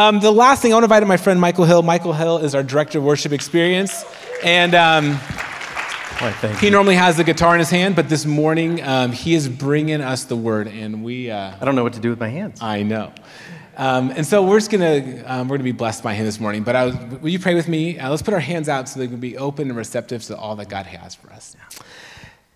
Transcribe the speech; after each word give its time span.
Um, 0.00 0.18
the 0.18 0.30
last 0.30 0.62
thing, 0.62 0.72
I 0.72 0.76
want 0.76 0.84
to 0.84 0.86
invite 0.86 1.06
my 1.06 1.18
friend 1.18 1.38
Michael 1.38 1.66
Hill. 1.66 1.82
Michael 1.82 2.14
Hill 2.14 2.38
is 2.38 2.54
our 2.54 2.62
director 2.62 2.96
of 2.96 3.04
worship 3.04 3.32
experience. 3.32 4.02
And 4.42 4.74
um, 4.74 5.20
he 6.58 6.68
you. 6.68 6.70
normally 6.70 6.94
has 6.94 7.18
the 7.18 7.22
guitar 7.22 7.54
in 7.54 7.58
his 7.58 7.68
hand, 7.68 7.96
but 7.96 8.08
this 8.08 8.24
morning 8.24 8.82
um, 8.82 9.12
he 9.12 9.34
is 9.34 9.46
bringing 9.46 10.00
us 10.00 10.24
the 10.24 10.36
word. 10.36 10.68
And 10.68 11.04
we. 11.04 11.30
Uh, 11.30 11.54
I 11.60 11.66
don't 11.66 11.74
know 11.74 11.82
what 11.82 11.92
to 11.92 12.00
do 12.00 12.08
with 12.08 12.18
my 12.18 12.30
hands. 12.30 12.62
I 12.62 12.82
know. 12.82 13.12
Um, 13.76 14.10
and 14.12 14.26
so 14.26 14.42
we're 14.42 14.58
just 14.58 14.70
gonna 14.70 15.22
um, 15.26 15.48
we're 15.48 15.58
gonna 15.58 15.64
be 15.64 15.72
blessed 15.72 16.02
by 16.02 16.14
him 16.14 16.24
this 16.24 16.40
morning. 16.40 16.62
But 16.62 16.76
was, 16.76 17.20
will 17.20 17.28
you 17.28 17.38
pray 17.38 17.54
with 17.54 17.68
me? 17.68 17.98
Uh, 17.98 18.08
let's 18.08 18.22
put 18.22 18.32
our 18.32 18.40
hands 18.40 18.70
out 18.70 18.88
so 18.88 19.00
they 19.00 19.06
can 19.06 19.20
be 19.20 19.36
open 19.36 19.68
and 19.68 19.76
receptive 19.76 20.22
to 20.24 20.36
all 20.38 20.56
that 20.56 20.70
God 20.70 20.86
has 20.86 21.14
for 21.14 21.30
us. 21.30 21.54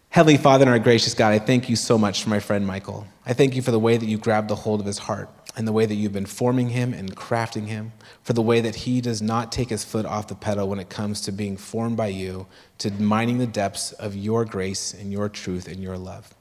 Heavenly 0.09 0.39
Father 0.39 0.63
and 0.63 0.71
our 0.71 0.79
gracious 0.79 1.13
God, 1.13 1.35
I 1.35 1.41
thank 1.41 1.69
you 1.69 1.77
so 1.77 1.99
much 1.99 2.23
for 2.23 2.31
my 2.31 2.41
friend 2.41 2.67
Michael. 2.67 3.07
I 3.27 3.35
thank 3.35 3.55
you 3.55 3.61
for 3.61 3.71
the 3.71 3.79
way 3.79 3.99
that 3.99 4.07
you 4.07 4.17
grabbed 4.17 4.49
the 4.49 4.55
hold 4.55 4.81
of 4.81 4.87
his 4.87 4.97
heart 4.97 5.29
and 5.57 5.69
the 5.69 5.73
way 5.73 5.87
that 5.87 5.95
you've 5.95 6.13
been 6.13 6.27
forming 6.27 6.71
him 6.71 6.93
and 6.93 7.17
crafting 7.17 7.67
him, 7.67 7.93
for 8.23 8.33
the 8.33 8.43
way 8.43 8.61
that 8.61 8.75
he 8.75 9.01
does 9.01 9.23
not 9.23 9.53
take 9.53 9.71
his 9.71 9.85
foot 9.85 10.05
off 10.05 10.29
the 10.29 10.35
pedal 10.35 10.69
when 10.69 10.79
it 10.79 10.89
comes 10.89 11.21
to 11.23 11.33
being 11.33 11.57
formed 11.57 11.97
by 11.97 12.09
you, 12.09 12.47
to 12.79 12.91
mining 12.91 13.39
the 13.39 13.47
depths 13.47 13.93
of 13.93 14.17
your 14.17 14.45
grace 14.45 14.93
and 14.93 15.13
your 15.13 15.29
truth 15.29 15.69
and 15.69 15.83
your 15.83 15.97
love. 15.97 16.35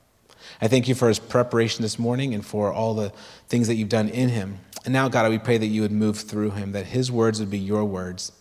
I 0.61 0.67
thank 0.67 0.87
you 0.87 0.95
for 0.95 1.07
his 1.07 1.19
preparation 1.19 1.83
this 1.83 1.99
morning 1.99 2.33
and 2.33 2.45
for 2.45 2.71
all 2.71 2.93
the 2.93 3.11
things 3.47 3.67
that 3.67 3.75
you've 3.75 3.89
done 3.89 4.09
in 4.09 4.29
him. 4.29 4.59
And 4.85 4.93
now, 4.93 5.07
God, 5.07 5.29
we 5.29 5.39
pray 5.39 5.57
that 5.57 5.67
you 5.67 5.81
would 5.81 5.91
move 5.91 6.17
through 6.17 6.51
him, 6.51 6.71
that 6.73 6.87
his 6.87 7.11
words 7.11 7.39
would 7.39 7.51
be 7.51 7.59
your 7.59 7.85
words 7.85 8.31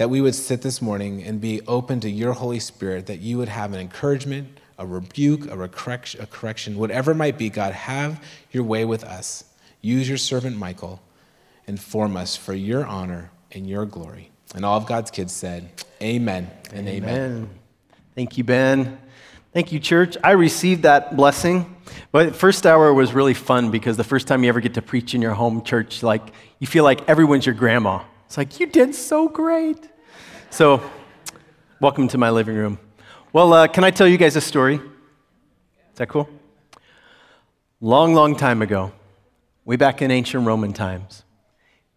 that 0.00 0.08
we 0.08 0.22
would 0.22 0.34
sit 0.34 0.62
this 0.62 0.80
morning 0.80 1.22
and 1.22 1.42
be 1.42 1.60
open 1.66 2.00
to 2.00 2.08
your 2.08 2.32
Holy 2.32 2.58
Spirit, 2.58 3.04
that 3.04 3.20
you 3.20 3.36
would 3.36 3.50
have 3.50 3.74
an 3.74 3.80
encouragement, 3.80 4.58
a 4.78 4.86
rebuke, 4.86 5.44
a, 5.50 5.68
correction, 5.68 6.22
a 6.22 6.26
correction, 6.26 6.78
whatever 6.78 7.10
it 7.10 7.16
might 7.16 7.36
be, 7.36 7.50
God, 7.50 7.74
have 7.74 8.24
your 8.50 8.64
way 8.64 8.86
with 8.86 9.04
us. 9.04 9.44
Use 9.80 10.08
your 10.08 10.18
servant 10.18 10.56
Michael 10.56 11.00
and 11.66 11.80
form 11.80 12.16
us 12.16 12.36
for 12.36 12.54
your 12.54 12.84
honor 12.84 13.30
and 13.52 13.68
your 13.68 13.86
glory. 13.86 14.30
And 14.54 14.64
all 14.64 14.76
of 14.76 14.86
God's 14.86 15.10
kids 15.10 15.32
said, 15.32 15.70
Amen 16.02 16.50
and 16.72 16.88
amen. 16.88 17.08
amen. 17.08 17.50
Thank 18.14 18.36
you, 18.36 18.44
Ben. 18.44 18.98
Thank 19.52 19.72
you, 19.72 19.80
church. 19.80 20.16
I 20.22 20.32
received 20.32 20.82
that 20.82 21.16
blessing. 21.16 21.76
But 22.12 22.36
first 22.36 22.66
hour 22.66 22.92
was 22.94 23.12
really 23.12 23.34
fun 23.34 23.70
because 23.70 23.96
the 23.96 24.04
first 24.04 24.26
time 24.26 24.42
you 24.42 24.48
ever 24.48 24.60
get 24.60 24.74
to 24.74 24.82
preach 24.82 25.14
in 25.14 25.22
your 25.22 25.34
home 25.34 25.62
church, 25.62 26.02
like 26.02 26.22
you 26.58 26.66
feel 26.66 26.84
like 26.84 27.08
everyone's 27.08 27.46
your 27.46 27.54
grandma. 27.54 28.02
It's 28.26 28.36
like, 28.36 28.60
you 28.60 28.66
did 28.66 28.94
so 28.94 29.28
great. 29.28 29.88
So, 30.50 30.80
welcome 31.80 32.06
to 32.08 32.18
my 32.18 32.30
living 32.30 32.54
room. 32.54 32.78
Well, 33.32 33.52
uh, 33.52 33.66
can 33.66 33.82
I 33.82 33.90
tell 33.90 34.06
you 34.06 34.18
guys 34.18 34.36
a 34.36 34.40
story? 34.40 34.76
Is 34.76 34.82
that 35.96 36.08
cool? 36.08 36.28
Long, 37.80 38.14
long 38.14 38.36
time 38.36 38.62
ago, 38.62 38.92
way 39.64 39.76
back 39.76 40.02
in 40.02 40.10
ancient 40.10 40.46
Roman 40.46 40.72
times, 40.72 41.24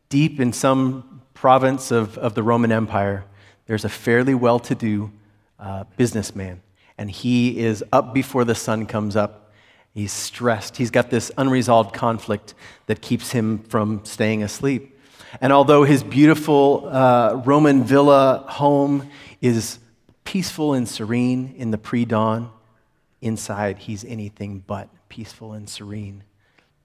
deep 0.09 0.39
in 0.39 0.53
some 0.53 1.21
province 1.33 1.91
of, 1.91 2.17
of 2.17 2.35
the 2.35 2.43
Roman 2.43 2.71
Empire, 2.71 3.25
there's 3.65 3.85
a 3.85 3.89
fairly 3.89 4.33
well 4.33 4.59
to 4.59 4.75
do 4.75 5.11
uh, 5.59 5.85
businessman. 5.97 6.61
And 6.97 7.09
he 7.09 7.59
is 7.59 7.83
up 7.91 8.13
before 8.13 8.45
the 8.45 8.55
sun 8.55 8.85
comes 8.85 9.15
up. 9.15 9.51
He's 9.93 10.11
stressed. 10.11 10.77
He's 10.77 10.91
got 10.91 11.09
this 11.09 11.31
unresolved 11.37 11.93
conflict 11.93 12.53
that 12.87 13.01
keeps 13.01 13.31
him 13.31 13.59
from 13.59 14.05
staying 14.05 14.43
asleep. 14.43 14.99
And 15.41 15.51
although 15.51 15.83
his 15.83 16.03
beautiful 16.03 16.87
uh, 16.91 17.41
Roman 17.45 17.83
villa 17.83 18.45
home 18.47 19.09
is 19.41 19.79
peaceful 20.23 20.73
and 20.73 20.87
serene 20.87 21.55
in 21.57 21.71
the 21.71 21.77
pre 21.77 22.05
dawn, 22.05 22.51
inside 23.21 23.79
he's 23.79 24.03
anything 24.05 24.63
but 24.65 24.89
peaceful 25.09 25.53
and 25.53 25.69
serene 25.69 26.23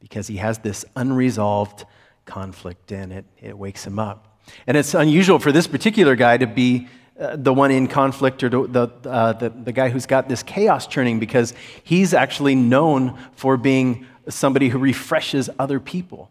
because 0.00 0.26
he 0.26 0.36
has 0.36 0.58
this 0.58 0.84
unresolved 0.96 1.84
conflict 2.24 2.92
and 2.92 3.12
it, 3.12 3.24
it 3.40 3.56
wakes 3.56 3.86
him 3.86 3.98
up. 3.98 4.40
And 4.66 4.76
it's 4.76 4.94
unusual 4.94 5.38
for 5.38 5.52
this 5.52 5.66
particular 5.66 6.16
guy 6.16 6.36
to 6.36 6.46
be 6.46 6.88
uh, 7.18 7.36
the 7.36 7.52
one 7.52 7.70
in 7.70 7.88
conflict 7.88 8.42
or 8.44 8.48
the, 8.48 8.88
uh, 9.04 9.32
the, 9.32 9.50
the 9.50 9.72
guy 9.72 9.88
who's 9.88 10.06
got 10.06 10.28
this 10.28 10.42
chaos 10.42 10.86
churning 10.86 11.18
because 11.18 11.52
he's 11.82 12.14
actually 12.14 12.54
known 12.54 13.18
for 13.32 13.56
being 13.56 14.06
somebody 14.28 14.68
who 14.68 14.78
refreshes 14.78 15.50
other 15.58 15.80
people. 15.80 16.30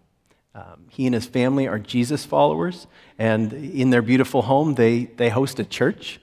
Um, 0.56 0.85
he 0.89 1.06
and 1.06 1.13
his 1.13 1.25
family 1.25 1.67
are 1.67 1.77
Jesus 1.77 2.25
followers, 2.25 2.88
and 3.19 3.53
in 3.53 3.89
their 3.89 4.01
beautiful 4.01 4.44
home, 4.44 4.75
they, 4.75 5.06
they 5.06 5.29
host 5.29 5.59
a 5.59 5.66
church. 5.66 6.19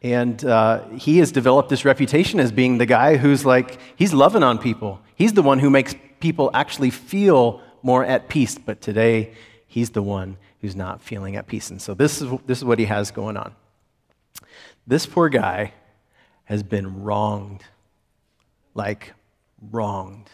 And 0.00 0.42
uh, 0.44 0.86
he 0.90 1.18
has 1.18 1.32
developed 1.32 1.68
this 1.70 1.84
reputation 1.84 2.38
as 2.38 2.52
being 2.52 2.78
the 2.78 2.86
guy 2.86 3.16
who's 3.16 3.44
like, 3.44 3.78
he's 3.96 4.14
loving 4.14 4.42
on 4.42 4.58
people. 4.58 5.00
He's 5.16 5.32
the 5.32 5.42
one 5.42 5.58
who 5.58 5.70
makes 5.70 5.94
people 6.24 6.50
actually 6.54 6.88
feel 6.88 7.60
more 7.82 8.02
at 8.02 8.30
peace. 8.30 8.56
But 8.56 8.80
today, 8.80 9.34
he's 9.66 9.90
the 9.90 10.00
one 10.00 10.38
who's 10.62 10.74
not 10.74 11.02
feeling 11.02 11.36
at 11.36 11.46
peace. 11.46 11.68
And 11.68 11.82
so 11.82 11.92
this 11.92 12.22
is, 12.22 12.32
this 12.46 12.56
is 12.56 12.64
what 12.64 12.78
he 12.78 12.86
has 12.86 13.10
going 13.10 13.36
on. 13.36 13.54
This 14.86 15.04
poor 15.04 15.28
guy 15.28 15.74
has 16.44 16.62
been 16.62 17.02
wronged, 17.02 17.62
like 18.72 19.12
wronged. 19.70 20.30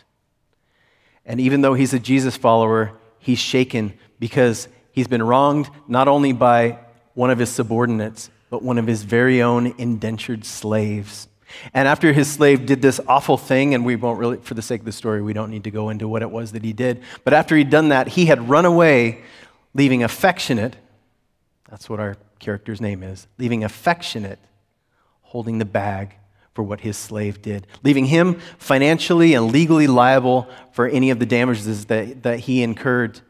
And 1.27 1.41
even 1.41 1.61
though 1.61 1.75
he's 1.75 1.93
a 1.93 1.99
Jesus 1.99 2.37
follower, 2.37 2.93
he's 3.19 3.41
shaken 3.41 3.95
because 4.21 4.69
he's 4.93 5.09
been 5.09 5.25
wronged 5.25 5.69
not 5.89 6.07
only 6.07 6.33
by 6.33 6.79
one 7.15 7.31
of 7.31 7.41
his 7.41 7.51
subordinates, 7.51 8.31
but 8.49 8.63
one 8.63 8.79
of 8.79 8.87
his 8.87 9.03
very 9.03 9.43
own 9.43 9.75
indentured 9.77 10.45
slaves. 10.45 11.27
And 11.75 11.89
after 11.89 12.13
his 12.13 12.31
slave 12.31 12.67
did 12.67 12.83
this 12.83 13.01
awful 13.07 13.37
thing, 13.37 13.75
and 13.75 13.85
we 13.85 13.97
won't 13.97 14.19
really, 14.19 14.39
for 14.39 14.55
the 14.55 14.63
sake 14.63 14.81
of 14.81 14.87
the 14.87 14.93
story, 14.93 15.23
we 15.23 15.33
don't 15.33 15.51
need 15.51 15.65
to 15.65 15.71
go 15.71 15.89
into 15.89 16.09
what 16.09 16.23
it 16.23 16.31
was 16.31 16.53
that 16.53 16.65
he 16.65 16.73
did. 16.73 17.03
But 17.25 17.33
after 17.33 17.57
he'd 17.57 17.71
done 17.71 17.89
that, 17.89 18.09
he 18.09 18.27
had 18.27 18.49
run 18.49 18.65
away, 18.65 19.23
leaving 19.75 20.03
affectionate, 20.03 20.77
that's 21.69 21.89
what 21.89 22.01
our 22.01 22.17
character's 22.39 22.81
name 22.81 23.03
is, 23.03 23.27
leaving 23.39 23.65
affectionate, 23.65 24.39
holding 25.23 25.59
the 25.59 25.65
bag 25.65 26.15
for 26.55 26.63
what 26.63 26.81
his 26.81 26.97
slave 26.97 27.41
did, 27.41 27.67
leaving 27.85 28.07
him 28.07 28.41
financially 28.59 29.35
and 29.35 29.53
legally 29.53 29.87
liable 29.87 30.49
for 30.73 30.89
any 30.89 31.11
of 31.11 31.19
the 31.19 31.27
damages 31.27 31.87
that, 31.87 32.23
that 32.25 32.41
he 32.41 32.63
incurred. 32.63 33.21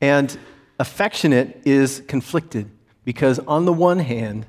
And 0.00 0.36
affectionate 0.78 1.62
is 1.64 2.02
conflicted 2.06 2.70
because, 3.04 3.38
on 3.40 3.64
the 3.64 3.72
one 3.72 3.98
hand, 3.98 4.46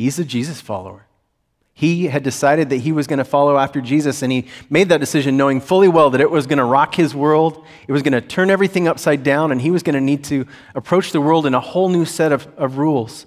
he's 0.00 0.18
a 0.18 0.24
Jesus 0.24 0.60
follower. 0.60 1.06
He 1.74 2.08
had 2.08 2.22
decided 2.22 2.68
that 2.70 2.78
he 2.78 2.92
was 2.92 3.06
going 3.06 3.18
to 3.18 3.24
follow 3.24 3.56
after 3.56 3.80
Jesus, 3.80 4.22
and 4.22 4.30
he 4.30 4.46
made 4.68 4.90
that 4.90 5.00
decision 5.00 5.36
knowing 5.36 5.60
fully 5.60 5.88
well 5.88 6.10
that 6.10 6.20
it 6.20 6.30
was 6.30 6.46
going 6.46 6.58
to 6.58 6.64
rock 6.64 6.94
his 6.94 7.14
world. 7.14 7.64
It 7.88 7.92
was 7.92 8.02
going 8.02 8.12
to 8.12 8.20
turn 8.20 8.50
everything 8.50 8.86
upside 8.86 9.22
down, 9.22 9.50
and 9.50 9.60
he 9.60 9.70
was 9.70 9.82
going 9.82 9.94
to 9.94 10.00
need 10.00 10.24
to 10.24 10.46
approach 10.74 11.12
the 11.12 11.20
world 11.20 11.46
in 11.46 11.54
a 11.54 11.60
whole 11.60 11.88
new 11.88 12.04
set 12.04 12.32
of, 12.32 12.46
of 12.58 12.76
rules. 12.76 13.26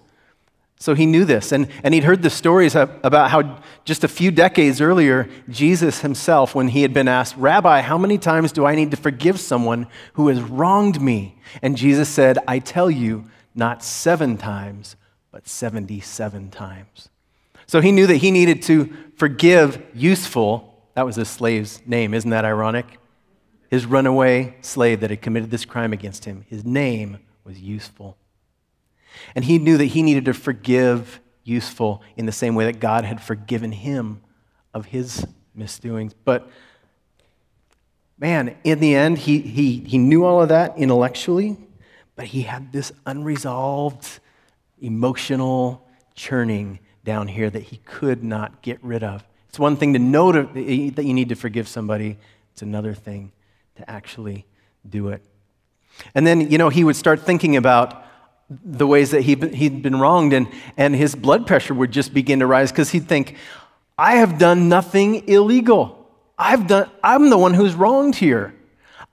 So 0.79 0.93
he 0.93 1.05
knew 1.05 1.25
this, 1.25 1.51
and, 1.51 1.67
and 1.83 1.93
he'd 1.93 2.03
heard 2.03 2.21
the 2.21 2.29
stories 2.29 2.75
about 2.75 3.31
how 3.31 3.59
just 3.85 4.03
a 4.03 4.07
few 4.07 4.31
decades 4.31 4.81
earlier, 4.81 5.29
Jesus 5.49 6.01
himself, 6.01 6.53
when 6.53 6.67
he 6.67 6.81
had 6.81 6.93
been 6.93 7.07
asked, 7.07 7.37
Rabbi, 7.37 7.81
how 7.81 7.97
many 7.97 8.17
times 8.17 8.51
do 8.51 8.65
I 8.65 8.75
need 8.75 8.91
to 8.91 8.97
forgive 8.97 9.39
someone 9.39 9.87
who 10.13 10.27
has 10.27 10.41
wronged 10.41 11.01
me? 11.01 11.37
And 11.61 11.77
Jesus 11.77 12.09
said, 12.09 12.37
I 12.47 12.59
tell 12.59 12.91
you, 12.91 13.25
not 13.55 13.83
seven 13.83 14.37
times, 14.37 14.95
but 15.33 15.47
77 15.47 16.51
times. 16.51 17.09
So 17.65 17.81
he 17.81 17.91
knew 17.91 18.05
that 18.05 18.17
he 18.17 18.29
needed 18.29 18.61
to 18.63 18.93
forgive 19.17 19.81
useful. 19.93 20.87
That 20.93 21.07
was 21.07 21.15
his 21.15 21.27
slave's 21.27 21.81
name. 21.87 22.13
Isn't 22.13 22.29
that 22.29 22.45
ironic? 22.45 22.99
His 23.71 23.87
runaway 23.87 24.55
slave 24.61 24.99
that 24.99 25.09
had 25.09 25.23
committed 25.23 25.49
this 25.49 25.65
crime 25.65 25.91
against 25.91 26.25
him. 26.25 26.45
His 26.47 26.63
name 26.63 27.17
was 27.43 27.59
useful. 27.59 28.15
And 29.33 29.43
he 29.43 29.57
knew 29.57 29.75
that 29.77 29.85
he 29.85 30.03
needed 30.03 30.25
to 30.25 30.33
forgive 30.33 31.19
useful 31.43 32.03
in 32.15 32.27
the 32.27 32.31
same 32.31 32.53
way 32.53 32.65
that 32.65 32.79
God 32.79 33.03
had 33.03 33.19
forgiven 33.19 33.71
him 33.71 34.21
of 34.71 34.85
his 34.85 35.25
misdoings. 35.55 36.13
But 36.13 36.47
man, 38.19 38.55
in 38.63 38.79
the 38.79 38.93
end, 38.93 39.17
he, 39.17 39.39
he, 39.39 39.79
he 39.79 39.97
knew 39.97 40.25
all 40.25 40.43
of 40.43 40.49
that 40.49 40.77
intellectually, 40.77 41.57
but 42.15 42.25
he 42.25 42.43
had 42.43 42.71
this 42.71 42.91
unresolved 43.07 44.19
emotional 44.83 45.87
churning 46.15 46.79
down 47.03 47.27
here 47.27 47.49
that 47.49 47.63
he 47.63 47.77
could 47.77 48.23
not 48.23 48.61
get 48.61 48.83
rid 48.83 49.03
of. 49.03 49.23
It's 49.49 49.59
one 49.59 49.75
thing 49.77 49.93
to 49.93 49.99
know 49.99 50.31
to, 50.31 50.43
that 50.43 51.03
you 51.05 51.13
need 51.13 51.29
to 51.29 51.35
forgive 51.35 51.67
somebody, 51.67 52.17
it's 52.51 52.61
another 52.61 52.93
thing 52.93 53.31
to 53.75 53.89
actually 53.89 54.45
do 54.87 55.09
it. 55.09 55.23
And 56.15 56.25
then, 56.25 56.49
you 56.49 56.57
know, 56.57 56.69
he 56.69 56.83
would 56.83 56.95
start 56.95 57.21
thinking 57.21 57.55
about 57.55 58.03
the 58.49 58.87
ways 58.87 59.11
that 59.11 59.21
he, 59.21 59.35
he'd 59.35 59.81
been 59.81 59.99
wronged, 59.99 60.33
and, 60.33 60.47
and 60.77 60.95
his 60.95 61.15
blood 61.15 61.47
pressure 61.47 61.73
would 61.73 61.91
just 61.91 62.13
begin 62.13 62.39
to 62.39 62.47
rise 62.47 62.71
because 62.71 62.91
he'd 62.91 63.07
think, 63.07 63.37
I 63.97 64.15
have 64.15 64.37
done 64.37 64.69
nothing 64.69 65.27
illegal. 65.27 66.09
I've 66.37 66.67
done, 66.67 66.89
I'm 67.03 67.29
the 67.29 67.37
one 67.37 67.53
who's 67.53 67.75
wronged 67.75 68.15
here. 68.15 68.53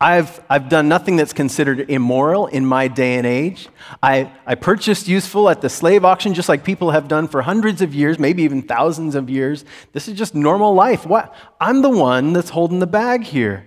I've, 0.00 0.40
I've 0.48 0.70
done 0.70 0.88
nothing 0.88 1.16
that's 1.16 1.34
considered 1.34 1.90
immoral 1.90 2.46
in 2.46 2.64
my 2.64 2.88
day 2.88 3.16
and 3.16 3.26
age. 3.26 3.68
I, 4.02 4.32
I 4.46 4.54
purchased 4.54 5.08
useful 5.08 5.50
at 5.50 5.60
the 5.60 5.68
slave 5.68 6.06
auction 6.06 6.32
just 6.32 6.48
like 6.48 6.64
people 6.64 6.92
have 6.92 7.06
done 7.06 7.28
for 7.28 7.42
hundreds 7.42 7.82
of 7.82 7.94
years, 7.94 8.18
maybe 8.18 8.42
even 8.44 8.62
thousands 8.62 9.14
of 9.14 9.28
years. 9.28 9.64
This 9.92 10.08
is 10.08 10.16
just 10.16 10.34
normal 10.34 10.74
life. 10.74 11.04
What? 11.04 11.34
I'm 11.60 11.82
the 11.82 11.90
one 11.90 12.32
that's 12.32 12.48
holding 12.48 12.78
the 12.78 12.86
bag 12.86 13.24
here. 13.24 13.66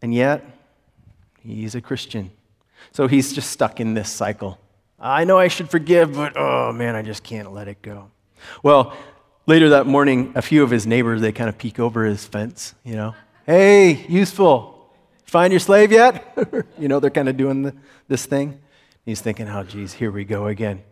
And 0.00 0.14
yet, 0.14 0.44
He's 1.46 1.76
a 1.76 1.80
Christian. 1.80 2.32
So 2.92 3.06
he's 3.06 3.32
just 3.32 3.50
stuck 3.50 3.78
in 3.78 3.94
this 3.94 4.10
cycle. 4.10 4.58
I 4.98 5.24
know 5.24 5.38
I 5.38 5.48
should 5.48 5.70
forgive, 5.70 6.14
but 6.14 6.36
oh 6.36 6.72
man, 6.72 6.96
I 6.96 7.02
just 7.02 7.22
can't 7.22 7.52
let 7.52 7.68
it 7.68 7.82
go. 7.82 8.10
Well, 8.62 8.96
later 9.46 9.70
that 9.70 9.86
morning, 9.86 10.32
a 10.34 10.42
few 10.42 10.62
of 10.64 10.70
his 10.70 10.86
neighbors, 10.86 11.20
they 11.20 11.32
kind 11.32 11.48
of 11.48 11.56
peek 11.56 11.78
over 11.78 12.04
his 12.04 12.26
fence, 12.26 12.74
you 12.84 12.94
know. 12.94 13.14
Hey, 13.44 14.06
useful, 14.08 14.75
find 15.26 15.52
your 15.52 15.60
slave 15.60 15.92
yet? 15.92 16.36
you 16.78 16.88
know, 16.88 17.00
they're 17.00 17.10
kind 17.10 17.28
of 17.28 17.36
doing 17.36 17.62
the, 17.62 17.74
this 18.08 18.26
thing. 18.26 18.60
He's 19.04 19.20
thinking, 19.20 19.48
oh, 19.48 19.62
geez, 19.62 19.92
here 19.92 20.10
we 20.10 20.24
go 20.24 20.46
again. 20.46 20.82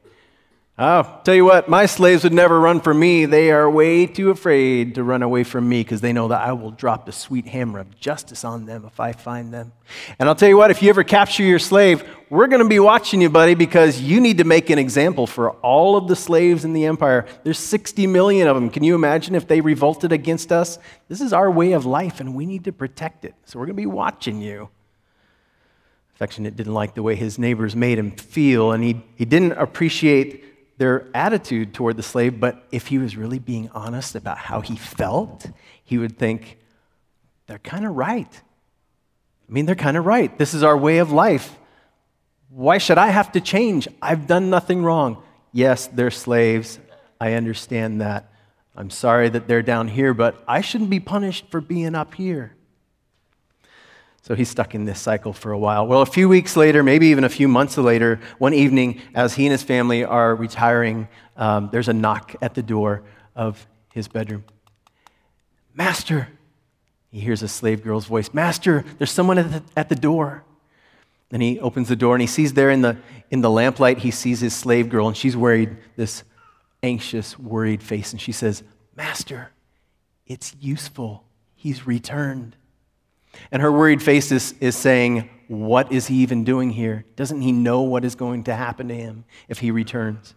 I'll 0.76 1.20
tell 1.22 1.36
you 1.36 1.44
what, 1.44 1.68
my 1.68 1.86
slaves 1.86 2.24
would 2.24 2.32
never 2.32 2.58
run 2.58 2.80
from 2.80 2.98
me. 2.98 3.26
They 3.26 3.52
are 3.52 3.70
way 3.70 4.06
too 4.06 4.30
afraid 4.30 4.96
to 4.96 5.04
run 5.04 5.22
away 5.22 5.44
from 5.44 5.68
me 5.68 5.84
because 5.84 6.00
they 6.00 6.12
know 6.12 6.26
that 6.26 6.40
I 6.40 6.52
will 6.52 6.72
drop 6.72 7.06
the 7.06 7.12
sweet 7.12 7.46
hammer 7.46 7.78
of 7.78 7.96
justice 8.00 8.44
on 8.44 8.66
them 8.66 8.84
if 8.84 8.98
I 8.98 9.12
find 9.12 9.54
them. 9.54 9.72
And 10.18 10.28
I'll 10.28 10.34
tell 10.34 10.48
you 10.48 10.56
what, 10.56 10.72
if 10.72 10.82
you 10.82 10.88
ever 10.88 11.04
capture 11.04 11.44
your 11.44 11.60
slave, 11.60 12.02
we're 12.28 12.48
going 12.48 12.60
to 12.60 12.68
be 12.68 12.80
watching 12.80 13.20
you, 13.20 13.30
buddy, 13.30 13.54
because 13.54 14.00
you 14.00 14.20
need 14.20 14.38
to 14.38 14.44
make 14.44 14.68
an 14.68 14.80
example 14.80 15.28
for 15.28 15.50
all 15.50 15.96
of 15.96 16.08
the 16.08 16.16
slaves 16.16 16.64
in 16.64 16.72
the 16.72 16.86
empire. 16.86 17.24
There's 17.44 17.60
60 17.60 18.08
million 18.08 18.48
of 18.48 18.56
them. 18.56 18.68
Can 18.68 18.82
you 18.82 18.96
imagine 18.96 19.36
if 19.36 19.46
they 19.46 19.60
revolted 19.60 20.10
against 20.10 20.50
us? 20.50 20.80
This 21.06 21.20
is 21.20 21.32
our 21.32 21.52
way 21.52 21.70
of 21.70 21.86
life, 21.86 22.18
and 22.18 22.34
we 22.34 22.46
need 22.46 22.64
to 22.64 22.72
protect 22.72 23.24
it. 23.24 23.36
So 23.44 23.60
we're 23.60 23.66
going 23.66 23.76
to 23.76 23.82
be 23.82 23.86
watching 23.86 24.42
you. 24.42 24.70
Affectionate 26.16 26.56
didn't 26.56 26.74
like 26.74 26.96
the 26.96 27.02
way 27.04 27.14
his 27.14 27.38
neighbors 27.38 27.76
made 27.76 27.96
him 27.96 28.10
feel, 28.10 28.72
and 28.72 28.82
he, 28.82 29.04
he 29.14 29.24
didn't 29.24 29.52
appreciate 29.52 30.53
their 30.76 31.08
attitude 31.14 31.72
toward 31.72 31.96
the 31.96 32.02
slave, 32.02 32.40
but 32.40 32.66
if 32.72 32.88
he 32.88 32.98
was 32.98 33.16
really 33.16 33.38
being 33.38 33.68
honest 33.70 34.14
about 34.14 34.38
how 34.38 34.60
he 34.60 34.76
felt, 34.76 35.46
he 35.84 35.98
would 35.98 36.18
think, 36.18 36.58
they're 37.46 37.58
kind 37.58 37.84
of 37.84 37.94
right. 37.94 38.42
I 39.48 39.52
mean, 39.52 39.66
they're 39.66 39.74
kind 39.74 39.96
of 39.96 40.06
right. 40.06 40.36
This 40.38 40.54
is 40.54 40.62
our 40.62 40.76
way 40.76 40.98
of 40.98 41.12
life. 41.12 41.56
Why 42.48 42.78
should 42.78 42.98
I 42.98 43.08
have 43.08 43.32
to 43.32 43.40
change? 43.40 43.86
I've 44.00 44.26
done 44.26 44.50
nothing 44.50 44.82
wrong. 44.82 45.22
Yes, 45.52 45.86
they're 45.86 46.10
slaves. 46.10 46.78
I 47.20 47.34
understand 47.34 48.00
that. 48.00 48.32
I'm 48.76 48.90
sorry 48.90 49.28
that 49.28 49.46
they're 49.46 49.62
down 49.62 49.88
here, 49.88 50.14
but 50.14 50.42
I 50.48 50.60
shouldn't 50.60 50.90
be 50.90 51.00
punished 51.00 51.50
for 51.50 51.60
being 51.60 51.94
up 51.94 52.14
here. 52.14 52.56
So 54.24 54.34
he's 54.34 54.48
stuck 54.48 54.74
in 54.74 54.86
this 54.86 54.98
cycle 54.98 55.34
for 55.34 55.52
a 55.52 55.58
while. 55.58 55.86
Well, 55.86 56.00
a 56.00 56.06
few 56.06 56.30
weeks 56.30 56.56
later, 56.56 56.82
maybe 56.82 57.08
even 57.08 57.24
a 57.24 57.28
few 57.28 57.46
months 57.46 57.76
later, 57.76 58.20
one 58.38 58.54
evening, 58.54 59.02
as 59.14 59.34
he 59.34 59.44
and 59.44 59.52
his 59.52 59.62
family 59.62 60.02
are 60.02 60.34
retiring, 60.34 61.08
um, 61.36 61.68
there's 61.70 61.88
a 61.88 61.92
knock 61.92 62.34
at 62.40 62.54
the 62.54 62.62
door 62.62 63.02
of 63.36 63.66
his 63.92 64.08
bedroom. 64.08 64.42
Master, 65.74 66.28
he 67.10 67.20
hears 67.20 67.42
a 67.42 67.48
slave 67.48 67.84
girl's 67.84 68.06
voice. 68.06 68.32
Master, 68.32 68.82
there's 68.96 69.10
someone 69.10 69.36
at 69.36 69.52
the, 69.52 69.62
at 69.76 69.90
the 69.90 69.94
door. 69.94 70.42
Then 71.28 71.42
he 71.42 71.60
opens 71.60 71.88
the 71.88 71.96
door 71.96 72.14
and 72.14 72.22
he 72.22 72.26
sees 72.26 72.54
there 72.54 72.70
in 72.70 72.80
the, 72.80 72.96
in 73.30 73.42
the 73.42 73.50
lamplight, 73.50 73.98
he 73.98 74.10
sees 74.10 74.40
his 74.40 74.54
slave 74.54 74.88
girl, 74.88 75.06
and 75.06 75.14
she's 75.14 75.36
worried, 75.36 75.76
this 75.96 76.24
anxious, 76.82 77.38
worried 77.38 77.82
face. 77.82 78.12
And 78.12 78.20
she 78.22 78.32
says, 78.32 78.62
Master, 78.96 79.50
it's 80.26 80.56
useful. 80.58 81.24
He's 81.54 81.86
returned. 81.86 82.56
And 83.50 83.62
her 83.62 83.72
worried 83.72 84.02
face 84.02 84.32
is, 84.32 84.54
is 84.60 84.76
saying, 84.76 85.28
What 85.48 85.92
is 85.92 86.06
he 86.06 86.16
even 86.16 86.44
doing 86.44 86.70
here? 86.70 87.04
Doesn't 87.16 87.40
he 87.40 87.52
know 87.52 87.82
what 87.82 88.04
is 88.04 88.14
going 88.14 88.44
to 88.44 88.54
happen 88.54 88.88
to 88.88 88.94
him 88.94 89.24
if 89.48 89.58
he 89.58 89.70
returns? 89.70 90.34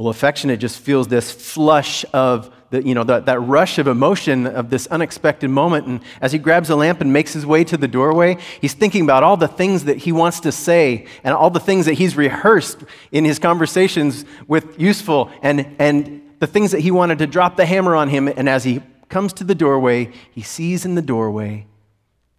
Well, 0.00 0.08
affectionate 0.08 0.60
just 0.60 0.78
feels 0.78 1.08
this 1.08 1.30
flush 1.30 2.06
of 2.14 2.50
the, 2.70 2.82
you 2.82 2.94
know, 2.94 3.04
that, 3.04 3.26
that 3.26 3.38
rush 3.40 3.78
of 3.78 3.86
emotion 3.86 4.46
of 4.46 4.70
this 4.70 4.86
unexpected 4.86 5.50
moment. 5.50 5.86
And 5.86 6.00
as 6.22 6.32
he 6.32 6.38
grabs 6.38 6.70
a 6.70 6.76
lamp 6.76 7.02
and 7.02 7.12
makes 7.12 7.34
his 7.34 7.44
way 7.44 7.64
to 7.64 7.76
the 7.76 7.86
doorway, 7.86 8.38
he's 8.62 8.72
thinking 8.72 9.02
about 9.02 9.22
all 9.22 9.36
the 9.36 9.46
things 9.46 9.84
that 9.84 9.98
he 9.98 10.10
wants 10.10 10.40
to 10.40 10.52
say 10.52 11.06
and 11.22 11.34
all 11.34 11.50
the 11.50 11.60
things 11.60 11.84
that 11.84 11.94
he's 11.94 12.16
rehearsed 12.16 12.82
in 13.12 13.26
his 13.26 13.38
conversations 13.38 14.24
with 14.48 14.80
Useful 14.80 15.30
and, 15.42 15.76
and 15.78 16.22
the 16.38 16.46
things 16.46 16.70
that 16.70 16.80
he 16.80 16.90
wanted 16.90 17.18
to 17.18 17.26
drop 17.26 17.56
the 17.56 17.66
hammer 17.66 17.94
on 17.94 18.08
him. 18.08 18.26
And 18.26 18.48
as 18.48 18.64
he 18.64 18.82
comes 19.10 19.34
to 19.34 19.44
the 19.44 19.54
doorway, 19.54 20.12
he 20.30 20.40
sees 20.40 20.86
in 20.86 20.94
the 20.94 21.02
doorway 21.02 21.66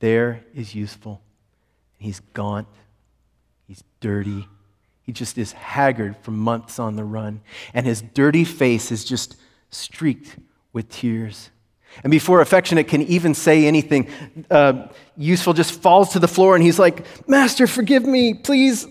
there 0.02 0.44
is 0.54 0.76
useful. 0.76 1.22
He's 1.98 2.20
gaunt. 2.34 2.68
He's 3.68 3.84
dirty. 4.02 4.48
He 5.04 5.14
just 5.14 5.38
is 5.38 5.54
haggard 5.54 6.18
from 6.18 6.38
months 6.38 6.80
on 6.80 6.96
the 6.98 7.04
run. 7.04 7.42
And 7.74 7.86
his 7.86 8.02
dirty 8.02 8.44
face 8.44 8.92
is 8.92 9.06
just 9.06 9.38
streaked 9.70 10.36
with 10.74 10.90
tears. 10.90 11.52
And 12.04 12.10
before 12.10 12.42
affectionate 12.42 12.88
can 12.88 13.04
even 13.04 13.34
say 13.34 13.66
anything, 13.66 14.08
uh, 14.50 14.88
useful 15.18 15.54
just 15.54 15.80
falls 15.80 16.14
to 16.14 16.20
the 16.20 16.28
floor 16.28 16.56
and 16.56 16.64
he's 16.64 16.80
like, 16.80 17.06
Master, 17.28 17.68
forgive 17.68 18.04
me, 18.04 18.34
please 18.34 18.88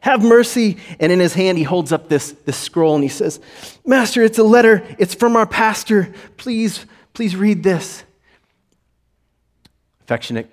have 0.00 0.22
mercy. 0.22 0.76
And 1.00 1.10
in 1.10 1.20
his 1.20 1.34
hand, 1.34 1.58
he 1.58 1.64
holds 1.64 1.90
up 1.90 2.08
this, 2.08 2.32
this 2.44 2.56
scroll 2.56 2.94
and 2.94 3.02
he 3.02 3.08
says, 3.08 3.40
Master, 3.84 4.22
it's 4.22 4.38
a 4.38 4.44
letter. 4.44 4.86
It's 4.98 5.14
from 5.14 5.36
our 5.36 5.46
pastor. 5.46 6.12
Please, 6.36 6.84
please 7.14 7.34
read 7.34 7.62
this. 7.62 8.04
Affectionate 10.08 10.50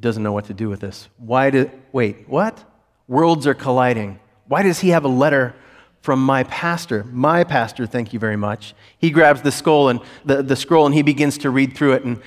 doesn't 0.00 0.20
know 0.20 0.32
what 0.32 0.46
to 0.46 0.52
do 0.52 0.68
with 0.68 0.80
this. 0.80 1.08
Why 1.16 1.50
do, 1.50 1.70
wait, 1.92 2.28
what? 2.28 2.64
Worlds 3.06 3.46
are 3.46 3.54
colliding. 3.54 4.18
Why 4.48 4.64
does 4.64 4.80
he 4.80 4.88
have 4.88 5.04
a 5.04 5.08
letter 5.08 5.54
from 6.02 6.20
my 6.20 6.42
pastor? 6.42 7.04
My 7.04 7.44
pastor, 7.44 7.86
thank 7.86 8.12
you 8.12 8.18
very 8.18 8.34
much. 8.34 8.74
He 8.98 9.10
grabs 9.10 9.42
the 9.42 9.52
scroll 9.52 9.90
and 9.90 10.00
the, 10.24 10.42
the 10.42 10.56
scroll 10.56 10.86
and 10.86 10.94
he 10.96 11.02
begins 11.02 11.38
to 11.38 11.50
read 11.50 11.76
through 11.76 11.92
it. 11.92 12.04
And, 12.04 12.20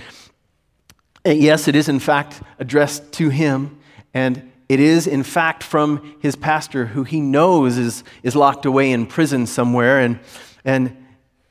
and 1.25 1.37
yes, 1.37 1.67
it 1.67 1.75
is 1.75 1.89
in 1.89 1.99
fact 1.99 2.41
addressed 2.59 3.11
to 3.11 3.27
him. 3.27 3.77
And 4.13 4.49
it 4.69 4.79
is, 4.79 5.05
in 5.05 5.23
fact, 5.23 5.63
from 5.63 6.15
his 6.21 6.37
pastor, 6.37 6.85
who 6.85 7.03
he 7.03 7.19
knows 7.19 7.77
is, 7.77 8.05
is 8.23 8.37
locked 8.37 8.65
away 8.65 8.93
in 8.93 9.05
prison 9.05 9.47
somewhere. 9.47 9.99
And, 9.99 10.17
and 10.63 10.95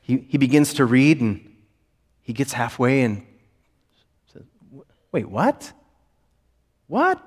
he, 0.01 0.25
he 0.27 0.39
begins 0.39 0.73
to 0.73 0.85
read, 0.85 1.21
and 1.21 1.55
he 2.23 2.33
gets 2.33 2.53
halfway 2.53 3.03
and 3.03 3.27
Wait, 5.13 5.29
what? 5.29 5.71
What? 6.87 7.25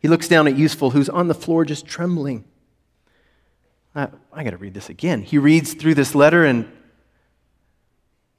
He 0.00 0.08
looks 0.08 0.26
down 0.26 0.48
at 0.48 0.56
Useful, 0.56 0.90
who's 0.90 1.08
on 1.08 1.28
the 1.28 1.34
floor 1.34 1.64
just 1.64 1.86
trembling. 1.86 2.44
I, 3.94 4.08
I 4.32 4.42
got 4.42 4.50
to 4.50 4.56
read 4.56 4.74
this 4.74 4.88
again. 4.88 5.22
He 5.22 5.38
reads 5.38 5.74
through 5.74 5.94
this 5.94 6.14
letter 6.14 6.44
and 6.44 6.68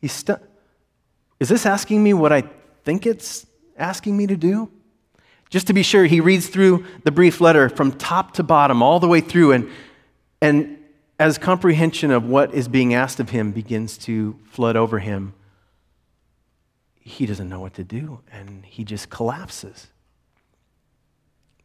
he's 0.01 0.11
stuck. 0.11 0.41
Is 1.39 1.49
this 1.49 1.65
asking 1.65 2.03
me 2.03 2.13
what 2.13 2.33
I 2.33 2.43
think 2.83 3.05
it's 3.05 3.45
asking 3.77 4.17
me 4.17 4.27
to 4.27 4.35
do? 4.35 4.69
Just 5.49 5.67
to 5.67 5.73
be 5.73 5.83
sure, 5.83 6.05
he 6.05 6.19
reads 6.19 6.47
through 6.47 6.85
the 7.03 7.11
brief 7.11 7.39
letter 7.39 7.69
from 7.69 7.93
top 7.93 8.33
to 8.33 8.43
bottom, 8.43 8.81
all 8.81 8.99
the 8.99 9.07
way 9.07 9.21
through, 9.21 9.53
and, 9.53 9.69
and 10.41 10.77
as 11.19 11.37
comprehension 11.37 12.11
of 12.11 12.25
what 12.25 12.53
is 12.53 12.67
being 12.67 12.93
asked 12.93 13.19
of 13.19 13.29
him 13.29 13.51
begins 13.51 13.97
to 13.99 14.37
flood 14.45 14.75
over 14.75 14.99
him, 14.99 15.33
he 17.07 17.25
doesn't 17.25 17.47
know 17.47 17.61
what 17.61 17.73
to 17.75 17.85
do 17.85 18.19
and 18.31 18.65
he 18.65 18.83
just 18.83 19.09
collapses. 19.09 19.87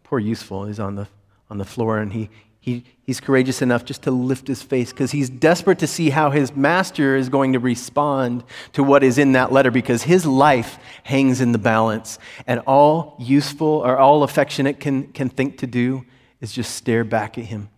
Poor 0.05 0.21
Useful 0.21 0.67
is 0.67 0.79
on 0.79 0.95
the, 0.95 1.09
on 1.51 1.59
the 1.59 1.65
floor 1.65 1.99
and 1.99 2.13
he, 2.13 2.31
he, 2.61 2.85
he's 3.03 3.19
courageous 3.19 3.61
enough 3.61 3.85
just 3.85 4.03
to 4.03 4.13
lift 4.13 4.47
his 4.47 4.63
face 4.63 4.93
because 4.93 5.11
he's 5.11 5.29
desperate 5.29 5.81
to 5.81 5.89
see 5.89 6.11
how 6.11 6.31
his 6.31 6.55
master 6.55 7.17
is 7.17 7.29
going 7.29 7.55
to 7.55 7.59
respond 7.59 8.45
to 8.73 8.85
what 8.85 9.03
is 9.03 9.19
in 9.19 9.33
that 9.33 9.51
letter 9.51 9.73
because 9.73 10.05
his 10.05 10.25
life 10.25 10.79
hangs 11.03 11.41
in 11.41 11.51
the 11.51 11.59
balance. 11.59 12.21
And 12.47 12.61
all 12.61 13.17
useful 13.19 13.67
or 13.67 13.99
all 13.99 14.23
affectionate 14.23 14.79
can, 14.79 15.09
can 15.09 15.29
think 15.29 15.59
to 15.59 15.67
do 15.67 16.05
is 16.41 16.53
just 16.53 16.77
stare 16.77 17.03
back 17.03 17.37
at 17.37 17.47
him 17.47 17.69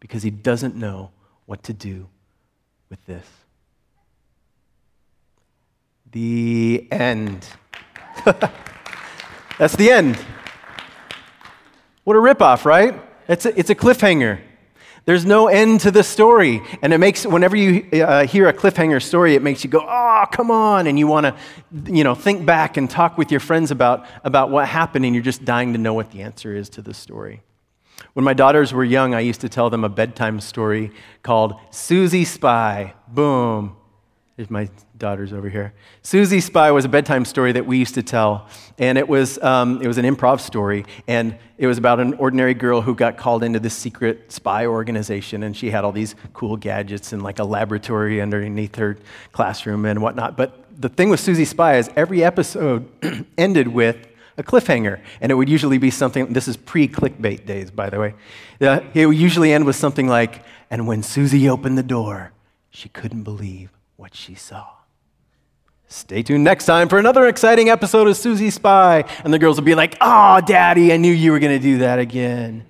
because 0.00 0.22
he 0.22 0.30
doesn't 0.30 0.74
know 0.74 1.10
what 1.44 1.62
to 1.64 1.74
do 1.74 2.08
with 2.88 3.04
this. 3.04 3.26
The 6.12 6.88
end. 6.90 7.46
That's 9.58 9.76
the 9.76 9.90
end. 9.90 10.18
What 12.04 12.16
a 12.16 12.18
ripoff, 12.18 12.64
right? 12.64 13.00
It's 13.28 13.46
a, 13.46 13.58
it's 13.58 13.70
a 13.70 13.74
cliffhanger. 13.74 14.40
There's 15.04 15.24
no 15.24 15.48
end 15.48 15.80
to 15.80 15.90
the 15.90 16.02
story. 16.02 16.62
And 16.82 16.92
it 16.92 16.98
makes, 16.98 17.24
whenever 17.24 17.56
you 17.56 17.88
uh, 18.02 18.26
hear 18.26 18.48
a 18.48 18.52
cliffhanger 18.52 19.02
story, 19.02 19.34
it 19.34 19.42
makes 19.42 19.64
you 19.64 19.70
go, 19.70 19.80
oh, 19.80 20.24
come 20.30 20.50
on. 20.50 20.86
And 20.86 20.98
you 20.98 21.06
want 21.06 21.26
to, 21.26 21.36
you 21.92 22.04
know, 22.04 22.14
think 22.14 22.44
back 22.44 22.76
and 22.76 22.88
talk 22.88 23.16
with 23.16 23.30
your 23.30 23.40
friends 23.40 23.70
about, 23.70 24.06
about 24.24 24.50
what 24.50 24.66
happened, 24.66 25.04
and 25.04 25.14
you're 25.14 25.24
just 25.24 25.44
dying 25.44 25.72
to 25.72 25.78
know 25.78 25.94
what 25.94 26.10
the 26.10 26.22
answer 26.22 26.54
is 26.54 26.68
to 26.70 26.82
the 26.82 26.94
story. 26.94 27.42
When 28.14 28.24
my 28.24 28.34
daughters 28.34 28.72
were 28.72 28.84
young, 28.84 29.14
I 29.14 29.20
used 29.20 29.40
to 29.42 29.48
tell 29.48 29.70
them 29.70 29.84
a 29.84 29.88
bedtime 29.88 30.40
story 30.40 30.90
called 31.22 31.54
Susie 31.70 32.24
Spy. 32.24 32.94
Boom. 33.08 33.76
There's 34.40 34.48
my 34.48 34.70
daughters 34.96 35.34
over 35.34 35.50
here. 35.50 35.74
Susie 36.00 36.40
Spy 36.40 36.70
was 36.70 36.86
a 36.86 36.88
bedtime 36.88 37.26
story 37.26 37.52
that 37.52 37.66
we 37.66 37.76
used 37.76 37.94
to 37.96 38.02
tell, 38.02 38.48
and 38.78 38.96
it 38.96 39.06
was, 39.06 39.36
um, 39.42 39.82
it 39.82 39.86
was 39.86 39.98
an 39.98 40.06
improv 40.06 40.40
story, 40.40 40.86
and 41.06 41.36
it 41.58 41.66
was 41.66 41.76
about 41.76 42.00
an 42.00 42.14
ordinary 42.14 42.54
girl 42.54 42.80
who 42.80 42.94
got 42.94 43.18
called 43.18 43.44
into 43.44 43.60
this 43.60 43.74
secret 43.74 44.32
spy 44.32 44.64
organization, 44.64 45.42
and 45.42 45.54
she 45.54 45.68
had 45.70 45.84
all 45.84 45.92
these 45.92 46.14
cool 46.32 46.56
gadgets 46.56 47.12
and 47.12 47.22
like 47.22 47.38
a 47.38 47.44
laboratory 47.44 48.22
underneath 48.22 48.76
her 48.76 48.96
classroom 49.32 49.84
and 49.84 50.00
whatnot. 50.00 50.38
But 50.38 50.64
the 50.80 50.88
thing 50.88 51.10
with 51.10 51.20
Susie 51.20 51.44
Spy 51.44 51.76
is 51.76 51.90
every 51.94 52.24
episode 52.24 52.88
ended 53.36 53.68
with 53.68 54.08
a 54.38 54.42
cliffhanger. 54.42 55.02
And 55.20 55.30
it 55.30 55.34
would 55.34 55.50
usually 55.50 55.76
be 55.76 55.90
something, 55.90 56.32
this 56.32 56.48
is 56.48 56.56
pre 56.56 56.88
clickbait 56.88 57.44
days, 57.44 57.70
by 57.70 57.90
the 57.90 58.00
way. 58.00 58.14
It 58.58 59.04
would 59.04 59.18
usually 59.18 59.52
end 59.52 59.66
with 59.66 59.76
something 59.76 60.08
like, 60.08 60.42
and 60.70 60.86
when 60.86 61.02
Susie 61.02 61.46
opened 61.46 61.76
the 61.76 61.82
door, 61.82 62.32
she 62.70 62.88
couldn't 62.88 63.24
believe 63.24 63.68
what 64.00 64.14
she 64.14 64.34
saw. 64.34 64.66
Stay 65.86 66.22
tuned 66.22 66.42
next 66.42 66.64
time 66.64 66.88
for 66.88 66.98
another 66.98 67.26
exciting 67.26 67.68
episode 67.68 68.08
of 68.08 68.16
Susie 68.16 68.48
Spy. 68.48 69.04
And 69.22 69.30
the 69.30 69.38
girls 69.38 69.58
will 69.58 69.64
be 69.66 69.74
like, 69.74 69.98
Oh, 70.00 70.40
Daddy, 70.40 70.90
I 70.90 70.96
knew 70.96 71.12
you 71.12 71.32
were 71.32 71.38
going 71.38 71.52
to 71.52 71.62
do 71.62 71.78
that 71.78 71.98
again. 71.98 72.64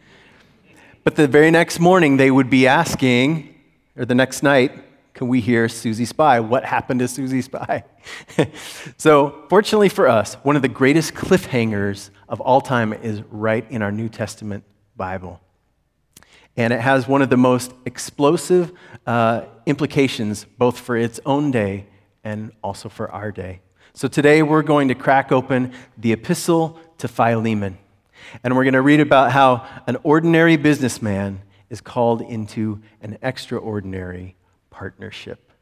But 1.04 1.14
the 1.14 1.28
very 1.28 1.52
next 1.52 1.78
morning, 1.78 2.16
they 2.16 2.32
would 2.32 2.50
be 2.50 2.66
asking, 2.66 3.54
or 3.96 4.04
the 4.04 4.14
next 4.16 4.42
night, 4.42 4.72
can 5.14 5.28
we 5.28 5.40
hear 5.40 5.68
Susie 5.68 6.04
Spy? 6.04 6.40
What 6.40 6.64
happened 6.64 6.98
to 6.98 7.06
Susie 7.06 7.42
Spy? 7.42 7.84
so, 8.96 9.44
fortunately 9.48 9.88
for 9.88 10.08
us, 10.08 10.34
one 10.42 10.56
of 10.56 10.62
the 10.62 10.68
greatest 10.68 11.14
cliffhangers 11.14 12.10
of 12.28 12.40
all 12.40 12.60
time 12.60 12.92
is 12.92 13.22
right 13.30 13.64
in 13.70 13.82
our 13.82 13.92
New 13.92 14.08
Testament 14.08 14.64
Bible. 14.96 15.40
And 16.56 16.72
it 16.72 16.80
has 16.80 17.06
one 17.08 17.22
of 17.22 17.30
the 17.30 17.36
most 17.36 17.72
explosive 17.86 18.72
uh, 19.06 19.42
implications, 19.66 20.44
both 20.58 20.78
for 20.78 20.96
its 20.96 21.20
own 21.24 21.50
day 21.50 21.86
and 22.24 22.52
also 22.62 22.88
for 22.88 23.10
our 23.10 23.32
day. 23.32 23.60
So 23.92 24.08
today 24.08 24.42
we're 24.42 24.62
going 24.62 24.88
to 24.88 24.94
crack 24.94 25.32
open 25.32 25.72
the 25.96 26.12
epistle 26.12 26.78
to 26.98 27.08
Philemon. 27.08 27.78
And 28.44 28.54
we're 28.54 28.64
going 28.64 28.74
to 28.74 28.82
read 28.82 29.00
about 29.00 29.32
how 29.32 29.66
an 29.86 29.96
ordinary 30.02 30.56
businessman 30.56 31.40
is 31.70 31.80
called 31.80 32.20
into 32.20 32.80
an 33.00 33.18
extraordinary 33.22 34.36
partnership. 34.70 35.52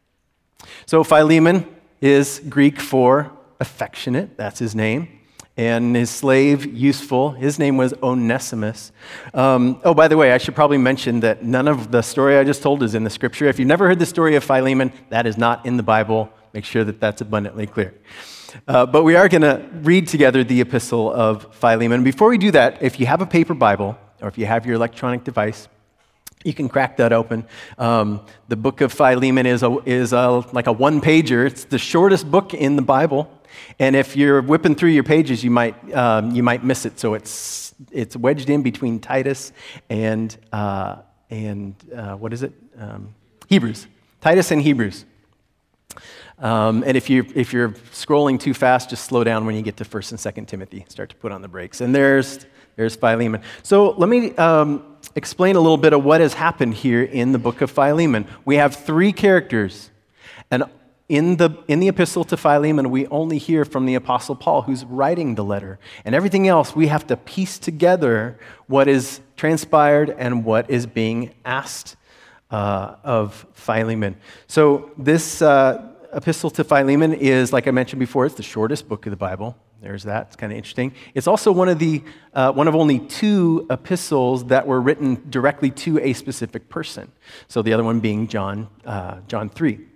So 0.87 1.04
Philemon 1.04 1.66
is 2.00 2.40
Greek 2.49 2.80
for 2.80 3.30
affectionate, 3.61 4.37
that's 4.37 4.59
his 4.59 4.75
name. 4.75 5.09
And 5.58 5.96
his 5.96 6.08
slave, 6.08 6.64
useful, 6.72 7.32
his 7.32 7.58
name 7.58 7.76
was 7.76 7.92
Onesimus. 8.00 8.92
Um, 9.34 9.80
oh, 9.84 9.92
by 9.92 10.06
the 10.06 10.16
way, 10.16 10.30
I 10.30 10.38
should 10.38 10.54
probably 10.54 10.78
mention 10.78 11.18
that 11.20 11.42
none 11.42 11.66
of 11.66 11.90
the 11.90 12.00
story 12.00 12.38
I 12.38 12.44
just 12.44 12.62
told 12.62 12.84
is 12.84 12.94
in 12.94 13.02
the 13.02 13.10
scripture. 13.10 13.46
If 13.46 13.58
you've 13.58 13.66
never 13.66 13.88
heard 13.88 13.98
the 13.98 14.06
story 14.06 14.36
of 14.36 14.44
Philemon, 14.44 14.92
that 15.08 15.26
is 15.26 15.36
not 15.36 15.66
in 15.66 15.76
the 15.76 15.82
Bible. 15.82 16.32
Make 16.54 16.64
sure 16.64 16.84
that 16.84 17.00
that's 17.00 17.22
abundantly 17.22 17.66
clear. 17.66 17.92
Uh, 18.68 18.86
but 18.86 19.02
we 19.02 19.16
are 19.16 19.28
going 19.28 19.42
to 19.42 19.68
read 19.82 20.06
together 20.06 20.44
the 20.44 20.60
epistle 20.60 21.12
of 21.12 21.52
Philemon. 21.56 22.04
Before 22.04 22.28
we 22.28 22.38
do 22.38 22.52
that, 22.52 22.80
if 22.80 23.00
you 23.00 23.06
have 23.06 23.20
a 23.20 23.26
paper 23.26 23.52
Bible 23.52 23.98
or 24.22 24.28
if 24.28 24.38
you 24.38 24.46
have 24.46 24.64
your 24.64 24.76
electronic 24.76 25.24
device, 25.24 25.66
you 26.44 26.54
can 26.54 26.68
crack 26.68 26.98
that 26.98 27.12
open. 27.12 27.44
Um, 27.78 28.20
the 28.46 28.54
book 28.56 28.80
of 28.80 28.92
Philemon 28.92 29.44
is, 29.44 29.64
a, 29.64 29.76
is 29.84 30.12
a, 30.12 30.44
like 30.52 30.68
a 30.68 30.72
one 30.72 31.00
pager, 31.00 31.46
it's 31.46 31.64
the 31.64 31.78
shortest 31.78 32.30
book 32.30 32.54
in 32.54 32.76
the 32.76 32.82
Bible. 32.82 33.28
And 33.78 33.96
if 33.96 34.16
you're 34.16 34.42
whipping 34.42 34.74
through 34.74 34.90
your 34.90 35.04
pages, 35.04 35.42
you 35.44 35.50
might, 35.50 35.94
um, 35.94 36.32
you 36.32 36.42
might 36.42 36.64
miss 36.64 36.86
it. 36.86 36.98
So 36.98 37.14
it's, 37.14 37.74
it's 37.90 38.16
wedged 38.16 38.50
in 38.50 38.62
between 38.62 39.00
Titus 39.00 39.52
and, 39.88 40.36
uh, 40.52 40.96
and 41.30 41.74
uh, 41.94 42.14
what 42.16 42.32
is 42.32 42.42
it? 42.42 42.52
Um, 42.78 43.14
Hebrews. 43.48 43.86
Titus 44.20 44.50
and 44.50 44.60
Hebrews. 44.60 45.04
Um, 46.40 46.84
and 46.86 46.96
if, 46.96 47.10
you, 47.10 47.26
if 47.34 47.52
you're 47.52 47.70
scrolling 47.92 48.38
too 48.38 48.54
fast, 48.54 48.90
just 48.90 49.04
slow 49.04 49.24
down 49.24 49.44
when 49.46 49.56
you 49.56 49.62
get 49.62 49.76
to 49.78 49.84
1st 49.84 50.10
and 50.12 50.46
2nd 50.46 50.48
Timothy. 50.48 50.84
Start 50.88 51.10
to 51.10 51.16
put 51.16 51.32
on 51.32 51.42
the 51.42 51.48
brakes. 51.48 51.80
And 51.80 51.94
there's, 51.94 52.46
there's 52.76 52.94
Philemon. 52.94 53.42
So 53.62 53.90
let 53.92 54.08
me 54.08 54.36
um, 54.36 54.84
explain 55.16 55.56
a 55.56 55.60
little 55.60 55.76
bit 55.76 55.92
of 55.92 56.04
what 56.04 56.20
has 56.20 56.34
happened 56.34 56.74
here 56.74 57.02
in 57.02 57.32
the 57.32 57.38
book 57.38 57.60
of 57.60 57.70
Philemon. 57.70 58.26
We 58.44 58.56
have 58.56 58.76
three 58.76 59.12
characters. 59.12 59.90
And 60.50 60.64
in 61.08 61.36
the, 61.36 61.50
in 61.68 61.80
the 61.80 61.88
epistle 61.88 62.22
to 62.24 62.36
Philemon, 62.36 62.90
we 62.90 63.06
only 63.06 63.38
hear 63.38 63.64
from 63.64 63.86
the 63.86 63.94
Apostle 63.94 64.36
Paul, 64.36 64.62
who's 64.62 64.84
writing 64.84 65.36
the 65.36 65.44
letter. 65.44 65.78
And 66.04 66.14
everything 66.14 66.46
else, 66.46 66.76
we 66.76 66.88
have 66.88 67.06
to 67.06 67.16
piece 67.16 67.58
together 67.58 68.38
what 68.66 68.88
is 68.88 69.20
transpired 69.36 70.10
and 70.10 70.44
what 70.44 70.70
is 70.70 70.84
being 70.84 71.34
asked 71.46 71.96
uh, 72.50 72.96
of 73.04 73.46
Philemon. 73.54 74.16
So, 74.46 74.90
this 74.98 75.40
uh, 75.40 75.92
epistle 76.12 76.50
to 76.50 76.64
Philemon 76.64 77.14
is, 77.14 77.52
like 77.52 77.66
I 77.66 77.70
mentioned 77.70 78.00
before, 78.00 78.26
it's 78.26 78.34
the 78.34 78.42
shortest 78.42 78.88
book 78.88 79.06
of 79.06 79.10
the 79.10 79.16
Bible. 79.16 79.56
There's 79.80 80.02
that. 80.04 80.26
It's 80.26 80.36
kind 80.36 80.52
of 80.52 80.56
interesting. 80.56 80.92
It's 81.14 81.26
also 81.26 81.52
one 81.52 81.68
of 81.68 81.78
the 81.78 82.02
uh, 82.34 82.52
one 82.52 82.66
of 82.66 82.74
only 82.74 82.98
two 82.98 83.66
epistles 83.70 84.46
that 84.46 84.66
were 84.66 84.80
written 84.80 85.30
directly 85.30 85.70
to 85.70 86.00
a 86.00 86.12
specific 86.14 86.68
person. 86.68 87.12
So 87.46 87.62
the 87.62 87.72
other 87.72 87.84
one 87.84 88.00
being 88.00 88.26
John, 88.26 88.68
uh, 88.84 89.20
John 89.28 89.48
three. 89.48 89.86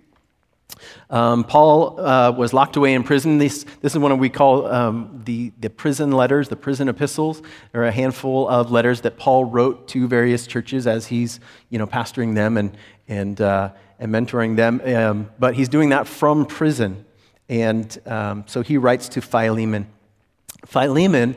Um, 1.09 1.43
Paul 1.43 1.99
uh, 1.99 2.31
was 2.31 2.53
locked 2.53 2.75
away 2.75 2.93
in 2.93 3.03
prison. 3.03 3.37
This, 3.37 3.65
this 3.81 3.93
is 3.93 3.99
one 3.99 4.11
of 4.11 4.19
we 4.19 4.29
call 4.29 4.65
um, 4.67 5.21
the, 5.25 5.51
the 5.59 5.69
prison 5.69 6.11
letters, 6.11 6.49
the 6.49 6.55
prison 6.55 6.89
epistles. 6.89 7.41
Are 7.73 7.83
a 7.83 7.91
handful 7.91 8.47
of 8.47 8.71
letters 8.71 9.01
that 9.01 9.17
Paul 9.17 9.45
wrote 9.45 9.87
to 9.89 10.07
various 10.07 10.47
churches 10.47 10.87
as 10.87 11.07
he's 11.07 11.39
you 11.69 11.79
know, 11.79 11.87
pastoring 11.87 12.35
them 12.35 12.57
and, 12.57 12.77
and, 13.07 13.39
uh, 13.39 13.71
and 13.99 14.11
mentoring 14.11 14.55
them. 14.55 14.81
Um, 14.85 15.29
but 15.39 15.55
he's 15.55 15.69
doing 15.69 15.89
that 15.89 16.07
from 16.07 16.45
prison. 16.45 17.05
And 17.49 17.97
um, 18.05 18.45
so 18.47 18.61
he 18.61 18.77
writes 18.77 19.09
to 19.09 19.21
Philemon. 19.21 19.87
Philemon, 20.65 21.35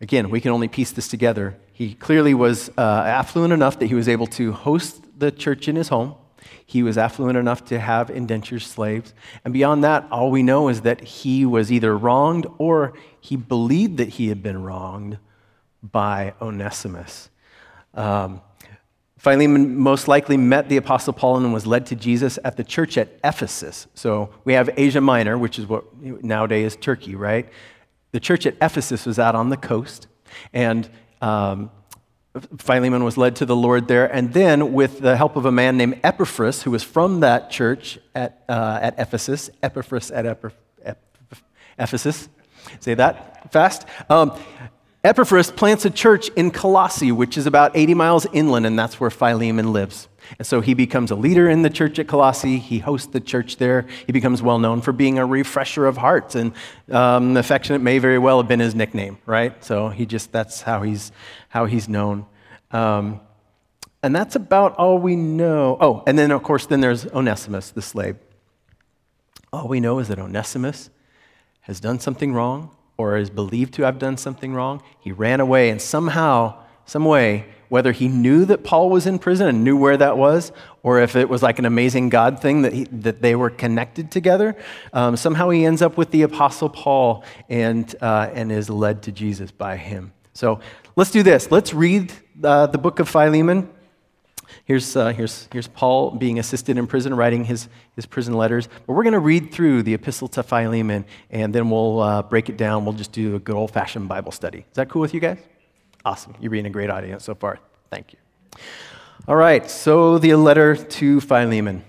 again, 0.00 0.30
we 0.30 0.40
can 0.40 0.50
only 0.50 0.68
piece 0.68 0.92
this 0.92 1.08
together. 1.08 1.56
He 1.72 1.94
clearly 1.94 2.34
was 2.34 2.70
uh, 2.78 2.80
affluent 2.80 3.52
enough 3.52 3.78
that 3.80 3.86
he 3.86 3.94
was 3.94 4.08
able 4.08 4.26
to 4.28 4.52
host 4.52 5.04
the 5.18 5.30
church 5.30 5.68
in 5.68 5.76
his 5.76 5.88
home. 5.88 6.14
He 6.74 6.82
was 6.82 6.98
affluent 6.98 7.38
enough 7.38 7.64
to 7.66 7.78
have 7.78 8.10
indentured 8.10 8.62
slaves. 8.62 9.14
And 9.44 9.54
beyond 9.54 9.84
that, 9.84 10.08
all 10.10 10.32
we 10.32 10.42
know 10.42 10.68
is 10.68 10.80
that 10.80 11.00
he 11.02 11.46
was 11.46 11.70
either 11.70 11.96
wronged 11.96 12.48
or 12.58 12.94
he 13.20 13.36
believed 13.36 13.96
that 13.98 14.08
he 14.08 14.26
had 14.26 14.42
been 14.42 14.60
wronged 14.60 15.18
by 15.84 16.34
Onesimus. 16.42 17.30
Um, 17.94 18.40
Philemon 19.18 19.78
most 19.78 20.08
likely 20.08 20.36
met 20.36 20.68
the 20.68 20.76
Apostle 20.76 21.12
Paul 21.12 21.36
and 21.36 21.54
was 21.54 21.64
led 21.64 21.86
to 21.86 21.94
Jesus 21.94 22.40
at 22.42 22.56
the 22.56 22.64
church 22.64 22.98
at 22.98 23.20
Ephesus. 23.22 23.86
So 23.94 24.30
we 24.44 24.54
have 24.54 24.68
Asia 24.76 25.00
Minor, 25.00 25.38
which 25.38 25.60
is 25.60 25.68
what 25.68 25.84
nowadays 26.02 26.72
is 26.72 26.76
Turkey, 26.76 27.14
right? 27.14 27.48
The 28.10 28.18
church 28.18 28.46
at 28.46 28.56
Ephesus 28.60 29.06
was 29.06 29.20
out 29.20 29.36
on 29.36 29.48
the 29.48 29.56
coast. 29.56 30.08
And 30.52 30.90
um, 31.22 31.70
Philemon 32.58 33.04
was 33.04 33.16
led 33.16 33.36
to 33.36 33.46
the 33.46 33.54
Lord 33.54 33.86
there. 33.86 34.12
And 34.12 34.32
then, 34.32 34.72
with 34.72 35.00
the 35.00 35.16
help 35.16 35.36
of 35.36 35.46
a 35.46 35.52
man 35.52 35.76
named 35.76 36.00
Epaphras, 36.02 36.62
who 36.62 36.72
was 36.72 36.82
from 36.82 37.20
that 37.20 37.50
church 37.50 37.98
at, 38.14 38.42
uh, 38.48 38.78
at 38.82 38.98
Ephesus, 38.98 39.50
Epaphras 39.62 40.10
at 40.10 40.26
Ephesus, 41.78 42.28
say 42.80 42.94
that 42.94 43.52
fast. 43.52 43.86
Um, 44.10 44.36
Epaphras 45.04 45.50
plants 45.50 45.84
a 45.84 45.90
church 45.90 46.28
in 46.30 46.50
Colossae, 46.50 47.12
which 47.12 47.36
is 47.36 47.46
about 47.46 47.76
80 47.76 47.94
miles 47.94 48.26
inland, 48.32 48.66
and 48.66 48.78
that's 48.78 48.98
where 48.98 49.10
Philemon 49.10 49.72
lives. 49.72 50.08
And 50.38 50.46
so 50.46 50.60
he 50.60 50.74
becomes 50.74 51.10
a 51.10 51.14
leader 51.14 51.48
in 51.48 51.62
the 51.62 51.70
church 51.70 51.98
at 51.98 52.08
Colossae. 52.08 52.58
He 52.58 52.78
hosts 52.78 53.08
the 53.08 53.20
church 53.20 53.56
there. 53.56 53.86
He 54.06 54.12
becomes 54.12 54.42
well 54.42 54.58
known 54.58 54.80
for 54.80 54.92
being 54.92 55.18
a 55.18 55.26
refresher 55.26 55.86
of 55.86 55.96
hearts. 55.96 56.34
And 56.34 56.52
um, 56.90 57.36
affectionate 57.36 57.80
may 57.80 57.98
very 57.98 58.18
well 58.18 58.38
have 58.38 58.48
been 58.48 58.60
his 58.60 58.74
nickname, 58.74 59.18
right? 59.26 59.62
So 59.64 59.88
he 59.88 60.06
just, 60.06 60.32
that's 60.32 60.62
how 60.62 60.82
he's, 60.82 61.12
how 61.48 61.66
he's 61.66 61.88
known. 61.88 62.26
Um, 62.70 63.20
and 64.02 64.14
that's 64.14 64.36
about 64.36 64.76
all 64.76 64.98
we 64.98 65.16
know. 65.16 65.78
Oh, 65.80 66.02
and 66.06 66.18
then, 66.18 66.30
of 66.30 66.42
course, 66.42 66.66
then 66.66 66.80
there's 66.80 67.06
Onesimus, 67.06 67.70
the 67.70 67.80
slave. 67.80 68.16
All 69.52 69.68
we 69.68 69.80
know 69.80 69.98
is 69.98 70.08
that 70.08 70.18
Onesimus 70.18 70.90
has 71.62 71.80
done 71.80 71.98
something 71.98 72.34
wrong 72.34 72.76
or 72.96 73.16
is 73.16 73.30
believed 73.30 73.74
to 73.74 73.82
have 73.82 73.98
done 73.98 74.16
something 74.16 74.52
wrong. 74.52 74.82
He 75.00 75.10
ran 75.10 75.40
away, 75.40 75.70
and 75.70 75.80
somehow, 75.80 76.62
some 76.84 77.04
way, 77.04 77.46
whether 77.74 77.90
he 77.90 78.06
knew 78.06 78.44
that 78.44 78.62
Paul 78.62 78.88
was 78.88 79.04
in 79.04 79.18
prison 79.18 79.48
and 79.48 79.64
knew 79.64 79.76
where 79.76 79.96
that 79.96 80.16
was, 80.16 80.52
or 80.84 81.00
if 81.00 81.16
it 81.16 81.28
was 81.28 81.42
like 81.42 81.58
an 81.58 81.64
amazing 81.64 82.08
God 82.08 82.40
thing 82.40 82.62
that, 82.62 82.72
he, 82.72 82.84
that 82.84 83.20
they 83.20 83.34
were 83.34 83.50
connected 83.50 84.12
together, 84.12 84.56
um, 84.92 85.16
somehow 85.16 85.50
he 85.50 85.64
ends 85.64 85.82
up 85.82 85.96
with 85.96 86.12
the 86.12 86.22
Apostle 86.22 86.68
Paul 86.68 87.24
and, 87.48 87.92
uh, 88.00 88.30
and 88.32 88.52
is 88.52 88.70
led 88.70 89.02
to 89.02 89.10
Jesus 89.10 89.50
by 89.50 89.76
him. 89.76 90.12
So 90.34 90.60
let's 90.94 91.10
do 91.10 91.24
this. 91.24 91.50
Let's 91.50 91.74
read 91.74 92.12
uh, 92.44 92.68
the 92.68 92.78
book 92.78 93.00
of 93.00 93.08
Philemon. 93.08 93.68
Here's, 94.66 94.94
uh, 94.94 95.08
here's, 95.08 95.48
here's 95.50 95.66
Paul 95.66 96.12
being 96.12 96.38
assisted 96.38 96.78
in 96.78 96.86
prison, 96.86 97.12
writing 97.12 97.44
his, 97.44 97.68
his 97.96 98.06
prison 98.06 98.34
letters. 98.34 98.68
But 98.86 98.92
we're 98.92 99.02
going 99.02 99.14
to 99.14 99.18
read 99.18 99.50
through 99.50 99.82
the 99.82 99.94
epistle 99.94 100.28
to 100.28 100.44
Philemon, 100.44 101.06
and 101.28 101.52
then 101.52 101.70
we'll 101.70 101.98
uh, 101.98 102.22
break 102.22 102.48
it 102.48 102.56
down. 102.56 102.84
We'll 102.84 102.94
just 102.94 103.10
do 103.10 103.34
a 103.34 103.40
good 103.40 103.56
old 103.56 103.72
fashioned 103.72 104.08
Bible 104.08 104.30
study. 104.30 104.58
Is 104.58 104.76
that 104.76 104.88
cool 104.88 105.02
with 105.02 105.12
you 105.12 105.18
guys? 105.18 105.38
Awesome. 106.04 106.34
You're 106.40 106.50
being 106.50 106.66
a 106.66 106.70
great 106.70 106.90
audience 106.90 107.24
so 107.24 107.34
far. 107.34 107.58
Thank 107.90 108.12
you. 108.12 108.18
All 109.26 109.36
right, 109.36 109.70
so 109.70 110.18
the 110.18 110.34
letter 110.34 110.76
to 110.76 111.20
Philemon. 111.20 111.84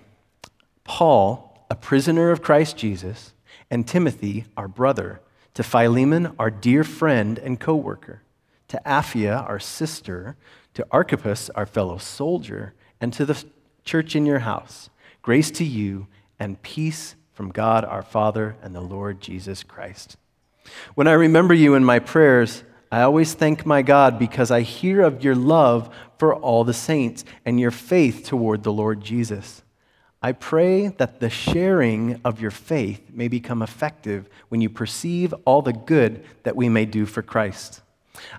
Paul, 0.86 1.66
a 1.70 1.76
prisoner 1.76 2.32
of 2.32 2.42
Christ 2.42 2.78
Jesus, 2.78 3.34
and 3.70 3.88
Timothy, 3.88 4.46
our 4.56 4.68
brother, 4.68 5.20
to 5.56 5.64
Philemon, 5.64 6.34
our 6.40 6.50
dear 6.50 6.84
friend 6.84 7.38
and 7.40 7.60
co 7.60 7.76
worker, 7.76 8.22
to 8.70 8.82
Apphia, 8.86 9.48
our 9.48 9.60
sister, 9.60 10.38
to 10.76 10.86
Archippus, 10.92 11.50
our 11.52 11.66
fellow 11.66 11.98
soldier, 11.98 12.74
and 13.02 13.12
to 13.14 13.26
the 13.26 13.44
church 13.84 14.16
in 14.16 14.26
your 14.26 14.40
house. 14.40 14.90
Grace 15.22 15.52
to 15.52 15.66
you 15.66 16.08
and 16.40 16.62
peace 16.62 17.16
from 17.34 17.50
God 17.50 17.84
our 17.84 18.04
Father 18.04 18.56
and 18.62 18.74
the 18.74 18.82
Lord 18.82 19.20
Jesus 19.20 19.64
Christ. 19.64 20.18
When 20.94 21.08
I 21.08 21.14
remember 21.14 21.54
you 21.54 21.76
in 21.76 21.84
my 21.84 22.00
prayers, 22.00 22.64
I 22.92 23.02
always 23.02 23.34
thank 23.34 23.66
my 23.66 23.82
God 23.82 24.20
because 24.20 24.52
I 24.52 24.62
hear 24.62 25.02
of 25.02 25.24
your 25.24 25.36
love 25.36 25.94
for 26.18 26.36
all 26.36 26.64
the 26.64 26.74
saints 26.74 27.26
and 27.46 27.60
your 27.60 27.72
faith 27.72 28.26
toward 28.26 28.64
the 28.64 28.72
Lord 28.72 29.02
Jesus. 29.02 29.64
I 30.22 30.32
pray 30.32 30.88
that 30.88 31.20
the 31.20 31.30
sharing 31.30 32.20
of 32.26 32.42
your 32.42 32.52
faith 32.52 33.12
may 33.12 33.28
become 33.28 33.62
effective 33.62 34.28
when 34.50 34.62
you 34.62 34.70
perceive 34.70 35.34
all 35.46 35.62
the 35.62 35.74
good 35.74 36.24
that 36.44 36.56
we 36.56 36.70
may 36.70 36.86
do 36.86 37.06
for 37.06 37.22
Christ. 37.22 37.82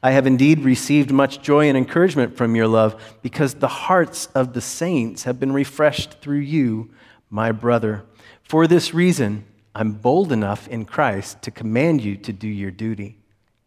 I 0.02 0.12
have 0.12 0.26
indeed 0.26 0.60
received 0.60 1.12
much 1.12 1.42
joy 1.42 1.68
and 1.68 1.76
encouragement 1.76 2.36
from 2.36 2.56
your 2.56 2.66
love 2.66 3.18
because 3.22 3.54
the 3.54 3.68
hearts 3.68 4.26
of 4.34 4.52
the 4.52 4.60
saints 4.60 5.24
have 5.24 5.38
been 5.38 5.52
refreshed 5.52 6.20
through 6.20 6.38
you, 6.38 6.90
my 7.30 7.52
brother. 7.52 8.04
For 8.42 8.66
this 8.66 8.94
reason, 8.94 9.44
I'm 9.74 9.92
bold 9.92 10.32
enough 10.32 10.66
in 10.68 10.86
Christ 10.86 11.42
to 11.42 11.50
command 11.50 12.00
you 12.00 12.16
to 12.16 12.32
do 12.32 12.48
your 12.48 12.70
duty. 12.70 13.18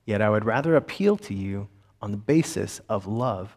Yet 0.10 0.24
I 0.24 0.30
would 0.32 0.44
rather 0.44 0.76
appeal 0.76 1.18
to 1.18 1.36
you 1.36 1.68
on 2.02 2.10
the 2.10 2.18
basis 2.18 2.82
of 2.90 3.06
love. 3.06 3.56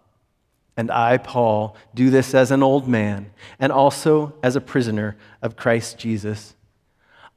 And 0.76 0.90
I, 0.90 1.16
Paul, 1.16 1.74
do 1.94 2.10
this 2.10 2.34
as 2.34 2.50
an 2.50 2.62
old 2.62 2.86
man 2.86 3.32
and 3.58 3.72
also 3.72 4.34
as 4.42 4.54
a 4.54 4.60
prisoner 4.60 5.16
of 5.40 5.56
Christ 5.56 5.96
Jesus. 5.96 6.54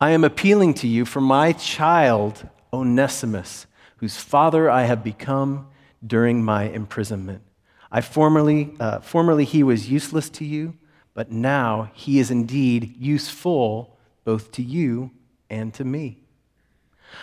I 0.02 0.12
am 0.12 0.26
appealing 0.26 0.74
to 0.74 0.88
you 0.90 1.06
for 1.06 1.22
my 1.22 1.54
child, 1.54 2.46
Onesimus, 2.74 3.68
whose 4.00 4.18
father 4.18 4.70
I 4.70 4.84
have 4.84 5.02
become 5.02 5.70
during 6.06 6.44
my 6.44 6.64
imprisonment. 6.64 7.42
I 7.90 8.02
formerly, 8.02 8.74
uh, 8.82 9.00
formerly 9.00 9.46
he 9.46 9.64
was 9.64 9.90
useless 9.90 10.30
to 10.32 10.44
you, 10.44 10.74
but 11.14 11.32
now 11.32 11.90
he 11.94 12.20
is 12.20 12.32
indeed 12.32 12.98
useful 13.00 13.98
both 14.26 14.52
to 14.52 14.62
you 14.62 15.12
and 15.50 15.74
to 15.76 15.86
me. 15.86 16.26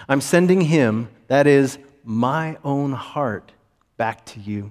I'm 0.09 0.21
sending 0.21 0.63
him, 0.63 1.09
that 1.33 1.47
is, 1.47 1.79
my 2.05 2.59
own 2.63 2.93
heart, 2.93 3.53
back 3.97 4.23
to 4.27 4.39
you. 4.39 4.71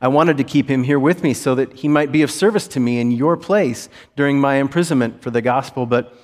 I 0.00 0.06
wanted 0.06 0.36
to 0.36 0.44
keep 0.44 0.70
him 0.70 0.84
here 0.84 1.00
with 1.00 1.24
me 1.24 1.34
so 1.34 1.56
that 1.56 1.72
he 1.72 1.88
might 1.88 2.12
be 2.12 2.22
of 2.22 2.30
service 2.30 2.68
to 2.68 2.78
me 2.78 3.00
in 3.00 3.10
your 3.10 3.36
place 3.36 3.88
during 4.14 4.40
my 4.40 4.54
imprisonment 4.54 5.20
for 5.20 5.32
the 5.32 5.42
gospel, 5.42 5.84
but 5.84 6.16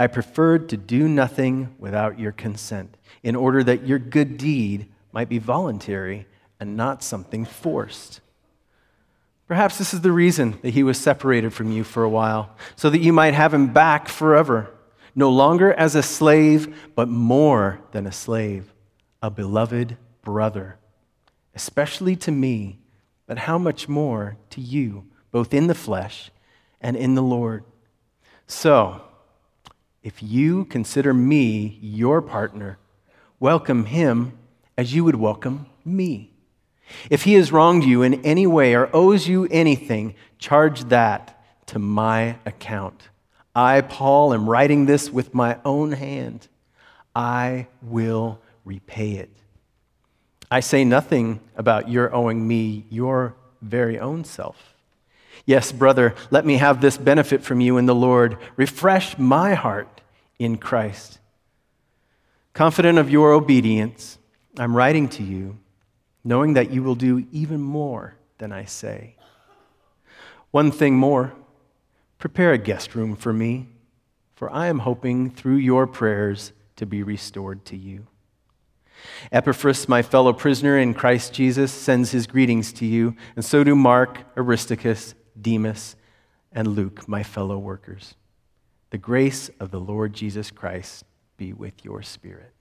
I 0.00 0.06
preferred 0.06 0.70
to 0.70 0.78
do 0.78 1.06
nothing 1.06 1.74
without 1.78 2.18
your 2.18 2.32
consent, 2.32 2.96
in 3.22 3.36
order 3.36 3.62
that 3.62 3.86
your 3.86 3.98
good 3.98 4.38
deed 4.38 4.86
might 5.12 5.28
be 5.28 5.36
voluntary 5.36 6.26
and 6.58 6.74
not 6.74 7.02
something 7.02 7.44
forced. 7.44 8.22
Perhaps 9.46 9.76
this 9.76 9.92
is 9.92 10.00
the 10.00 10.12
reason 10.12 10.58
that 10.62 10.72
he 10.72 10.82
was 10.82 10.96
separated 10.96 11.52
from 11.52 11.70
you 11.70 11.84
for 11.84 12.04
a 12.04 12.08
while, 12.08 12.56
so 12.74 12.88
that 12.88 13.02
you 13.02 13.12
might 13.12 13.34
have 13.34 13.52
him 13.52 13.70
back 13.74 14.08
forever 14.08 14.70
no 15.14 15.28
longer 15.28 15.74
as 15.74 15.94
a 15.94 16.02
slave, 16.02 16.74
but 16.94 17.08
more 17.08 17.80
than 17.92 18.06
a 18.06 18.12
slave, 18.12 18.72
a 19.26 19.30
beloved 19.30 19.96
brother, 20.22 20.78
especially 21.52 22.14
to 22.14 22.30
me, 22.30 22.78
but 23.26 23.38
how 23.38 23.58
much 23.58 23.88
more 23.88 24.36
to 24.48 24.60
you, 24.60 25.04
both 25.32 25.52
in 25.52 25.66
the 25.66 25.74
flesh 25.74 26.30
and 26.80 26.96
in 26.96 27.16
the 27.16 27.22
Lord. 27.22 27.64
So, 28.46 29.02
if 30.04 30.22
you 30.22 30.64
consider 30.66 31.12
me 31.12 31.80
your 31.82 32.22
partner, 32.22 32.78
welcome 33.40 33.86
him 33.86 34.38
as 34.78 34.94
you 34.94 35.02
would 35.02 35.16
welcome 35.16 35.66
me. 35.84 36.30
If 37.10 37.24
he 37.24 37.34
has 37.34 37.50
wronged 37.50 37.82
you 37.82 38.02
in 38.02 38.24
any 38.24 38.46
way 38.46 38.76
or 38.76 38.88
owes 38.92 39.26
you 39.26 39.48
anything, 39.50 40.14
charge 40.38 40.84
that 40.84 41.44
to 41.66 41.80
my 41.80 42.38
account. 42.46 43.08
I, 43.56 43.80
Paul, 43.80 44.32
am 44.32 44.48
writing 44.48 44.86
this 44.86 45.10
with 45.10 45.34
my 45.34 45.58
own 45.64 45.90
hand. 45.90 46.46
I 47.12 47.66
will 47.82 48.40
repay 48.66 49.12
it. 49.12 49.30
I 50.50 50.60
say 50.60 50.84
nothing 50.84 51.40
about 51.56 51.88
your 51.88 52.14
owing 52.14 52.46
me 52.46 52.84
your 52.90 53.34
very 53.62 53.98
own 53.98 54.24
self. 54.24 54.74
Yes, 55.46 55.72
brother, 55.72 56.14
let 56.30 56.44
me 56.44 56.56
have 56.56 56.80
this 56.80 56.98
benefit 56.98 57.42
from 57.42 57.60
you 57.60 57.78
in 57.78 57.86
the 57.86 57.94
Lord. 57.94 58.36
Refresh 58.56 59.16
my 59.16 59.54
heart 59.54 60.00
in 60.38 60.58
Christ. 60.58 61.18
Confident 62.52 62.98
of 62.98 63.10
your 63.10 63.32
obedience, 63.32 64.18
I'm 64.58 64.76
writing 64.76 65.08
to 65.10 65.22
you, 65.22 65.58
knowing 66.24 66.54
that 66.54 66.70
you 66.70 66.82
will 66.82 66.94
do 66.94 67.26
even 67.30 67.60
more 67.60 68.16
than 68.38 68.52
I 68.52 68.64
say. 68.64 69.16
One 70.50 70.70
thing 70.70 70.96
more. 70.96 71.32
Prepare 72.18 72.52
a 72.52 72.58
guest 72.58 72.94
room 72.94 73.14
for 73.14 73.32
me, 73.32 73.68
for 74.34 74.50
I 74.50 74.68
am 74.68 74.80
hoping 74.80 75.30
through 75.30 75.56
your 75.56 75.86
prayers 75.86 76.52
to 76.76 76.86
be 76.86 77.02
restored 77.02 77.64
to 77.66 77.76
you. 77.76 78.06
Epaphras, 79.32 79.88
my 79.88 80.02
fellow 80.02 80.32
prisoner 80.32 80.78
in 80.78 80.94
Christ 80.94 81.32
Jesus, 81.32 81.72
sends 81.72 82.10
his 82.10 82.26
greetings 82.26 82.72
to 82.74 82.86
you, 82.86 83.16
and 83.34 83.44
so 83.44 83.64
do 83.64 83.74
Mark, 83.74 84.20
Aristarchus, 84.36 85.14
Demas, 85.40 85.96
and 86.52 86.68
Luke, 86.68 87.08
my 87.08 87.22
fellow 87.22 87.58
workers. 87.58 88.14
The 88.90 88.98
grace 88.98 89.50
of 89.60 89.70
the 89.70 89.80
Lord 89.80 90.12
Jesus 90.12 90.50
Christ 90.50 91.04
be 91.36 91.52
with 91.52 91.84
your 91.84 92.02
spirit. 92.02 92.52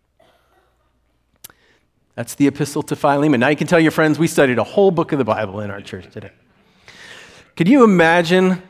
That's 2.15 2.35
the 2.35 2.47
epistle 2.47 2.83
to 2.83 2.95
Philemon. 2.95 3.39
Now 3.39 3.49
you 3.49 3.55
can 3.55 3.67
tell 3.67 3.79
your 3.79 3.91
friends 3.91 4.17
we 4.17 4.27
studied 4.27 4.57
a 4.57 4.63
whole 4.63 4.91
book 4.91 5.11
of 5.11 5.17
the 5.17 5.25
Bible 5.25 5.59
in 5.59 5.69
our 5.69 5.81
church 5.81 6.11
today. 6.11 6.31
Could 7.55 7.67
you 7.67 7.83
imagine 7.83 8.61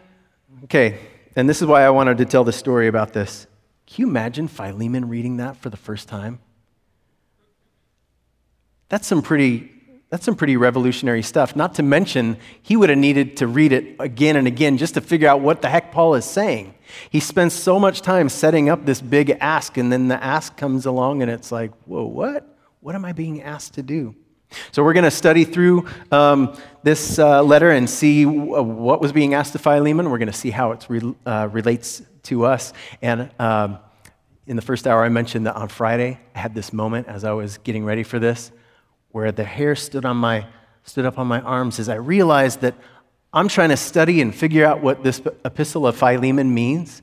Okay, 0.66 0.98
and 1.36 1.48
this 1.48 1.62
is 1.62 1.68
why 1.68 1.84
I 1.84 1.92
wanted 1.92 2.18
to 2.18 2.26
tell 2.26 2.44
the 2.44 2.52
story 2.52 2.88
about 2.88 3.14
this. 3.14 3.46
Can 3.86 4.02
you 4.02 4.08
imagine 4.08 4.48
Philemon 4.48 5.08
reading 5.10 5.38
that 5.38 5.58
for 5.58 5.70
the 5.70 5.78
first 5.78 6.08
time? 6.08 6.40
That's 8.90 9.08
some 9.08 9.22
pretty 9.22 9.72
that's 10.10 10.24
some 10.24 10.36
pretty 10.36 10.56
revolutionary 10.56 11.24
stuff. 11.24 11.56
Not 11.56 11.76
to 11.76 11.84
mention, 11.84 12.38
he 12.62 12.78
would 12.78 12.90
have 12.90 12.98
needed 12.98 13.38
to 13.38 13.48
read 13.48 13.74
it 13.74 13.96
again 14.00 14.36
and 14.36 14.48
again 14.48 14.78
just 14.78 14.94
to 14.94 15.02
figure 15.02 15.28
out 15.28 15.42
what 15.42 15.62
the 15.62 15.70
heck 15.70 15.92
Paul 15.92 16.16
is 16.16 16.26
saying. 16.26 16.76
He 17.10 17.20
spends 17.20 17.54
so 17.54 17.80
much 17.80 18.02
time 18.02 18.30
setting 18.30 18.70
up 18.70 18.86
this 18.86 19.02
big 19.02 19.32
ask, 19.42 19.78
and 19.78 19.92
then 19.92 20.08
the 20.08 20.24
ask 20.24 20.56
comes 20.56 20.86
along, 20.86 21.22
and 21.22 21.32
it's 21.32 21.52
like, 21.52 21.72
whoa, 21.86 22.06
what? 22.06 22.48
What 22.80 22.96
am 22.96 23.04
I 23.04 23.14
being 23.14 23.42
asked 23.42 23.74
to 23.74 23.84
do? 23.84 24.16
So, 24.72 24.84
we're 24.84 24.94
going 24.94 25.06
to 25.06 25.12
study 25.12 25.44
through 25.44 25.88
um, 26.12 26.56
this 26.84 27.18
uh, 27.18 27.44
letter 27.44 27.72
and 27.72 27.90
see 27.90 28.24
w- 28.24 28.62
what 28.62 29.02
was 29.02 29.12
being 29.12 29.34
asked 29.34 29.54
to 29.54 29.60
Philemon. 29.60 30.12
We're 30.12 30.20
going 30.20 30.32
to 30.32 30.34
see 30.34 30.52
how 30.52 30.72
it 30.72 30.86
re- 30.88 31.16
uh, 31.26 31.50
relates 31.52 32.04
to 32.24 32.46
us. 32.46 32.72
And 33.02 33.32
um, 33.40 33.80
in 34.46 34.56
the 34.56 34.62
first 34.62 34.88
hour, 34.88 35.04
I 35.04 35.10
mentioned 35.10 35.48
that 35.48 35.56
on 35.56 35.68
Friday, 35.68 36.20
I 36.36 36.40
had 36.40 36.54
this 36.54 36.72
moment 36.72 37.08
as 37.08 37.24
I 37.26 37.32
was 37.32 37.58
getting 37.58 37.84
ready 37.84 38.04
for 38.04 38.20
this 38.20 38.52
where 39.16 39.32
the 39.32 39.46
hair 39.46 39.78
stood, 39.78 40.04
on 40.04 40.18
my, 40.18 40.46
stood 40.84 41.06
up 41.06 41.18
on 41.18 41.26
my 41.26 41.40
arms 41.40 41.80
as 41.80 41.88
I 41.88 41.96
realized 41.96 42.60
that 42.60 42.76
I'm 43.32 43.48
trying 43.48 43.70
to 43.70 43.78
study 43.78 44.20
and 44.20 44.36
figure 44.36 44.66
out 44.66 44.82
what 44.82 45.06
this 45.06 45.22
epistle 45.46 45.88
of 45.88 45.96
Philemon 45.96 46.54
means. 46.54 47.02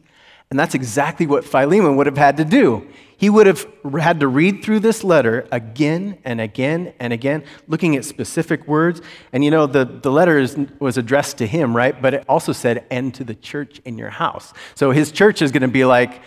And 0.51 0.59
that's 0.59 0.75
exactly 0.75 1.27
what 1.27 1.43
Philemon 1.43 1.97
would 1.97 2.05
have 2.05 2.19
had 2.19 2.37
to 2.37 2.45
do. 2.45 2.87
He 3.17 3.31
would 3.31 3.47
have 3.47 3.67
had 3.99 4.21
to 4.21 4.29
read 4.29 4.63
through 4.63 4.81
this 4.81 5.03
letter 5.03 5.49
again 5.51 6.19
and 6.23 6.39
again 6.39 6.93
and 7.01 7.15
again, 7.15 7.45
looking 7.67 7.97
at 7.97 8.05
specific 8.05 8.69
words. 8.69 9.01
And 9.33 9.43
you 9.43 9.51
know, 9.51 9.67
the, 9.67 9.87
the 9.87 10.11
letter 10.11 10.39
is, 10.39 10.55
was 10.81 10.99
addressed 10.99 11.39
to 11.39 11.47
him, 11.47 11.75
right? 11.75 12.03
But 12.03 12.13
it 12.13 12.25
also 12.29 12.53
said, 12.53 12.85
and 12.91 13.15
to 13.15 13.25
the 13.25 13.35
church 13.35 13.81
in 13.87 13.97
your 13.97 14.11
house. 14.11 14.53
So 14.75 14.91
his 14.91 15.13
church 15.13 15.41
is 15.41 15.51
going 15.51 15.63
to 15.63 15.69
be 15.69 15.87
like, 15.87 16.21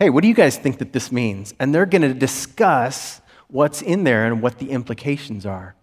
hey, 0.00 0.10
what 0.10 0.22
do 0.22 0.28
you 0.28 0.34
guys 0.34 0.56
think 0.56 0.78
that 0.78 0.92
this 0.92 1.12
means? 1.12 1.54
And 1.60 1.72
they're 1.72 1.86
going 1.86 2.02
to 2.02 2.12
discuss 2.12 3.20
what's 3.48 3.82
in 3.82 4.04
there 4.04 4.26
and 4.26 4.40
what 4.40 4.58
the 4.58 4.70
implications 4.70 5.44
are. 5.44 5.74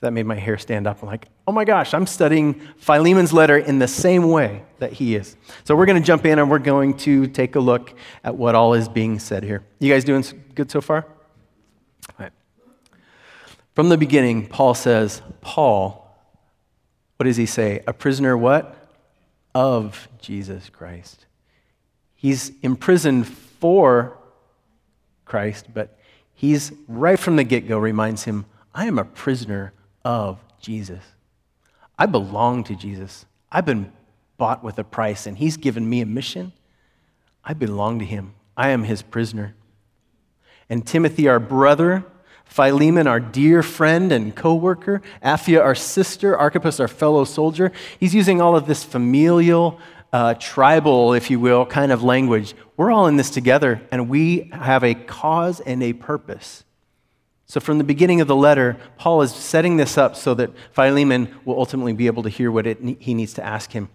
That 0.00 0.12
made 0.12 0.26
my 0.26 0.36
hair 0.36 0.58
stand 0.58 0.86
up. 0.86 1.02
I'm 1.02 1.08
like, 1.08 1.26
oh 1.48 1.50
my 1.50 1.64
gosh, 1.64 1.92
I'm 1.92 2.06
studying 2.06 2.60
Philemon's 2.76 3.32
letter 3.32 3.58
in 3.58 3.80
the 3.80 3.88
same 3.88 4.30
way 4.30 4.62
that 4.78 4.92
he 4.92 5.16
is. 5.16 5.36
So 5.64 5.74
we're 5.74 5.86
going 5.86 6.00
to 6.00 6.06
jump 6.06 6.24
in 6.24 6.38
and 6.38 6.48
we're 6.48 6.60
going 6.60 6.96
to 6.98 7.26
take 7.26 7.56
a 7.56 7.60
look 7.60 7.94
at 8.22 8.36
what 8.36 8.54
all 8.54 8.74
is 8.74 8.88
being 8.88 9.18
said 9.18 9.42
here. 9.42 9.64
You 9.80 9.92
guys 9.92 10.04
doing 10.04 10.24
good 10.54 10.70
so 10.70 10.80
far? 10.80 11.04
All 12.10 12.14
right. 12.20 12.32
From 13.74 13.88
the 13.88 13.98
beginning, 13.98 14.46
Paul 14.46 14.74
says, 14.74 15.20
Paul, 15.40 16.16
what 17.16 17.24
does 17.24 17.36
he 17.36 17.46
say? 17.46 17.82
A 17.88 17.92
prisoner 17.92 18.38
what? 18.38 18.76
Of 19.52 20.06
Jesus 20.20 20.70
Christ. 20.70 21.26
He's 22.14 22.52
imprisoned 22.62 23.26
for 23.26 24.16
Christ, 25.24 25.66
but 25.74 25.97
he's 26.38 26.72
right 26.86 27.18
from 27.18 27.36
the 27.36 27.44
get 27.44 27.66
go 27.66 27.78
reminds 27.78 28.22
him, 28.22 28.46
I 28.72 28.86
am 28.86 28.98
a 28.98 29.04
prisoner 29.04 29.72
of 30.04 30.38
Jesus. 30.60 31.02
I 31.98 32.06
belong 32.06 32.62
to 32.64 32.76
Jesus. 32.76 33.26
I've 33.50 33.66
been 33.66 33.92
bought 34.36 34.62
with 34.62 34.78
a 34.78 34.84
price, 34.84 35.26
and 35.26 35.36
He's 35.36 35.56
given 35.56 35.88
me 35.88 36.00
a 36.00 36.06
mission. 36.06 36.52
I 37.44 37.54
belong 37.54 37.98
to 37.98 38.04
Him. 38.04 38.34
I 38.56 38.68
am 38.70 38.84
His 38.84 39.02
prisoner. 39.02 39.54
And 40.70 40.86
Timothy, 40.86 41.28
our 41.28 41.40
brother, 41.40 42.04
Philemon, 42.44 43.06
our 43.06 43.20
dear 43.20 43.62
friend 43.62 44.12
and 44.12 44.34
co 44.34 44.54
worker, 44.54 45.02
Apphia, 45.22 45.60
our 45.60 45.74
sister, 45.74 46.36
Archippus, 46.36 46.78
our 46.78 46.88
fellow 46.88 47.24
soldier. 47.24 47.72
He's 47.98 48.14
using 48.14 48.40
all 48.40 48.56
of 48.56 48.66
this 48.66 48.84
familial, 48.84 49.80
uh, 50.12 50.34
tribal, 50.34 51.12
if 51.12 51.30
you 51.30 51.38
will, 51.38 51.66
kind 51.66 51.92
of 51.92 52.02
language. 52.02 52.54
We're 52.76 52.90
all 52.90 53.06
in 53.06 53.16
this 53.16 53.30
together, 53.30 53.82
and 53.90 54.08
we 54.08 54.50
have 54.52 54.82
a 54.84 54.94
cause 54.94 55.60
and 55.60 55.82
a 55.82 55.92
purpose. 55.92 56.64
So, 57.46 57.60
from 57.60 57.78
the 57.78 57.84
beginning 57.84 58.20
of 58.20 58.28
the 58.28 58.36
letter, 58.36 58.76
Paul 58.98 59.22
is 59.22 59.34
setting 59.34 59.76
this 59.76 59.96
up 59.96 60.16
so 60.16 60.34
that 60.34 60.50
Philemon 60.72 61.34
will 61.44 61.58
ultimately 61.58 61.94
be 61.94 62.06
able 62.06 62.22
to 62.24 62.28
hear 62.28 62.50
what 62.50 62.66
it, 62.66 62.78
he 63.00 63.14
needs 63.14 63.34
to 63.34 63.44
ask 63.44 63.72
him. 63.72 63.88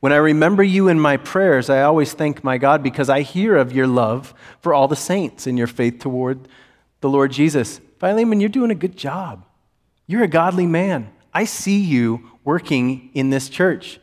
When 0.00 0.12
I 0.12 0.16
remember 0.16 0.62
you 0.62 0.88
in 0.88 1.00
my 1.00 1.16
prayers, 1.16 1.70
I 1.70 1.82
always 1.82 2.12
thank 2.12 2.44
my 2.44 2.58
God 2.58 2.82
because 2.82 3.08
I 3.08 3.22
hear 3.22 3.56
of 3.56 3.72
your 3.72 3.86
love 3.86 4.34
for 4.60 4.74
all 4.74 4.88
the 4.88 4.96
saints 4.96 5.46
and 5.46 5.58
your 5.58 5.66
faith 5.66 5.98
toward 5.98 6.48
the 7.00 7.08
Lord 7.08 7.32
Jesus. 7.32 7.80
Philemon, 7.98 8.40
you're 8.40 8.48
doing 8.48 8.70
a 8.70 8.76
good 8.76 8.96
job. 8.96 9.44
You're 10.06 10.22
a 10.22 10.28
godly 10.28 10.66
man. 10.66 11.10
I 11.32 11.44
see 11.44 11.80
you 11.80 12.30
working 12.44 13.10
in 13.14 13.30
this 13.30 13.48
church. 13.48 14.00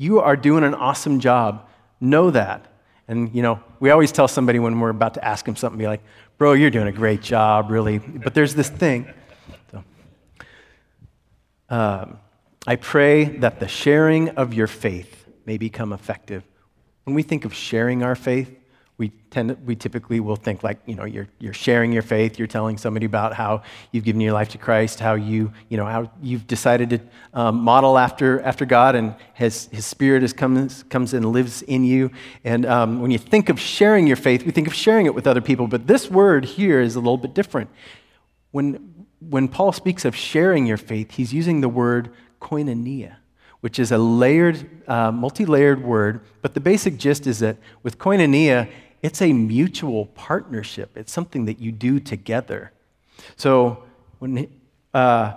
You 0.00 0.20
are 0.20 0.36
doing 0.36 0.62
an 0.62 0.74
awesome 0.74 1.18
job. 1.18 1.68
Know 2.00 2.30
that. 2.30 2.72
And, 3.08 3.34
you 3.34 3.42
know, 3.42 3.60
we 3.80 3.90
always 3.90 4.12
tell 4.12 4.28
somebody 4.28 4.60
when 4.60 4.78
we're 4.78 4.90
about 4.90 5.14
to 5.14 5.24
ask 5.24 5.44
them 5.44 5.56
something, 5.56 5.76
be 5.76 5.88
like, 5.88 6.02
bro, 6.38 6.52
you're 6.52 6.70
doing 6.70 6.86
a 6.86 6.92
great 6.92 7.20
job, 7.20 7.70
really. 7.70 7.98
But 7.98 8.32
there's 8.32 8.54
this 8.54 8.68
thing. 8.68 9.12
So, 9.72 9.84
um, 11.68 12.18
I 12.64 12.76
pray 12.76 13.24
that 13.38 13.58
the 13.58 13.66
sharing 13.66 14.28
of 14.30 14.54
your 14.54 14.68
faith 14.68 15.26
may 15.46 15.58
become 15.58 15.92
effective. 15.92 16.44
When 17.02 17.14
we 17.14 17.22
think 17.24 17.44
of 17.44 17.52
sharing 17.52 18.04
our 18.04 18.14
faith, 18.14 18.54
we, 18.98 19.10
tend, 19.30 19.56
we 19.64 19.76
typically 19.76 20.18
will 20.18 20.34
think 20.34 20.64
like, 20.64 20.80
you 20.84 20.96
know, 20.96 21.04
you're, 21.04 21.28
you're 21.38 21.52
sharing 21.52 21.92
your 21.92 22.02
faith, 22.02 22.36
you're 22.36 22.48
telling 22.48 22.76
somebody 22.76 23.06
about 23.06 23.32
how 23.32 23.62
you've 23.92 24.02
given 24.02 24.20
your 24.20 24.32
life 24.32 24.48
to 24.50 24.58
Christ, 24.58 24.98
how, 24.98 25.14
you, 25.14 25.52
you 25.68 25.76
know, 25.76 25.84
how 25.84 26.10
you've 26.20 26.48
decided 26.48 26.90
to 26.90 27.00
um, 27.32 27.60
model 27.60 27.96
after, 27.96 28.40
after 28.40 28.66
God 28.66 28.96
and 28.96 29.14
his, 29.34 29.68
his 29.70 29.86
Spirit 29.86 30.22
has 30.22 30.32
comes, 30.32 30.82
comes 30.84 31.14
and 31.14 31.30
lives 31.30 31.62
in 31.62 31.84
you. 31.84 32.10
And 32.42 32.66
um, 32.66 33.00
when 33.00 33.12
you 33.12 33.18
think 33.18 33.48
of 33.48 33.60
sharing 33.60 34.08
your 34.08 34.16
faith, 34.16 34.44
we 34.44 34.50
think 34.50 34.66
of 34.66 34.74
sharing 34.74 35.06
it 35.06 35.14
with 35.14 35.28
other 35.28 35.40
people. 35.40 35.68
But 35.68 35.86
this 35.86 36.10
word 36.10 36.44
here 36.44 36.80
is 36.80 36.96
a 36.96 37.00
little 37.00 37.18
bit 37.18 37.34
different. 37.34 37.70
When, 38.50 39.06
when 39.20 39.46
Paul 39.46 39.70
speaks 39.70 40.04
of 40.04 40.16
sharing 40.16 40.66
your 40.66 40.76
faith, 40.76 41.12
he's 41.12 41.32
using 41.32 41.60
the 41.60 41.68
word 41.68 42.10
koinonia 42.40 43.16
which 43.60 43.80
is 43.80 43.90
a 43.90 43.98
layered, 43.98 44.88
uh, 44.88 45.10
multi 45.10 45.44
layered 45.44 45.82
word. 45.82 46.20
But 46.42 46.54
the 46.54 46.60
basic 46.60 46.96
gist 46.96 47.26
is 47.26 47.40
that 47.40 47.56
with 47.82 47.98
koinonia, 47.98 48.68
it's 49.02 49.22
a 49.22 49.32
mutual 49.32 50.06
partnership. 50.06 50.96
It's 50.96 51.12
something 51.12 51.44
that 51.46 51.60
you 51.60 51.72
do 51.72 52.00
together. 52.00 52.72
So 53.36 53.84
when, 54.18 54.48
uh, 54.92 55.34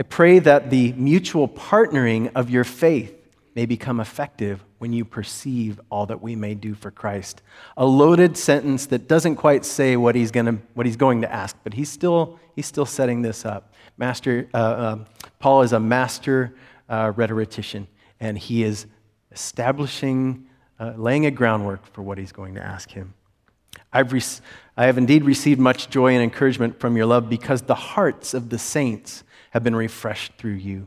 I 0.00 0.02
pray 0.08 0.38
that 0.38 0.70
the 0.70 0.92
mutual 0.92 1.48
partnering 1.48 2.30
of 2.34 2.50
your 2.50 2.64
faith 2.64 3.14
may 3.54 3.66
become 3.66 3.98
effective 3.98 4.62
when 4.78 4.92
you 4.92 5.04
perceive 5.04 5.80
all 5.90 6.06
that 6.06 6.22
we 6.22 6.36
may 6.36 6.54
do 6.54 6.74
for 6.74 6.92
Christ. 6.92 7.42
A 7.76 7.84
loaded 7.84 8.36
sentence 8.36 8.86
that 8.86 9.08
doesn't 9.08 9.36
quite 9.36 9.64
say 9.64 9.96
what 9.96 10.14
he's, 10.14 10.30
gonna, 10.30 10.58
what 10.74 10.86
he's 10.86 10.96
going 10.96 11.22
to 11.22 11.32
ask, 11.32 11.56
but 11.64 11.74
he's 11.74 11.88
still, 11.88 12.38
he's 12.54 12.66
still 12.66 12.86
setting 12.86 13.22
this 13.22 13.44
up. 13.44 13.72
Master, 13.96 14.48
uh, 14.54 14.56
uh, 14.56 14.98
Paul 15.40 15.62
is 15.62 15.72
a 15.72 15.80
master 15.80 16.54
uh, 16.88 17.12
rhetorician, 17.16 17.88
and 18.20 18.38
he 18.38 18.62
is 18.62 18.86
establishing 19.32 20.47
uh, 20.80 20.92
laying 20.96 21.26
a 21.26 21.30
groundwork 21.30 21.86
for 21.92 22.02
what 22.02 22.18
he's 22.18 22.32
going 22.32 22.54
to 22.54 22.62
ask 22.62 22.90
him. 22.90 23.14
I've 23.92 24.12
re- 24.12 24.22
I 24.76 24.86
have 24.86 24.98
indeed 24.98 25.24
received 25.24 25.60
much 25.60 25.90
joy 25.90 26.14
and 26.14 26.22
encouragement 26.22 26.78
from 26.78 26.96
your 26.96 27.06
love 27.06 27.28
because 27.28 27.62
the 27.62 27.74
hearts 27.74 28.34
of 28.34 28.50
the 28.50 28.58
saints 28.58 29.24
have 29.50 29.64
been 29.64 29.76
refreshed 29.76 30.34
through 30.36 30.52
you. 30.52 30.86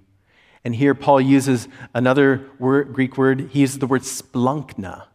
And 0.63 0.75
here 0.75 0.93
Paul 0.93 1.19
uses 1.19 1.67
another 1.93 2.49
word, 2.59 2.93
Greek 2.93 3.17
word. 3.17 3.49
He 3.51 3.61
uses 3.61 3.79
the 3.79 3.87
word 3.87 4.01
splanchna, 4.03 5.05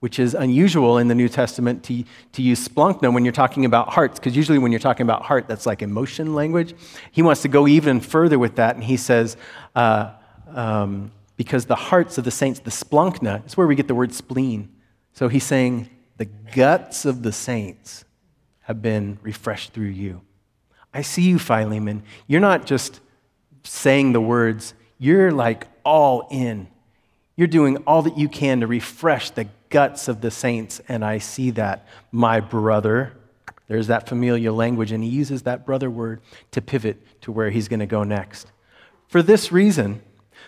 which 0.00 0.18
is 0.18 0.34
unusual 0.34 0.96
in 0.96 1.08
the 1.08 1.14
New 1.14 1.28
Testament 1.28 1.84
to, 1.84 2.04
to 2.32 2.42
use 2.42 2.66
splanchna 2.66 3.12
when 3.12 3.24
you're 3.24 3.32
talking 3.32 3.66
about 3.66 3.90
hearts, 3.90 4.18
because 4.18 4.34
usually 4.34 4.58
when 4.58 4.72
you're 4.72 4.78
talking 4.78 5.04
about 5.04 5.22
heart, 5.22 5.46
that's 5.46 5.66
like 5.66 5.82
emotion 5.82 6.34
language. 6.34 6.74
He 7.12 7.20
wants 7.20 7.42
to 7.42 7.48
go 7.48 7.68
even 7.68 8.00
further 8.00 8.38
with 8.38 8.56
that, 8.56 8.76
and 8.76 8.84
he 8.84 8.96
says, 8.96 9.36
uh, 9.76 10.12
um, 10.48 11.12
because 11.36 11.66
the 11.66 11.74
hearts 11.74 12.18
of 12.18 12.24
the 12.24 12.30
saints, 12.30 12.60
the 12.60 12.70
splanchna, 12.70 13.44
is 13.46 13.56
where 13.56 13.66
we 13.66 13.74
get 13.74 13.88
the 13.88 13.94
word 13.94 14.12
spleen. 14.12 14.68
So 15.12 15.28
he's 15.28 15.44
saying, 15.44 15.88
the 16.16 16.26
guts 16.26 17.04
of 17.04 17.22
the 17.22 17.32
saints 17.32 18.04
have 18.62 18.80
been 18.80 19.18
refreshed 19.22 19.72
through 19.72 19.86
you. 19.86 20.22
I 20.92 21.02
see 21.02 21.22
you, 21.22 21.38
Philemon. 21.38 22.02
You're 22.26 22.40
not 22.40 22.66
just 22.66 23.00
saying 23.64 24.12
the 24.12 24.20
words, 24.20 24.74
you're 24.98 25.32
like 25.32 25.66
all 25.84 26.28
in. 26.30 26.68
You're 27.36 27.48
doing 27.48 27.78
all 27.78 28.02
that 28.02 28.16
you 28.16 28.28
can 28.28 28.60
to 28.60 28.66
refresh 28.66 29.30
the 29.30 29.48
guts 29.70 30.06
of 30.06 30.20
the 30.20 30.30
saints, 30.30 30.80
and 30.86 31.04
I 31.04 31.18
see 31.18 31.50
that, 31.50 31.86
my 32.12 32.38
brother. 32.38 33.12
There's 33.66 33.88
that 33.88 34.08
familiar 34.08 34.52
language, 34.52 34.92
and 34.92 35.02
he 35.02 35.10
uses 35.10 35.42
that 35.42 35.66
brother 35.66 35.90
word 35.90 36.20
to 36.52 36.62
pivot 36.62 37.22
to 37.22 37.32
where 37.32 37.50
he's 37.50 37.66
going 37.66 37.80
to 37.80 37.86
go 37.86 38.04
next. 38.04 38.52
For 39.08 39.20
this 39.20 39.50
reason, 39.50 40.00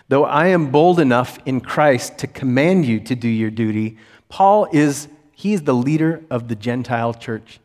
Though 0.09 0.25
I 0.25 0.47
am 0.47 0.71
bold 0.71 0.99
enough 0.99 1.37
in 1.45 1.59
Christ 1.59 2.17
to 2.19 2.27
command 2.27 2.85
you 2.85 2.99
to 3.01 3.15
do 3.15 3.27
your 3.27 3.51
duty, 3.51 3.97
Paul 4.29 4.67
is 4.71 5.07
he 5.33 5.53
is 5.53 5.63
the 5.63 5.73
leader 5.73 6.23
of 6.31 6.47
the 6.47 6.55
Gentile 6.55 7.13
church. 7.13 7.59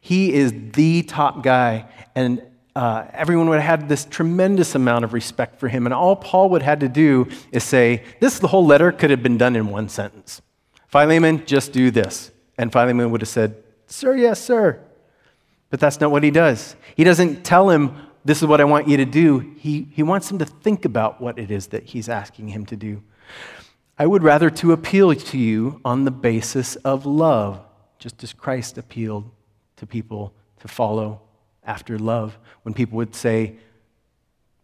He 0.00 0.32
is 0.32 0.54
the 0.72 1.02
top 1.02 1.42
guy, 1.42 1.86
and 2.14 2.42
uh, 2.74 3.04
everyone 3.12 3.48
would 3.50 3.60
have 3.60 3.80
had 3.80 3.88
this 3.88 4.04
tremendous 4.04 4.74
amount 4.74 5.04
of 5.04 5.12
respect 5.12 5.60
for 5.60 5.68
him. 5.68 5.86
And 5.86 5.94
all 5.94 6.16
Paul 6.16 6.48
would 6.50 6.62
have 6.62 6.78
had 6.78 6.80
to 6.80 6.88
do 6.88 7.28
is 7.52 7.62
say, 7.62 8.02
This 8.20 8.38
the 8.38 8.48
whole 8.48 8.64
letter 8.64 8.90
could 8.90 9.10
have 9.10 9.22
been 9.22 9.36
done 9.36 9.54
in 9.54 9.68
one 9.68 9.88
sentence. 9.88 10.40
Philemon, 10.88 11.44
just 11.44 11.72
do 11.72 11.90
this. 11.90 12.30
And 12.56 12.72
Philemon 12.72 13.10
would 13.10 13.20
have 13.20 13.28
said, 13.28 13.62
Sir, 13.86 14.16
yes, 14.16 14.42
sir. 14.42 14.80
But 15.70 15.80
that's 15.80 16.00
not 16.00 16.10
what 16.10 16.22
he 16.22 16.30
does. 16.30 16.76
He 16.96 17.04
doesn't 17.04 17.44
tell 17.44 17.68
him 17.68 17.96
this 18.24 18.38
is 18.38 18.46
what 18.46 18.60
I 18.60 18.64
want 18.64 18.88
you 18.88 18.96
to 18.96 19.04
do, 19.04 19.38
he, 19.58 19.88
he 19.92 20.02
wants 20.02 20.30
him 20.30 20.38
to 20.38 20.46
think 20.46 20.84
about 20.84 21.20
what 21.20 21.38
it 21.38 21.50
is 21.50 21.68
that 21.68 21.84
he's 21.84 22.08
asking 22.08 22.48
him 22.48 22.64
to 22.66 22.76
do. 22.76 23.02
I 23.98 24.06
would 24.06 24.22
rather 24.22 24.50
to 24.50 24.72
appeal 24.72 25.14
to 25.14 25.38
you 25.38 25.80
on 25.84 26.04
the 26.04 26.10
basis 26.10 26.76
of 26.76 27.06
love, 27.06 27.60
just 27.98 28.22
as 28.24 28.32
Christ 28.32 28.78
appealed 28.78 29.30
to 29.76 29.86
people 29.86 30.32
to 30.60 30.68
follow 30.68 31.20
after 31.62 31.98
love. 31.98 32.38
When 32.62 32.74
people 32.74 32.96
would 32.96 33.14
say, 33.14 33.56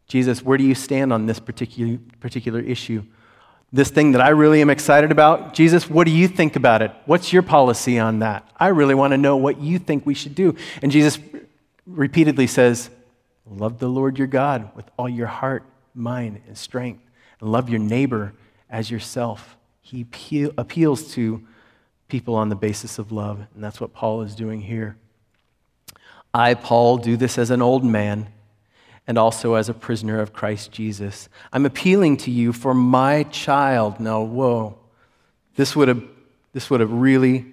Jesus, 0.07 0.43
where 0.43 0.59
do 0.59 0.65
you 0.65 0.75
stand 0.75 1.13
on 1.13 1.27
this 1.27 1.39
particular, 1.39 1.99
particular 2.19 2.61
issue? 2.61 3.05
This 3.73 3.91
thing 3.91 4.13
that 4.13 4.21
I 4.21 4.31
really 4.31 4.61
am 4.63 4.71
excited 4.71 5.13
about, 5.13 5.55
Jesus, 5.55 5.89
what 5.89 6.05
do 6.07 6.11
you 6.11 6.27
think 6.27 6.57
about 6.57 6.83
it? 6.83 6.91
What's 7.07 7.33
your 7.33 7.43
policy 7.43 8.01
on 8.01 8.19
that? 8.19 8.51
I 8.59 8.69
really 8.69 8.97
want 8.97 9.13
to 9.13 9.19
know 9.19 9.37
what 9.37 9.61
you 9.61 9.79
think 9.79 10.05
we 10.05 10.15
should 10.15 10.35
do. 10.35 10.57
And 10.83 10.91
Jesus 10.91 11.21
repeatedly 11.87 12.49
says, 12.49 12.91
Love 13.47 13.79
the 13.79 13.89
Lord 13.89 14.19
your 14.19 14.27
God 14.27 14.71
with 14.75 14.87
all 14.97 15.09
your 15.09 15.27
heart, 15.27 15.65
mind, 15.95 16.41
and 16.47 16.57
strength. 16.57 17.03
And 17.41 17.51
love 17.51 17.69
your 17.69 17.79
neighbor 17.79 18.35
as 18.69 18.91
yourself. 18.91 19.57
He 19.81 20.03
appeal, 20.03 20.53
appeals 20.57 21.13
to 21.15 21.45
people 22.09 22.35
on 22.35 22.49
the 22.49 22.57
basis 22.57 22.99
of 22.99 23.13
love, 23.13 23.47
and 23.55 23.65
that's 23.65 23.81
what 23.81 23.93
Paul 23.93 24.23
is 24.23 24.35
doing 24.35 24.61
here. 24.61 24.97
I, 26.33 26.55
Paul, 26.55 26.99
do 26.99 27.17
this 27.17 27.39
as 27.39 27.51
an 27.51 27.63
old 27.63 27.85
man 27.85 28.29
and 29.07 29.19
also 29.19 29.55
as 29.55 29.69
a 29.69 29.75
prisoner 29.75 30.21
of 30.21 30.33
Christ 30.33 30.71
Jesus. 30.71 31.29
I'm 31.53 31.67
appealing 31.67 32.19
to 32.19 32.31
you 32.31 32.53
for 32.53 32.75
my 32.75 33.25
child. 33.25 33.99
Now, 33.99 34.23
whoa, 34.23 34.79
this 35.57 35.75
would 35.75 35.89
have, 35.89 36.03
this 36.53 36.71
would 36.71 36.81
have 36.81 36.93
really 36.93 37.47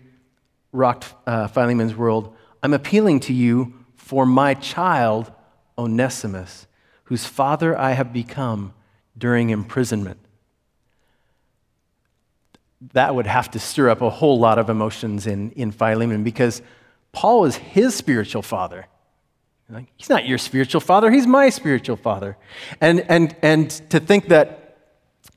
rocked 0.71 1.13
uh, 1.26 1.47
Philemon's 1.47 1.95
world. 1.95 2.36
I'm 2.62 2.73
appealing 2.73 3.21
to 3.21 3.34
you 3.34 3.73
for 3.95 4.26
my 4.26 4.54
child 4.54 5.32
Onesimus, 5.78 6.68
whose 7.06 7.26
father 7.26 7.78
I 7.78 7.92
have 7.92 8.12
become 8.12 8.74
during 9.18 9.50
imprisonment. 9.50 10.20
That 12.94 13.16
would 13.16 13.28
have 13.28 13.50
to 13.52 13.60
stir 13.60 13.90
up 13.90 14.02
a 14.02 14.10
whole 14.10 14.40
lot 14.40 14.60
of 14.60 14.70
emotions 14.70 15.26
in, 15.26 15.52
in 15.52 15.72
Philemon 15.72 16.24
because 16.24 16.62
Paul 17.12 17.46
is 17.46 17.56
his 17.56 17.96
spiritual 17.96 18.42
father. 18.42 18.86
Like, 19.70 19.88
he's 19.98 20.10
not 20.10 20.26
your 20.26 20.38
spiritual 20.38 20.82
father, 20.82 21.12
he's 21.12 21.28
my 21.28 21.50
spiritual 21.50 21.98
father. 21.98 22.38
And, 22.80 23.02
and, 23.10 23.36
and 23.42 23.70
to 23.90 24.00
think 24.00 24.30
that, 24.30 24.78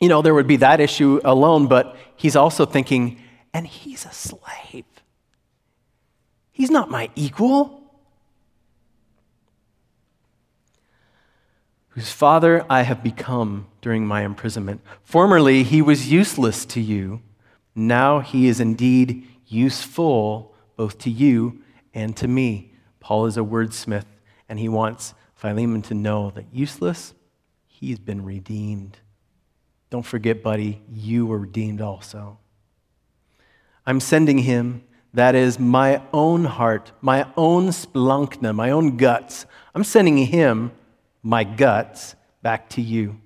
you 0.01 0.09
know, 0.09 0.23
there 0.23 0.35
would 0.35 0.47
be 0.47 0.57
that 0.57 0.81
issue 0.81 1.21
alone, 1.25 1.67
but 1.67 1.97
he's 2.17 2.37
also 2.37 2.65
thinking, 2.65 3.21
and 3.53 3.67
he's 3.67 4.05
a 4.05 4.13
slave. 4.13 4.85
He's 6.53 6.71
not 6.71 6.91
my 6.91 7.11
equal. 7.17 7.80
Whose 11.91 12.11
father 12.11 12.65
I 12.71 12.83
have 12.83 13.03
become 13.03 13.67
during 13.81 14.07
my 14.07 14.23
imprisonment. 14.23 14.81
Formerly, 15.03 15.63
he 15.63 15.83
was 15.83 16.11
useless 16.11 16.65
to 16.67 16.81
you. 16.81 17.21
Now 17.75 18.21
he 18.21 18.49
is 18.49 18.61
indeed 18.61 19.27
useful 19.47 20.55
both 20.77 20.99
to 20.99 21.11
you 21.11 21.63
and 21.93 22.17
to 22.17 22.29
me. 22.29 22.73
Paul 23.01 23.27
is 23.27 23.37
a 23.37 23.41
wordsmith, 23.41 24.05
and 24.49 24.59
he 24.59 24.69
wants 24.69 25.15
Philemon 25.35 25.83
to 25.83 25.95
know 25.95 26.31
that 26.31 26.47
useless, 26.53 27.15
he's 27.67 27.99
been 27.99 28.25
redeemed. 28.25 28.99
Don't 29.91 30.07
forget, 30.07 30.43
buddy, 30.43 30.83
you 30.93 31.27
were 31.27 31.39
redeemed 31.39 31.81
also. 31.81 32.39
I'm 33.85 34.01
sending 34.01 34.39
him 34.39 34.85
that 35.13 35.35
is 35.35 35.59
my 35.59 36.03
own 36.13 36.45
heart, 36.45 36.93
my 37.01 37.27
own 37.37 37.69
splanchna, 37.69 38.55
my 38.55 38.71
own 38.71 38.97
guts. 38.97 39.47
I'm 39.75 39.83
sending 39.83 40.19
him, 40.19 40.71
my 41.23 41.45
guts, 41.45 42.15
back 42.43 42.69
to 42.71 42.83
you. 42.83 43.21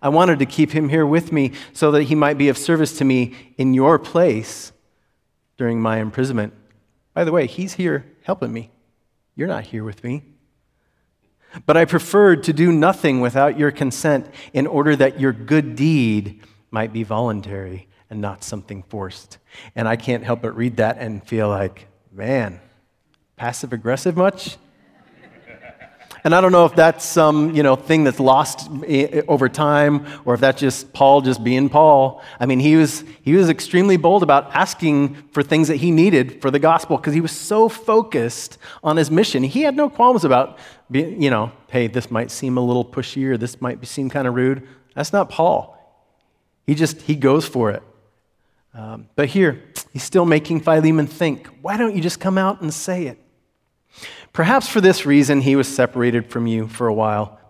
I 0.00 0.08
wanted 0.08 0.38
to 0.40 0.46
keep 0.46 0.70
him 0.70 0.88
here 0.88 1.06
with 1.06 1.32
me 1.32 1.52
so 1.72 1.90
that 1.92 2.04
he 2.04 2.14
might 2.14 2.38
be 2.38 2.48
of 2.48 2.58
service 2.58 2.98
to 2.98 3.04
me 3.04 3.34
in 3.56 3.74
your 3.74 3.98
place 3.98 4.72
during 5.56 5.80
my 5.80 5.98
imprisonment. 5.98 6.52
By 7.14 7.24
the 7.24 7.32
way, 7.32 7.46
he's 7.46 7.74
here 7.74 8.04
helping 8.24 8.52
me. 8.52 8.70
You're 9.34 9.48
not 9.48 9.64
here 9.64 9.84
with 9.84 10.04
me. 10.04 10.22
But 11.64 11.76
I 11.76 11.86
preferred 11.86 12.42
to 12.44 12.52
do 12.52 12.72
nothing 12.72 13.20
without 13.20 13.58
your 13.58 13.70
consent 13.70 14.26
in 14.52 14.66
order 14.66 14.94
that 14.96 15.18
your 15.20 15.32
good 15.32 15.76
deed 15.76 16.42
might 16.70 16.92
be 16.92 17.02
voluntary 17.02 17.88
and 18.10 18.20
not 18.20 18.44
something 18.44 18.82
forced. 18.82 19.38
And 19.74 19.88
I 19.88 19.96
can't 19.96 20.24
help 20.24 20.42
but 20.42 20.54
read 20.56 20.76
that 20.76 20.98
and 20.98 21.26
feel 21.26 21.48
like, 21.48 21.88
man, 22.12 22.60
passive 23.36 23.72
aggressive 23.72 24.16
much? 24.16 24.58
And 26.26 26.34
I 26.34 26.40
don't 26.40 26.50
know 26.50 26.64
if 26.64 26.74
that's 26.74 27.04
some 27.04 27.54
you 27.54 27.62
know 27.62 27.76
thing 27.76 28.02
that's 28.02 28.18
lost 28.18 28.68
over 29.28 29.48
time, 29.48 30.04
or 30.24 30.34
if 30.34 30.40
that's 30.40 30.60
just 30.60 30.92
Paul 30.92 31.20
just 31.20 31.44
being 31.44 31.68
Paul. 31.68 32.20
I 32.40 32.46
mean, 32.46 32.58
he 32.58 32.74
was 32.74 33.04
he 33.22 33.34
was 33.34 33.48
extremely 33.48 33.96
bold 33.96 34.24
about 34.24 34.52
asking 34.52 35.14
for 35.30 35.44
things 35.44 35.68
that 35.68 35.76
he 35.76 35.92
needed 35.92 36.42
for 36.42 36.50
the 36.50 36.58
gospel 36.58 36.96
because 36.96 37.14
he 37.14 37.20
was 37.20 37.30
so 37.30 37.68
focused 37.68 38.58
on 38.82 38.96
his 38.96 39.08
mission. 39.08 39.44
He 39.44 39.62
had 39.62 39.76
no 39.76 39.88
qualms 39.88 40.24
about 40.24 40.58
being, 40.90 41.22
you 41.22 41.30
know, 41.30 41.52
hey, 41.68 41.86
this 41.86 42.10
might 42.10 42.32
seem 42.32 42.56
a 42.56 42.60
little 42.60 42.84
pushy 42.84 43.24
or 43.26 43.36
this 43.36 43.60
might 43.60 43.86
seem 43.86 44.10
kind 44.10 44.26
of 44.26 44.34
rude. 44.34 44.66
That's 44.96 45.12
not 45.12 45.30
Paul. 45.30 45.78
He 46.66 46.74
just 46.74 47.02
he 47.02 47.14
goes 47.14 47.46
for 47.46 47.70
it. 47.70 47.84
Um, 48.74 49.08
but 49.14 49.28
here, 49.28 49.62
he's 49.92 50.02
still 50.02 50.26
making 50.26 50.62
Philemon 50.62 51.06
think. 51.06 51.46
Why 51.62 51.76
don't 51.76 51.94
you 51.94 52.02
just 52.02 52.18
come 52.18 52.36
out 52.36 52.62
and 52.62 52.74
say 52.74 53.06
it? 53.06 53.22
Perhaps 54.36 54.68
for 54.68 54.82
this 54.82 55.06
reason, 55.06 55.40
he 55.40 55.56
was 55.56 55.66
separated 55.66 56.30
from 56.30 56.46
you 56.46 56.68
for 56.68 56.88
a 56.88 56.92
while. 56.92 57.40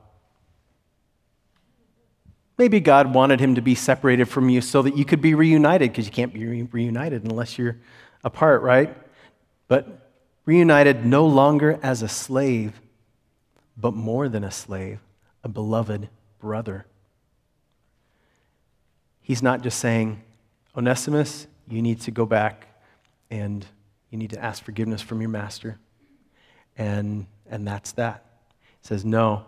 Maybe 2.57 2.79
God 2.79 3.13
wanted 3.13 3.41
him 3.41 3.57
to 3.57 3.61
be 3.61 3.75
separated 3.75 4.27
from 4.27 4.49
you 4.49 4.61
so 4.61 4.83
that 4.83 4.97
you 4.97 5.05
could 5.05 5.21
be 5.21 5.35
reunited, 5.35 5.91
because 5.91 6.07
you 6.07 6.13
can't 6.13 6.33
be 6.33 6.47
re- 6.47 6.69
reunited 6.71 7.25
unless 7.25 7.59
you're 7.59 7.77
apart, 8.23 8.63
right? 8.63 8.97
But 9.67 10.13
reunited 10.45 11.05
no 11.05 11.27
longer 11.27 11.81
as 11.83 12.03
a 12.03 12.09
slave, 12.09 12.81
but 13.77 13.93
more 13.93 14.29
than 14.29 14.45
a 14.45 14.53
slave, 14.53 15.01
a 15.43 15.49
beloved 15.49 16.09
brother. 16.39 16.87
He's 19.23 19.43
not 19.43 19.61
just 19.61 19.81
saying, 19.81 20.23
Onesimus, 20.77 21.49
you 21.67 21.83
need 21.83 22.01
to 22.03 22.13
go 22.13 22.27
back 22.27 22.69
and 23.29 23.67
you 24.11 24.19
need 24.19 24.31
to 24.31 24.39
ask 24.39 24.63
forgiveness 24.63 25.03
from 25.03 25.21
your 25.21 25.31
master 25.31 25.81
and, 26.77 27.27
and 27.51 27.67
that's 27.67 27.93
that. 27.93 28.25
He 28.83 28.89
says, 28.89 29.05
No, 29.05 29.45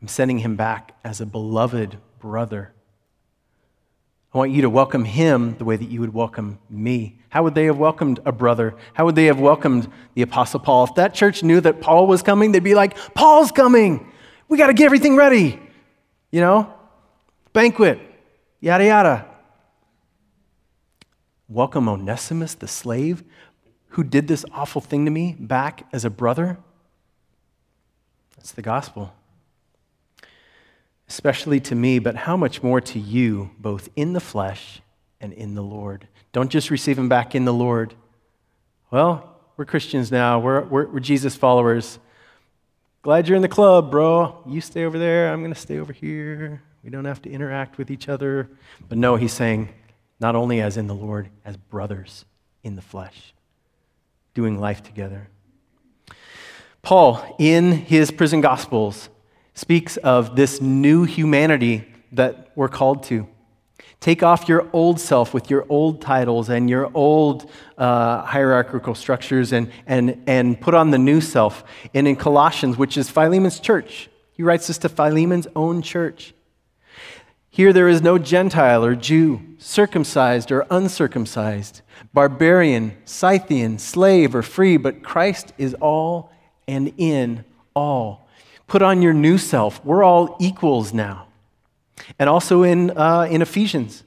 I'm 0.00 0.08
sending 0.08 0.38
him 0.38 0.56
back 0.56 0.96
as 1.04 1.20
a 1.20 1.26
beloved 1.26 1.98
brother. 2.18 2.72
I 4.32 4.38
want 4.38 4.50
you 4.52 4.62
to 4.62 4.70
welcome 4.70 5.04
him 5.04 5.56
the 5.56 5.64
way 5.64 5.76
that 5.76 5.88
you 5.88 6.00
would 6.00 6.12
welcome 6.12 6.58
me. 6.68 7.18
How 7.30 7.42
would 7.42 7.54
they 7.54 7.64
have 7.64 7.78
welcomed 7.78 8.20
a 8.26 8.32
brother? 8.32 8.76
How 8.92 9.06
would 9.06 9.14
they 9.14 9.24
have 9.24 9.40
welcomed 9.40 9.90
the 10.14 10.22
Apostle 10.22 10.60
Paul? 10.60 10.84
If 10.84 10.94
that 10.96 11.14
church 11.14 11.42
knew 11.42 11.60
that 11.62 11.80
Paul 11.80 12.06
was 12.06 12.22
coming, 12.22 12.52
they'd 12.52 12.62
be 12.62 12.74
like, 12.74 12.96
Paul's 13.14 13.50
coming. 13.50 14.12
We 14.46 14.58
got 14.58 14.66
to 14.66 14.74
get 14.74 14.84
everything 14.84 15.16
ready. 15.16 15.58
You 16.30 16.40
know? 16.42 16.74
Banquet, 17.54 18.00
yada, 18.60 18.84
yada. 18.84 19.26
Welcome 21.48 21.88
Onesimus, 21.88 22.54
the 22.54 22.68
slave, 22.68 23.24
who 23.90 24.04
did 24.04 24.28
this 24.28 24.44
awful 24.52 24.80
thing 24.80 25.04
to 25.04 25.10
me 25.10 25.36
back 25.38 25.86
as 25.92 26.04
a 26.04 26.10
brother? 26.10 26.58
That's 28.36 28.52
the 28.52 28.62
gospel. 28.62 29.14
Especially 31.08 31.58
to 31.60 31.74
me, 31.74 31.98
but 31.98 32.14
how 32.14 32.36
much 32.36 32.62
more 32.62 32.80
to 32.82 32.98
you, 32.98 33.50
both 33.58 33.88
in 33.96 34.12
the 34.12 34.20
flesh 34.20 34.80
and 35.20 35.32
in 35.32 35.54
the 35.54 35.62
Lord. 35.62 36.06
Don't 36.32 36.50
just 36.50 36.70
receive 36.70 36.98
him 36.98 37.08
back 37.08 37.34
in 37.34 37.46
the 37.46 37.52
Lord. 37.52 37.94
Well, 38.90 39.36
we're 39.56 39.64
Christians 39.64 40.12
now, 40.12 40.38
we're, 40.38 40.62
we're, 40.64 40.86
we're 40.86 41.00
Jesus 41.00 41.34
followers. 41.34 41.98
Glad 43.02 43.26
you're 43.26 43.36
in 43.36 43.42
the 43.42 43.48
club, 43.48 43.90
bro. 43.90 44.42
You 44.46 44.60
stay 44.60 44.84
over 44.84 44.98
there, 44.98 45.32
I'm 45.32 45.40
going 45.40 45.52
to 45.52 45.58
stay 45.58 45.78
over 45.78 45.92
here. 45.92 46.62
We 46.84 46.90
don't 46.90 47.06
have 47.06 47.22
to 47.22 47.30
interact 47.30 47.78
with 47.78 47.90
each 47.90 48.08
other. 48.08 48.50
But 48.88 48.98
no, 48.98 49.16
he's 49.16 49.32
saying, 49.32 49.70
not 50.20 50.36
only 50.36 50.60
as 50.60 50.76
in 50.76 50.86
the 50.86 50.94
Lord, 50.94 51.30
as 51.44 51.56
brothers 51.56 52.24
in 52.62 52.76
the 52.76 52.82
flesh 52.82 53.32
doing 54.38 54.56
life 54.60 54.84
together. 54.84 55.28
Paul, 56.80 57.34
in 57.40 57.72
his 57.72 58.12
prison 58.12 58.40
gospels, 58.40 59.08
speaks 59.54 59.96
of 59.96 60.36
this 60.36 60.60
new 60.60 61.02
humanity 61.02 61.84
that 62.12 62.52
we're 62.54 62.68
called 62.68 63.02
to. 63.02 63.26
Take 63.98 64.22
off 64.22 64.48
your 64.48 64.70
old 64.72 65.00
self 65.00 65.34
with 65.34 65.50
your 65.50 65.66
old 65.68 66.00
titles 66.00 66.48
and 66.50 66.70
your 66.70 66.88
old 66.94 67.50
uh, 67.76 68.22
hierarchical 68.22 68.94
structures 68.94 69.52
and, 69.52 69.72
and, 69.88 70.22
and 70.28 70.60
put 70.60 70.72
on 70.72 70.92
the 70.92 70.98
new 70.98 71.20
self. 71.20 71.64
And 71.92 72.06
in 72.06 72.14
Colossians, 72.14 72.78
which 72.78 72.96
is 72.96 73.10
Philemon's 73.10 73.58
church, 73.58 74.08
he 74.34 74.44
writes 74.44 74.68
this 74.68 74.78
to 74.78 74.88
Philemon's 74.88 75.48
own 75.56 75.82
church. 75.82 76.32
Here 77.58 77.72
there 77.72 77.88
is 77.88 78.00
no 78.00 78.18
Gentile 78.18 78.84
or 78.84 78.94
Jew, 78.94 79.40
circumcised 79.58 80.52
or 80.52 80.64
uncircumcised, 80.70 81.82
barbarian, 82.14 82.96
Scythian, 83.04 83.80
slave 83.80 84.36
or 84.36 84.44
free, 84.44 84.76
but 84.76 85.02
Christ 85.02 85.52
is 85.58 85.74
all 85.80 86.30
and 86.68 86.94
in 86.98 87.44
all. 87.74 88.28
Put 88.68 88.80
on 88.80 89.02
your 89.02 89.12
new 89.12 89.38
self. 89.38 89.84
We're 89.84 90.04
all 90.04 90.36
equals 90.38 90.92
now. 90.92 91.26
And 92.16 92.30
also 92.30 92.62
in, 92.62 92.96
uh, 92.96 93.22
in 93.28 93.42
Ephesians, 93.42 94.04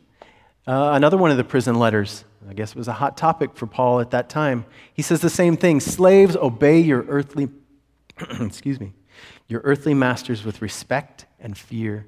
uh, 0.65 0.91
another 0.93 1.17
one 1.17 1.29
of 1.29 1.35
the 1.35 1.43
prison 1.43 1.75
letters, 1.75 2.23
I 2.49 2.53
guess 2.53 2.69
it 2.71 2.77
was 2.77 2.87
a 2.87 2.93
hot 2.93 3.17
topic 3.17 3.57
for 3.57 3.67
Paul 3.67 3.99
at 3.99 4.11
that 4.11 4.29
time. 4.29 4.63
He 4.93 5.01
says 5.01 5.19
the 5.19 5.29
same 5.29 5.57
thing 5.57 5.81
Slaves, 5.81 6.37
obey 6.37 6.79
your 6.79 7.03
earthly, 7.09 7.49
excuse 8.39 8.79
me, 8.79 8.93
your 9.49 9.59
earthly 9.65 9.93
masters 9.93 10.45
with 10.45 10.61
respect 10.61 11.25
and 11.37 11.57
fear 11.57 12.07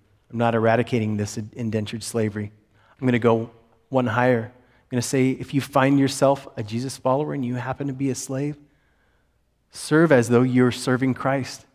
I'm 0.31 0.37
not 0.37 0.55
eradicating 0.55 1.17
this 1.17 1.37
indentured 1.37 2.03
slavery. 2.03 2.51
I'm 2.93 3.05
going 3.05 3.11
to 3.13 3.19
go 3.19 3.49
one 3.89 4.07
higher. 4.07 4.43
I'm 4.43 4.89
going 4.89 5.01
to 5.01 5.07
say 5.07 5.31
if 5.31 5.53
you 5.53 5.59
find 5.59 5.99
yourself 5.99 6.47
a 6.55 6.63
Jesus 6.63 6.97
follower 6.97 7.33
and 7.33 7.45
you 7.45 7.55
happen 7.55 7.87
to 7.87 7.93
be 7.93 8.09
a 8.09 8.15
slave, 8.15 8.55
serve 9.71 10.11
as 10.11 10.29
though 10.29 10.41
you're 10.41 10.71
serving 10.71 11.15
Christ. 11.15 11.65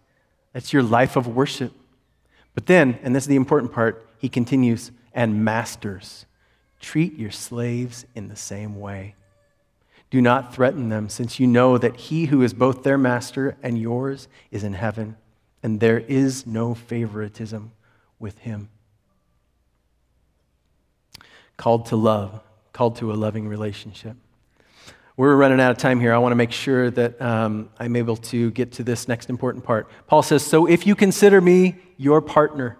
That's 0.52 0.72
your 0.72 0.82
life 0.82 1.16
of 1.16 1.26
worship. 1.26 1.72
But 2.54 2.66
then, 2.66 2.98
and 3.02 3.14
this 3.14 3.24
is 3.24 3.28
the 3.28 3.36
important 3.36 3.72
part, 3.72 4.08
he 4.18 4.30
continues, 4.30 4.90
and 5.12 5.44
masters, 5.44 6.24
treat 6.80 7.18
your 7.18 7.30
slaves 7.30 8.06
in 8.14 8.28
the 8.28 8.36
same 8.36 8.80
way. 8.80 9.14
Do 10.08 10.22
not 10.22 10.54
threaten 10.54 10.88
them, 10.88 11.10
since 11.10 11.38
you 11.38 11.46
know 11.46 11.76
that 11.76 11.96
he 11.96 12.26
who 12.26 12.40
is 12.42 12.54
both 12.54 12.82
their 12.82 12.96
master 12.96 13.56
and 13.62 13.78
yours 13.78 14.28
is 14.50 14.64
in 14.64 14.72
heaven, 14.72 15.16
and 15.62 15.80
there 15.80 15.98
is 15.98 16.46
no 16.46 16.74
favoritism 16.74 17.72
with 18.18 18.38
Him. 18.38 18.68
Called 21.56 21.86
to 21.86 21.96
love, 21.96 22.40
called 22.72 22.96
to 22.96 23.12
a 23.12 23.14
loving 23.14 23.48
relationship. 23.48 24.16
We're 25.16 25.34
running 25.34 25.60
out 25.60 25.70
of 25.70 25.78
time 25.78 25.98
here. 25.98 26.12
I 26.12 26.18
want 26.18 26.32
to 26.32 26.36
make 26.36 26.52
sure 26.52 26.90
that 26.90 27.20
um, 27.22 27.70
I'm 27.78 27.96
able 27.96 28.16
to 28.16 28.50
get 28.50 28.72
to 28.72 28.82
this 28.82 29.08
next 29.08 29.30
important 29.30 29.64
part. 29.64 29.88
Paul 30.06 30.22
says, 30.22 30.44
So 30.44 30.66
if 30.66 30.86
you 30.86 30.94
consider 30.94 31.40
me 31.40 31.76
your 31.96 32.20
partner, 32.20 32.76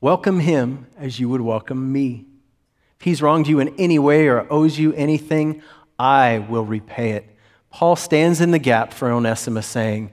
welcome 0.00 0.38
him 0.38 0.86
as 0.96 1.18
you 1.18 1.28
would 1.28 1.40
welcome 1.40 1.92
me. 1.92 2.26
If 3.00 3.04
he's 3.04 3.20
wronged 3.20 3.48
you 3.48 3.58
in 3.58 3.74
any 3.78 3.98
way 3.98 4.28
or 4.28 4.46
owes 4.52 4.78
you 4.78 4.92
anything, 4.92 5.62
I 5.98 6.38
will 6.38 6.64
repay 6.64 7.12
it. 7.12 7.26
Paul 7.70 7.96
stands 7.96 8.40
in 8.40 8.52
the 8.52 8.58
gap 8.58 8.92
for 8.92 9.10
Onesimus, 9.10 9.66
saying, 9.66 10.10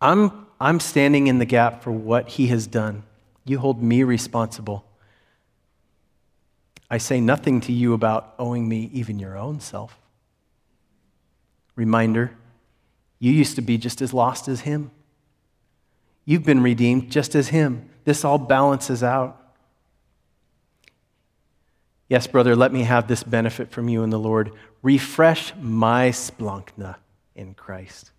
I'm, 0.00 0.46
I'm 0.60 0.78
standing 0.78 1.26
in 1.26 1.38
the 1.38 1.44
gap 1.46 1.82
for 1.82 1.90
what 1.90 2.28
he 2.28 2.48
has 2.48 2.66
done. 2.66 3.04
You 3.44 3.58
hold 3.58 3.82
me 3.82 4.02
responsible. 4.02 4.84
I 6.90 6.98
say 6.98 7.20
nothing 7.20 7.60
to 7.62 7.72
you 7.72 7.92
about 7.92 8.34
owing 8.38 8.68
me 8.68 8.90
even 8.92 9.18
your 9.18 9.36
own 9.36 9.60
self. 9.60 9.98
Reminder 11.76 12.36
you 13.18 13.32
used 13.32 13.56
to 13.56 13.62
be 13.62 13.78
just 13.78 14.02
as 14.02 14.12
lost 14.12 14.48
as 14.48 14.60
him. 14.60 14.90
You've 16.24 16.44
been 16.44 16.62
redeemed 16.62 17.10
just 17.10 17.34
as 17.34 17.48
him. 17.48 17.88
This 18.04 18.24
all 18.24 18.38
balances 18.38 19.02
out. 19.02 19.40
Yes, 22.08 22.26
brother, 22.26 22.54
let 22.54 22.72
me 22.72 22.82
have 22.82 23.08
this 23.08 23.22
benefit 23.22 23.70
from 23.70 23.88
you 23.88 24.02
in 24.02 24.10
the 24.10 24.18
Lord. 24.18 24.52
Refresh 24.82 25.54
my 25.56 26.10
splanchna 26.10 26.96
in 27.34 27.54
Christ. 27.54 28.10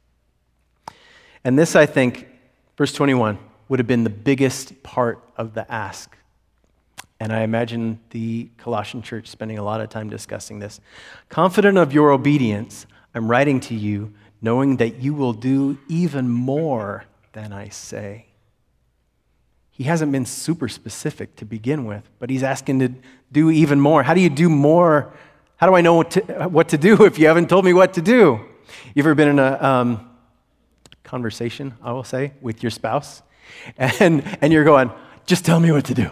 And 1.44 1.58
this, 1.58 1.76
I 1.76 1.86
think, 1.86 2.28
verse 2.76 2.92
21, 2.92 3.38
would 3.68 3.80
have 3.80 3.88
been 3.88 4.04
the 4.04 4.10
biggest 4.10 4.84
part 4.84 5.24
of 5.38 5.54
the 5.54 5.70
ask. 5.72 6.16
And 7.20 7.32
I 7.32 7.42
imagine 7.42 8.00
the 8.10 8.50
Colossian 8.58 9.02
church 9.02 9.28
spending 9.28 9.58
a 9.58 9.64
lot 9.64 9.82
of 9.82 9.90
time 9.90 10.10
discussing 10.10 10.60
this. 10.60 10.80
Confident 11.30 11.78
of 11.78 11.94
your 11.94 12.12
obedience, 12.12 12.86
I'm 13.14 13.30
writing 13.30 13.60
to 13.62 13.76
you, 13.76 14.14
knowing 14.42 14.78
that 14.78 14.96
you 14.96 15.14
will 15.14 15.34
do 15.34 15.78
even 15.88 16.30
more 16.30 17.06
than 17.34 17.54
I 17.54 17.70
say. 17.70 18.28
He 19.72 19.86
hasn't 19.86 20.12
been 20.12 20.26
super 20.26 20.70
specific 20.70 21.36
to 21.38 21.46
begin 21.46 21.86
with, 21.86 22.10
but 22.20 22.30
he's 22.30 22.44
asking 22.44 22.80
to 22.80 22.94
do 23.32 23.50
even 23.50 23.80
more. 23.80 24.04
How 24.04 24.14
do 24.14 24.22
you 24.22 24.30
do 24.30 24.50
more? 24.50 25.14
How 25.58 25.68
do 25.68 25.76
I 25.76 25.82
know 25.82 25.96
what 25.96 26.12
to, 26.12 26.22
what 26.48 26.70
to 26.70 26.78
do 26.78 27.06
if 27.06 27.18
you 27.18 27.28
haven't 27.28 27.50
told 27.50 27.66
me 27.66 27.74
what 27.74 27.94
to 27.94 28.02
do? 28.02 28.40
You 28.94 29.04
ever 29.04 29.16
been 29.16 29.30
in 29.30 29.40
a 29.40 29.64
um, 29.64 30.10
conversation, 31.04 31.74
I 31.82 31.92
will 31.92 32.04
say, 32.04 32.34
with 32.42 32.64
your 32.64 32.70
spouse, 32.70 33.22
and, 33.78 34.38
and 34.42 34.54
you're 34.54 34.64
going, 34.64 34.92
just 35.26 35.46
tell 35.46 35.60
me 35.60 35.72
what 35.72 35.86
to 35.86 35.94
do. 35.94 36.12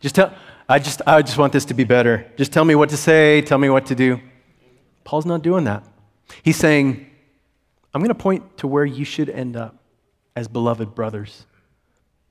Just 0.00 0.14
tell, 0.14 0.34
I 0.68 0.78
just, 0.78 1.02
I 1.06 1.22
just 1.22 1.38
want 1.38 1.52
this 1.52 1.64
to 1.66 1.74
be 1.74 1.84
better. 1.84 2.30
Just 2.36 2.52
tell 2.52 2.64
me 2.64 2.74
what 2.74 2.88
to 2.90 2.96
say, 2.96 3.42
tell 3.42 3.58
me 3.58 3.68
what 3.68 3.86
to 3.86 3.94
do. 3.94 4.20
Paul's 5.04 5.26
not 5.26 5.42
doing 5.42 5.64
that. 5.64 5.84
He's 6.42 6.56
saying, 6.56 7.06
I'm 7.94 8.00
going 8.00 8.08
to 8.08 8.14
point 8.14 8.58
to 8.58 8.66
where 8.66 8.84
you 8.84 9.04
should 9.04 9.28
end 9.28 9.56
up 9.56 9.76
as 10.34 10.48
beloved 10.48 10.94
brothers, 10.94 11.46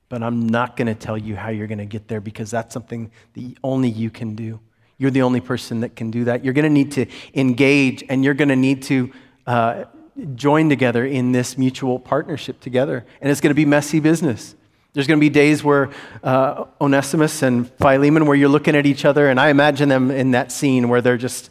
but 0.08 0.22
I'm 0.22 0.48
not 0.48 0.76
going 0.76 0.88
to 0.88 0.94
tell 0.94 1.16
you 1.16 1.36
how 1.36 1.50
you're 1.50 1.66
going 1.66 1.78
to 1.78 1.86
get 1.86 2.08
there 2.08 2.20
because 2.20 2.50
that's 2.50 2.74
something 2.74 3.10
that 3.34 3.54
only 3.62 3.88
you 3.88 4.10
can 4.10 4.34
do. 4.34 4.60
You're 4.98 5.10
the 5.10 5.22
only 5.22 5.40
person 5.40 5.80
that 5.80 5.96
can 5.96 6.10
do 6.10 6.24
that. 6.24 6.44
You're 6.44 6.54
going 6.54 6.64
to 6.64 6.70
need 6.70 6.92
to 6.92 7.06
engage 7.34 8.04
and 8.08 8.24
you're 8.24 8.34
going 8.34 8.48
to 8.48 8.56
need 8.56 8.82
to 8.84 9.12
uh, 9.46 9.84
join 10.34 10.68
together 10.68 11.04
in 11.04 11.32
this 11.32 11.58
mutual 11.58 11.98
partnership 11.98 12.60
together. 12.60 13.04
And 13.20 13.30
it's 13.30 13.40
going 13.40 13.50
to 13.50 13.54
be 13.54 13.64
messy 13.64 14.00
business. 14.00 14.54
There's 14.94 15.06
going 15.06 15.18
to 15.18 15.22
be 15.24 15.30
days 15.30 15.64
where 15.64 15.90
uh, 16.22 16.66
Onesimus 16.80 17.42
and 17.42 17.70
Philemon, 17.78 18.26
where 18.26 18.36
you're 18.36 18.50
looking 18.50 18.76
at 18.76 18.84
each 18.84 19.06
other, 19.06 19.28
and 19.28 19.40
I 19.40 19.48
imagine 19.48 19.88
them 19.88 20.10
in 20.10 20.32
that 20.32 20.52
scene 20.52 20.90
where 20.90 21.00
they're 21.00 21.16
just 21.16 21.48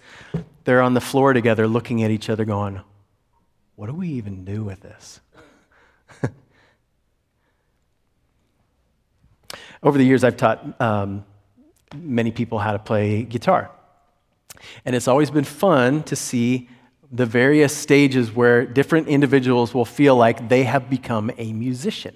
they're 0.64 0.82
on 0.82 0.94
the 0.94 1.02
floor 1.02 1.34
together, 1.34 1.68
looking 1.68 2.04
at 2.04 2.12
each 2.12 2.30
other, 2.30 2.46
going, 2.46 2.82
"What 3.76 3.88
do 3.88 3.94
we 3.94 4.10
even 4.10 4.46
do 4.46 4.64
with 4.64 4.82
this?" 4.82 5.22
Over 9.82 9.98
the 9.98 10.04
years, 10.04 10.24
I've 10.24 10.38
taught 10.38 10.80
um, 10.80 11.26
many 11.96 12.30
people 12.30 12.60
how 12.60 12.74
to 12.74 12.80
play 12.80 13.24
guitar, 13.24 13.72
and 14.86 14.96
it's 14.96 15.08
always 15.08 15.32
been 15.32 15.46
fun 15.46 16.04
to 16.04 16.16
see 16.16 16.70
the 17.12 17.26
various 17.26 17.76
stages 17.76 18.32
where 18.32 18.65
different 18.65 19.08
individuals 19.08 19.74
will 19.74 19.86
feel 19.86 20.15
like 20.15 20.47
they 20.47 20.63
have 20.63 20.89
become 20.89 21.30
a 21.38 21.52
musician. 21.54 22.15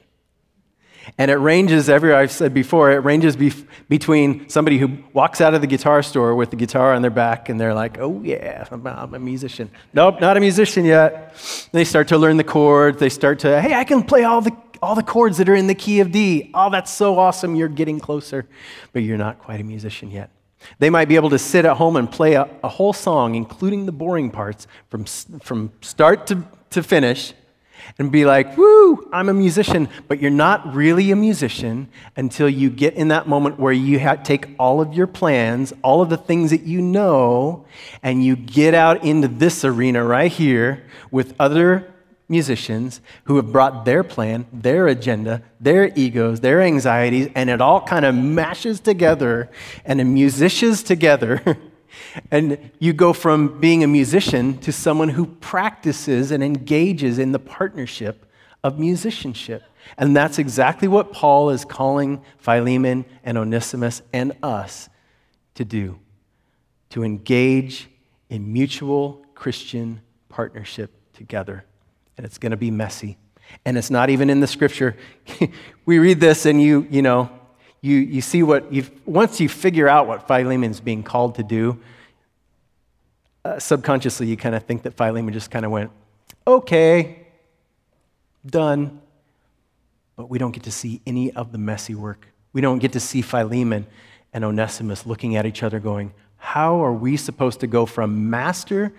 And 1.18 1.30
it 1.30 1.36
ranges, 1.36 1.88
every 1.88 2.14
I've 2.14 2.32
said 2.32 2.54
before, 2.54 2.92
it 2.92 2.98
ranges 2.98 3.36
be- 3.36 3.54
between 3.90 4.50
somebody 4.50 4.78
who 4.78 4.98
walks 5.14 5.40
out 5.40 5.54
of 5.54 5.62
the 5.62 5.68
guitar 5.68 6.02
store 6.02 6.34
with 6.34 6.50
the 6.50 6.56
guitar 6.56 6.94
on 6.94 7.02
their 7.02 7.12
back 7.12 7.50
and 7.50 7.60
they're 7.60 7.74
like, 7.74 8.00
oh 8.00 8.22
yeah, 8.24 8.66
I'm, 8.72 8.88
I'm 8.88 9.14
a 9.14 9.20
musician. 9.20 9.70
Nope, 9.94 10.20
not 10.20 10.36
a 10.36 10.40
musician 10.40 10.84
yet. 10.84 11.36
They 11.72 11.84
start 11.84 12.08
to 12.08 12.18
learn 12.18 12.38
the 12.38 12.44
chords. 12.44 12.98
They 13.00 13.10
start 13.10 13.40
to, 13.40 13.62
hey, 13.62 13.74
I 13.76 13.84
can 13.84 14.04
play 14.04 14.24
all 14.24 14.42
the, 14.42 14.56
all 14.82 14.96
the 14.96 15.04
chords 15.04 15.38
that 15.38 15.48
are 15.48 15.56
in 15.56 15.68
the 15.68 15.76
key 15.76 16.00
of 16.00 16.12
D. 16.12 16.50
Oh, 16.54 16.72
that's 16.72 16.92
so 16.92 17.20
awesome. 17.20 17.56
You're 17.56 17.68
getting 17.68 18.00
closer, 18.00 18.48
but 18.92 19.04
you're 19.04 19.18
not 19.18 19.40
quite 19.40 19.60
a 19.60 19.64
musician 19.64 20.10
yet. 20.10 20.32
They 20.80 20.90
might 20.90 21.08
be 21.08 21.16
able 21.16 21.30
to 21.30 21.40
sit 21.40 21.66
at 21.66 21.78
home 21.78 21.96
and 21.96 22.12
play 22.12 22.34
a, 22.34 22.50
a 22.64 22.70
whole 22.70 22.94
song, 22.94 23.36
including 23.36 23.86
the 23.86 23.92
boring 23.92 24.32
parts, 24.32 24.68
from, 24.90 25.06
from 25.06 25.72
start 25.82 26.28
to, 26.28 26.44
to 26.72 26.84
finish, 26.84 27.34
and 27.98 28.12
be 28.12 28.26
like, 28.26 28.58
woo, 28.58 29.08
I'm 29.14 29.30
a 29.30 29.34
musician. 29.34 29.90
But 30.08 30.20
you're 30.20 30.32
not 30.32 30.74
really 30.74 31.12
a 31.12 31.16
musician 31.16 31.88
until 32.16 32.50
you 32.50 32.70
get 32.70 32.96
in 32.96 33.10
that 33.10 33.28
moment 33.28 33.60
where 33.60 33.74
you 33.74 34.00
ha- 34.00 34.16
take 34.16 34.50
all 34.60 34.82
of 34.82 34.94
your 34.94 35.08
plans, 35.08 35.74
all 35.84 36.02
of 36.02 36.10
the 36.10 36.18
things 36.18 36.52
that 36.52 36.64
you 36.64 36.82
know, 36.82 37.66
and 38.02 38.24
you 38.24 38.36
get 38.36 38.74
out 38.74 39.04
into 39.04 39.28
this 39.28 39.64
arena 39.64 40.04
right 40.04 40.32
here 40.32 40.84
with 41.12 41.36
other 41.40 41.95
musicians 42.28 43.02
who 43.26 43.36
have 43.36 43.52
brought 43.52 43.86
their 43.86 44.04
plan, 44.04 44.46
their 44.52 44.88
agenda, 44.88 45.44
their 45.60 45.92
egos, 45.96 46.40
their 46.40 46.62
anxieties, 46.62 47.30
and 47.36 47.50
it 47.50 47.62
all 47.62 47.82
kind 47.82 48.06
of 48.06 48.16
mashes 48.16 48.80
together 48.80 49.50
and 49.86 50.02
it 50.02 50.06
musicians 50.06 50.82
together. 50.82 51.42
and 52.32 52.72
you 52.80 52.94
go 52.94 53.14
from 53.14 53.60
being 53.60 53.84
a 53.84 53.88
musician 53.88 54.58
to 54.60 54.72
someone 54.72 55.10
who 55.10 55.26
practices 55.26 56.32
and 56.32 56.44
engages 56.44 57.20
in 57.20 57.32
the 57.32 57.40
partnership 57.40 58.26
of 58.64 58.80
musicianship. 58.80 59.64
And 59.98 60.16
that's 60.16 60.40
exactly 60.40 60.88
what 60.88 61.14
Paul 61.14 61.52
is 61.52 61.64
calling 61.64 62.24
Philemon 62.40 63.06
and 63.24 63.38
Onesimus 63.38 64.02
and 64.12 64.34
us 64.42 64.90
to 65.54 65.64
do 65.64 66.00
to 66.90 67.04
engage 67.04 67.90
in 68.30 68.52
mutual 68.52 69.26
Christian 69.36 70.02
partnership 70.30 70.92
together 71.14 71.66
and 72.18 72.26
it's 72.26 72.38
going 72.38 72.52
to 72.52 72.58
be 72.58 72.72
messy. 72.72 73.18
And 73.66 73.78
it's 73.78 73.90
not 73.90 74.10
even 74.10 74.30
in 74.30 74.40
the 74.40 74.48
scripture. 74.48 74.96
we 75.86 76.00
read 76.00 76.20
this 76.20 76.46
and 76.46 76.62
you, 76.62 76.88
you 76.90 77.02
know, 77.02 77.30
you, 77.82 77.98
you 77.98 78.22
see 78.22 78.42
what 78.42 78.74
you 78.74 78.84
once 79.06 79.40
you 79.40 79.48
figure 79.48 79.88
out 79.88 80.08
what 80.08 80.28
Philemon's 80.28 80.80
being 80.80 81.04
called 81.04 81.36
to 81.36 81.44
do, 81.44 81.80
uh, 83.44 83.60
subconsciously 83.60 84.26
you 84.26 84.36
kind 84.36 84.56
of 84.56 84.64
think 84.64 84.84
that 84.84 84.98
Philemon 84.98 85.32
just 85.32 85.52
kind 85.52 85.66
of 85.66 85.72
went, 85.72 85.92
okay, 86.48 87.28
done. 88.46 89.00
But 90.16 90.30
we 90.30 90.40
don't 90.40 90.52
get 90.52 90.64
to 90.64 90.72
see 90.72 91.02
any 91.06 91.32
of 91.34 91.52
the 91.52 91.58
messy 91.58 91.94
work. 91.94 92.28
We 92.54 92.62
don't 92.62 92.80
get 92.80 92.94
to 92.94 93.00
see 93.00 93.22
Philemon 93.22 93.86
and 94.34 94.44
Onesimus 94.44 95.06
looking 95.06 95.36
at 95.36 95.46
each 95.46 95.62
other 95.62 95.80
going, 95.80 96.14
how 96.38 96.84
are 96.84 96.94
we 96.94 97.18
supposed 97.18 97.60
to 97.60 97.68
go 97.68 97.86
from 97.86 98.30
master 98.30 98.94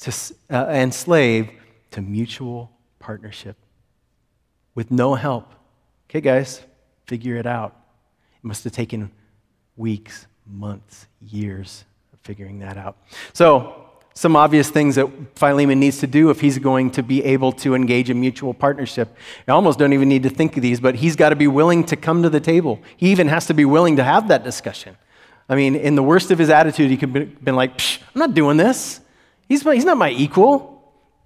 to, 0.00 0.12
uh, 0.50 0.66
and 0.68 0.92
slave 0.92 1.50
to 1.92 2.02
mutual 2.02 2.70
partnership 2.98 3.56
with 4.74 4.90
no 4.90 5.14
help. 5.14 5.52
Okay, 6.08 6.20
guys, 6.20 6.62
figure 7.06 7.36
it 7.36 7.46
out. 7.46 7.76
It 8.36 8.44
must 8.44 8.64
have 8.64 8.72
taken 8.72 9.10
weeks, 9.76 10.26
months, 10.46 11.06
years 11.20 11.84
of 12.12 12.18
figuring 12.20 12.58
that 12.60 12.76
out. 12.76 12.96
So, 13.32 13.78
some 14.14 14.36
obvious 14.36 14.68
things 14.68 14.96
that 14.96 15.08
Philemon 15.36 15.80
needs 15.80 15.98
to 16.00 16.06
do 16.06 16.28
if 16.28 16.40
he's 16.40 16.58
going 16.58 16.90
to 16.92 17.02
be 17.02 17.24
able 17.24 17.50
to 17.52 17.74
engage 17.74 18.10
in 18.10 18.20
mutual 18.20 18.52
partnership. 18.52 19.16
I 19.48 19.52
almost 19.52 19.78
don't 19.78 19.94
even 19.94 20.08
need 20.08 20.22
to 20.24 20.28
think 20.28 20.54
of 20.56 20.62
these, 20.62 20.80
but 20.80 20.96
he's 20.96 21.16
got 21.16 21.30
to 21.30 21.36
be 21.36 21.46
willing 21.46 21.84
to 21.84 21.96
come 21.96 22.22
to 22.22 22.28
the 22.28 22.40
table. 22.40 22.80
He 22.98 23.10
even 23.10 23.28
has 23.28 23.46
to 23.46 23.54
be 23.54 23.64
willing 23.64 23.96
to 23.96 24.04
have 24.04 24.28
that 24.28 24.44
discussion. 24.44 24.98
I 25.48 25.54
mean, 25.54 25.74
in 25.74 25.94
the 25.94 26.02
worst 26.02 26.30
of 26.30 26.38
his 26.38 26.50
attitude, 26.50 26.90
he 26.90 26.98
could 26.98 27.14
have 27.14 27.44
been 27.44 27.56
like, 27.56 27.78
psh, 27.78 28.00
I'm 28.14 28.18
not 28.18 28.34
doing 28.34 28.58
this. 28.58 29.00
He's, 29.48 29.62
he's 29.62 29.84
not 29.84 29.96
my 29.96 30.10
equal. 30.10 30.71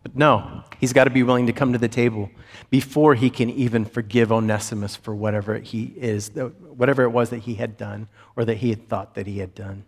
But 0.07 0.15
no, 0.15 0.63
he's 0.79 0.93
got 0.93 1.05
to 1.05 1.11
be 1.11 1.25
willing 1.25 1.49
to 1.49 1.53
come 1.53 1.73
to 1.73 1.81
the 1.81 1.89
table 1.89 2.31
before 2.71 3.17
he 3.17 3.29
can 3.29 3.51
even 3.51 3.85
forgive 3.85 4.31
Onesimus 4.31 4.95
for 4.95 5.13
whatever 5.13 5.59
he 5.59 5.93
is, 5.97 6.31
whatever 6.31 7.03
it 7.03 7.09
was 7.09 7.31
that 7.31 7.39
he 7.39 7.57
had 7.57 7.77
done 7.77 8.07
or 8.37 8.45
that 8.45 8.59
he 8.59 8.71
had 8.71 8.89
thought 8.89 9.17
that 9.17 9.27
he 9.27 9.41
had 9.41 9.53
done. 9.53 9.85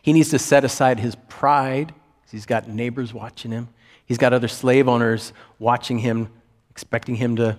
He 0.00 0.14
needs 0.14 0.30
to 0.30 0.38
set 0.38 0.64
aside 0.64 1.00
his 1.00 1.16
pride. 1.28 1.92
He's 2.30 2.46
got 2.46 2.66
neighbors 2.66 3.12
watching 3.12 3.50
him. 3.50 3.68
He's 4.06 4.16
got 4.16 4.32
other 4.32 4.48
slave 4.48 4.88
owners 4.88 5.34
watching 5.58 5.98
him, 5.98 6.30
expecting 6.70 7.16
him 7.16 7.36
to, 7.36 7.58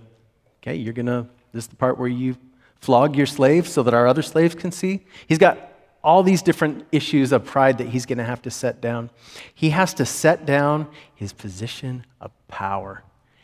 okay, 0.64 0.78
you're 0.78 0.94
going 0.94 1.06
to, 1.06 1.28
this 1.54 1.66
is 1.66 1.68
the 1.68 1.76
part 1.76 2.00
where 2.00 2.08
you 2.08 2.38
flog 2.82 3.16
your 3.16 3.28
slave 3.28 3.68
so 3.68 3.84
that 3.84 3.94
our 3.94 4.08
other 4.08 4.24
slaves 4.24 4.56
can 4.56 4.72
see. 4.72 5.06
He's 5.28 5.38
got 5.38 5.69
all 6.04 6.24
these 6.24 6.42
different 6.42 6.86
issues 6.92 7.32
of 7.32 7.46
pride 7.46 7.78
that 7.80 7.88
he's 7.88 8.06
going 8.06 8.18
to 8.18 8.24
have 8.24 8.42
to 8.44 8.52
set 8.52 8.82
down. 8.82 9.10
He 9.54 9.72
has 9.72 9.94
to 9.96 10.06
set 10.06 10.46
down 10.46 10.88
his 11.14 11.34
position 11.34 12.06
of 12.22 12.32
power. 12.48 13.04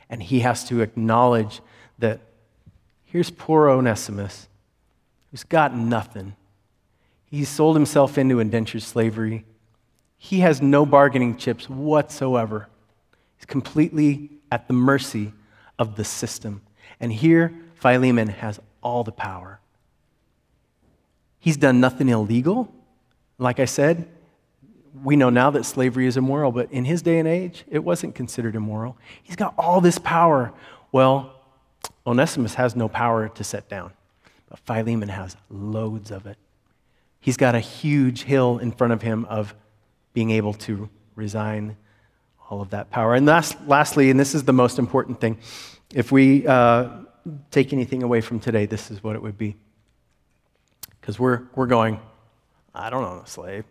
And 0.09 0.23
he 0.23 0.41
has 0.41 0.63
to 0.69 0.81
acknowledge 0.81 1.61
that 1.99 2.21
here's 3.03 3.29
poor 3.29 3.69
Onesimus, 3.69 4.47
who's 5.31 5.43
got 5.43 5.75
nothing. 5.75 6.35
He's 7.25 7.49
sold 7.49 7.75
himself 7.75 8.17
into 8.17 8.39
indentured 8.39 8.83
slavery. 8.83 9.45
He 10.17 10.39
has 10.39 10.61
no 10.61 10.85
bargaining 10.85 11.37
chips 11.37 11.69
whatsoever. 11.69 12.69
He's 13.37 13.45
completely 13.45 14.29
at 14.51 14.67
the 14.67 14.73
mercy 14.73 15.33
of 15.77 15.97
the 15.97 16.05
system. 16.05 16.61
And 16.99 17.11
here, 17.11 17.53
Philemon 17.75 18.29
has 18.29 18.59
all 18.81 19.03
the 19.03 19.11
power. 19.11 19.59
He's 21.45 21.57
done 21.57 21.79
nothing 21.79 22.09
illegal. 22.09 22.73
Like 23.37 23.59
I 23.59 23.65
said, 23.65 24.07
we 25.03 25.15
know 25.15 25.29
now 25.29 25.51
that 25.51 25.63
slavery 25.63 26.07
is 26.07 26.17
immoral, 26.17 26.51
but 26.51 26.71
in 26.71 26.85
his 26.85 27.03
day 27.03 27.19
and 27.19 27.27
age, 27.27 27.65
it 27.69 27.83
wasn't 27.83 28.15
considered 28.15 28.55
immoral. 28.55 28.97
He's 29.21 29.35
got 29.35 29.53
all 29.55 29.79
this 29.79 29.99
power. 29.99 30.51
Well, 30.91 31.35
Onesimus 32.07 32.55
has 32.55 32.75
no 32.75 32.89
power 32.89 33.29
to 33.29 33.43
set 33.43 33.69
down, 33.69 33.91
but 34.49 34.57
Philemon 34.57 35.09
has 35.09 35.37
loads 35.51 36.09
of 36.09 36.25
it. 36.25 36.39
He's 37.19 37.37
got 37.37 37.53
a 37.53 37.59
huge 37.59 38.23
hill 38.23 38.57
in 38.57 38.71
front 38.71 38.93
of 38.93 39.03
him 39.03 39.25
of 39.25 39.53
being 40.13 40.31
able 40.31 40.53
to 40.53 40.89
resign 41.13 41.77
all 42.49 42.59
of 42.59 42.71
that 42.71 42.89
power. 42.89 43.13
And 43.13 43.27
last, 43.27 43.55
lastly, 43.67 44.09
and 44.09 44.19
this 44.19 44.33
is 44.33 44.45
the 44.45 44.53
most 44.53 44.79
important 44.79 45.21
thing, 45.21 45.37
if 45.93 46.11
we 46.11 46.47
uh, 46.47 46.89
take 47.51 47.71
anything 47.71 48.01
away 48.01 48.21
from 48.21 48.39
today, 48.39 48.65
this 48.65 48.89
is 48.89 49.03
what 49.03 49.15
it 49.15 49.21
would 49.21 49.37
be. 49.37 49.55
Because 51.05 51.19
we're, 51.19 51.43
we're 51.53 51.67
going, 51.67 51.99
I 52.73 52.89
don't 52.89 53.03
own 53.03 53.21
a 53.23 53.27
slave. 53.27 53.63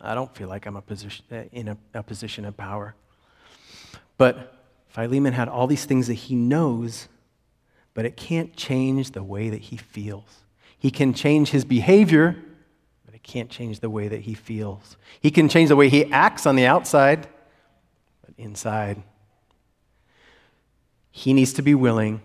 I 0.00 0.14
don't 0.14 0.34
feel 0.34 0.48
like 0.48 0.64
I'm 0.64 0.76
a 0.76 0.80
position, 0.80 1.22
uh, 1.30 1.42
in 1.52 1.68
a, 1.68 1.76
a 1.92 2.02
position 2.02 2.46
of 2.46 2.56
power. 2.56 2.94
But 4.16 4.54
Philemon 4.88 5.34
had 5.34 5.48
all 5.48 5.66
these 5.66 5.84
things 5.84 6.06
that 6.06 6.14
he 6.14 6.34
knows, 6.34 7.08
but 7.92 8.06
it 8.06 8.16
can't 8.16 8.56
change 8.56 9.10
the 9.10 9.22
way 9.22 9.50
that 9.50 9.60
he 9.60 9.76
feels. 9.76 10.44
He 10.78 10.90
can 10.90 11.12
change 11.12 11.50
his 11.50 11.66
behavior, 11.66 12.36
but 13.04 13.14
it 13.14 13.22
can't 13.22 13.50
change 13.50 13.80
the 13.80 13.90
way 13.90 14.08
that 14.08 14.22
he 14.22 14.32
feels. 14.32 14.96
He 15.20 15.30
can 15.30 15.50
change 15.50 15.68
the 15.68 15.76
way 15.76 15.90
he 15.90 16.10
acts 16.10 16.46
on 16.46 16.56
the 16.56 16.64
outside, 16.64 17.28
but 18.24 18.34
inside, 18.38 19.02
he 21.10 21.34
needs 21.34 21.52
to 21.52 21.60
be 21.60 21.74
willing 21.74 22.22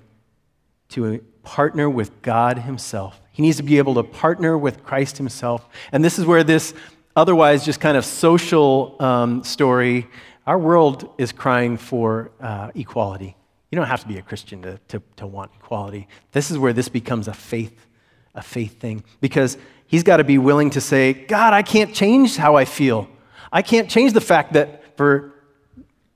to 0.90 1.20
partner 1.44 1.90
with 1.90 2.22
God 2.22 2.60
Himself. 2.60 3.22
He 3.32 3.42
needs 3.42 3.58
to 3.58 3.64
be 3.64 3.78
able 3.78 3.96
to 3.96 4.04
partner 4.04 4.58
with 4.58 4.84
Christ 4.84 5.18
Himself. 5.18 5.68
And 5.92 6.04
this 6.04 6.20
is 6.20 6.26
where 6.26 6.44
this 6.44 6.74
otherwise 7.16 7.66
just 7.66 7.80
kind 7.80 7.98
of 7.98 8.06
social 8.06 8.96
um, 9.00 9.44
story, 9.44 10.08
our 10.46 10.58
world 10.58 11.14
is 11.18 11.32
crying 11.32 11.78
for 11.78 12.32
uh, 12.40 12.72
equality. 12.76 13.36
You 13.72 13.76
don't 13.76 13.88
have 13.88 14.02
to 14.02 14.08
be 14.08 14.18
a 14.18 14.22
Christian 14.22 14.62
to, 14.62 14.80
to, 14.90 15.02
to 15.18 15.28
want 15.28 15.52
equality. 15.60 16.08
This 16.32 16.52
is 16.52 16.58
where 16.58 16.74
this 16.74 16.88
becomes 16.88 17.28
a 17.28 17.34
faith, 17.34 17.88
a 18.34 18.42
faith 18.42 18.80
thing. 18.80 19.04
Because 19.20 19.58
he's 19.88 20.04
got 20.04 20.18
to 20.18 20.24
be 20.24 20.38
willing 20.38 20.70
to 20.72 20.82
say, 20.82 21.14
God, 21.14 21.54
I 21.54 21.64
can't 21.64 21.94
change 21.94 22.38
how 22.38 22.56
I 22.56 22.66
feel. 22.66 23.10
I 23.52 23.62
can't 23.62 23.90
change 23.90 24.14
the 24.14 24.22
fact 24.22 24.54
that 24.54 24.96
for 24.96 25.34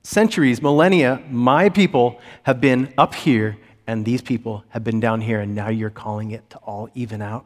centuries, 0.02 0.62
millennia, 0.62 1.22
my 1.30 1.68
people 1.68 2.20
have 2.44 2.60
been 2.60 2.92
up 2.96 3.14
here 3.14 3.58
and 3.92 4.06
these 4.06 4.22
people 4.22 4.64
have 4.70 4.82
been 4.82 5.00
down 5.00 5.20
here, 5.20 5.40
and 5.40 5.54
now 5.54 5.68
you're 5.68 5.90
calling 5.90 6.30
it 6.30 6.48
to 6.48 6.56
all 6.58 6.88
even 6.94 7.20
out. 7.20 7.44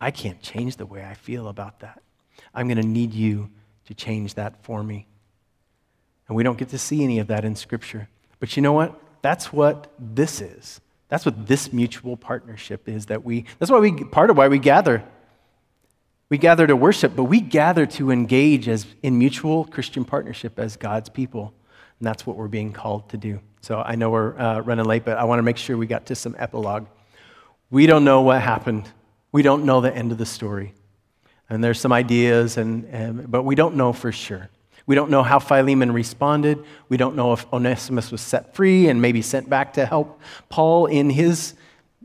I 0.00 0.12
can't 0.12 0.40
change 0.40 0.76
the 0.76 0.86
way 0.86 1.04
I 1.04 1.14
feel 1.14 1.48
about 1.48 1.80
that. 1.80 2.00
I'm 2.54 2.68
going 2.68 2.80
to 2.80 2.86
need 2.86 3.12
you 3.12 3.50
to 3.86 3.94
change 3.94 4.34
that 4.34 4.62
for 4.62 4.84
me. 4.84 5.08
And 6.28 6.36
we 6.36 6.44
don't 6.44 6.56
get 6.56 6.68
to 6.68 6.78
see 6.78 7.02
any 7.02 7.18
of 7.18 7.26
that 7.26 7.44
in 7.44 7.56
Scripture. 7.56 8.08
But 8.38 8.56
you 8.56 8.62
know 8.62 8.72
what? 8.72 9.00
That's 9.22 9.52
what 9.52 9.92
this 9.98 10.40
is. 10.40 10.80
That's 11.08 11.26
what 11.26 11.48
this 11.48 11.72
mutual 11.72 12.16
partnership 12.16 12.88
is 12.88 13.06
that 13.06 13.24
we, 13.24 13.44
that's 13.58 13.72
why 13.72 13.80
we, 13.80 14.04
part 14.04 14.30
of 14.30 14.36
why 14.36 14.46
we 14.46 14.60
gather. 14.60 15.02
We 16.28 16.38
gather 16.38 16.68
to 16.68 16.76
worship, 16.76 17.16
but 17.16 17.24
we 17.24 17.40
gather 17.40 17.86
to 17.86 18.12
engage 18.12 18.68
as 18.68 18.86
in 19.02 19.18
mutual 19.18 19.64
Christian 19.64 20.04
partnership 20.04 20.60
as 20.60 20.76
God's 20.76 21.08
people. 21.08 21.54
And 21.98 22.06
that's 22.06 22.26
what 22.26 22.36
we're 22.36 22.48
being 22.48 22.72
called 22.72 23.08
to 23.10 23.16
do. 23.16 23.40
So 23.60 23.82
I 23.84 23.96
know 23.96 24.10
we're 24.10 24.38
uh, 24.38 24.60
running 24.60 24.84
late, 24.84 25.04
but 25.04 25.18
I 25.18 25.24
want 25.24 25.38
to 25.38 25.42
make 25.42 25.56
sure 25.56 25.76
we 25.76 25.86
got 25.86 26.06
to 26.06 26.14
some 26.14 26.36
epilogue. 26.38 26.86
We 27.70 27.86
don't 27.86 28.04
know 28.04 28.22
what 28.22 28.40
happened. 28.40 28.88
We 29.32 29.42
don't 29.42 29.64
know 29.64 29.80
the 29.80 29.94
end 29.94 30.12
of 30.12 30.18
the 30.18 30.26
story. 30.26 30.74
And 31.50 31.62
there's 31.62 31.80
some 31.80 31.92
ideas, 31.92 32.56
and, 32.56 32.84
and, 32.86 33.30
but 33.30 33.42
we 33.42 33.54
don't 33.54 33.74
know 33.74 33.92
for 33.92 34.12
sure. 34.12 34.48
We 34.86 34.94
don't 34.94 35.10
know 35.10 35.22
how 35.22 35.38
Philemon 35.38 35.92
responded. 35.92 36.64
We 36.88 36.96
don't 36.96 37.14
know 37.14 37.32
if 37.32 37.50
Onesimus 37.52 38.10
was 38.10 38.20
set 38.20 38.54
free 38.54 38.88
and 38.88 39.02
maybe 39.02 39.20
sent 39.20 39.48
back 39.48 39.74
to 39.74 39.84
help 39.84 40.20
Paul 40.48 40.86
in 40.86 41.10
his 41.10 41.54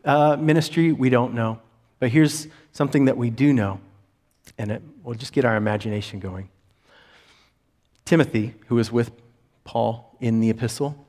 uh, 0.04 0.36
ministry. 0.38 0.92
We 0.92 1.10
don't 1.10 1.34
know. 1.34 1.60
But 2.00 2.10
here's 2.10 2.48
something 2.74 3.06
that 3.06 3.16
we 3.16 3.30
do 3.30 3.54
know, 3.54 3.80
and 4.58 4.72
it, 4.72 4.82
we'll 5.02 5.16
just 5.16 5.32
get 5.32 5.46
our 5.46 5.56
imagination 5.56 6.20
going. 6.20 6.50
Timothy, 8.04 8.54
who 8.68 8.76
was 8.76 8.92
with 8.92 9.12
Paul 9.64 10.16
in 10.20 10.40
the 10.40 10.50
epistle, 10.50 11.06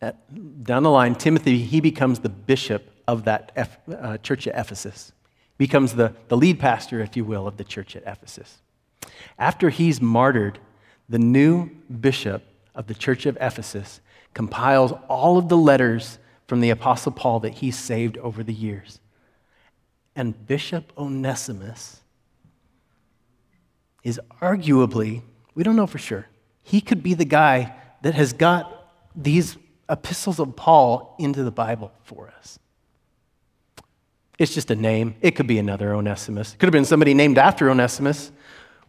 at, 0.00 0.64
down 0.64 0.82
the 0.82 0.90
line, 0.90 1.14
Timothy, 1.14 1.58
he 1.58 1.80
becomes 1.80 2.20
the 2.20 2.28
bishop 2.28 2.90
of 3.06 3.24
that 3.24 3.52
F, 3.56 3.78
uh, 3.88 4.18
church 4.18 4.46
at 4.46 4.58
Ephesus, 4.58 5.12
becomes 5.58 5.94
the, 5.94 6.14
the 6.28 6.36
lead 6.36 6.58
pastor, 6.58 7.00
if 7.00 7.16
you 7.16 7.24
will, 7.24 7.46
of 7.46 7.56
the 7.56 7.64
church 7.64 7.96
at 7.96 8.02
Ephesus. 8.06 8.58
After 9.38 9.70
he's 9.70 10.00
martyred, 10.00 10.58
the 11.08 11.18
new 11.18 11.70
bishop 12.00 12.42
of 12.74 12.86
the 12.86 12.94
church 12.94 13.26
of 13.26 13.36
Ephesus 13.40 14.00
compiles 14.32 14.92
all 15.08 15.38
of 15.38 15.48
the 15.48 15.56
letters 15.56 16.18
from 16.46 16.60
the 16.60 16.70
Apostle 16.70 17.12
Paul 17.12 17.40
that 17.40 17.54
he 17.54 17.70
saved 17.70 18.18
over 18.18 18.42
the 18.42 18.52
years. 18.52 19.00
And 20.16 20.46
Bishop 20.46 20.92
Onesimus 20.98 22.00
is 24.02 24.20
arguably, 24.40 25.22
we 25.54 25.62
don't 25.62 25.76
know 25.76 25.86
for 25.86 25.98
sure, 25.98 26.26
he 26.64 26.80
could 26.80 27.02
be 27.02 27.14
the 27.14 27.24
guy 27.24 27.74
that 28.02 28.14
has 28.14 28.32
got 28.32 28.90
these 29.14 29.56
epistles 29.88 30.40
of 30.40 30.56
Paul 30.56 31.14
into 31.18 31.44
the 31.44 31.50
Bible 31.50 31.92
for 32.02 32.32
us. 32.38 32.58
It's 34.38 34.52
just 34.52 34.70
a 34.70 34.74
name. 34.74 35.14
It 35.20 35.32
could 35.36 35.46
be 35.46 35.58
another 35.58 35.94
Onesimus. 35.94 36.54
It 36.54 36.58
could 36.58 36.66
have 36.66 36.72
been 36.72 36.84
somebody 36.84 37.14
named 37.14 37.38
after 37.38 37.70
Onesimus. 37.70 38.32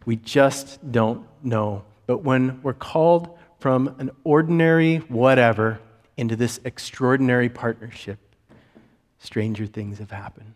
We 0.04 0.16
just 0.16 0.90
don't 0.90 1.26
know. 1.44 1.84
But 2.06 2.24
when 2.24 2.60
we're 2.62 2.72
called 2.72 3.38
from 3.60 3.94
an 3.98 4.10
ordinary 4.24 4.96
whatever 4.96 5.80
into 6.16 6.34
this 6.34 6.58
extraordinary 6.64 7.48
partnership, 7.48 8.18
stranger 9.18 9.66
things 9.66 9.98
have 9.98 10.10
happened. 10.10 10.54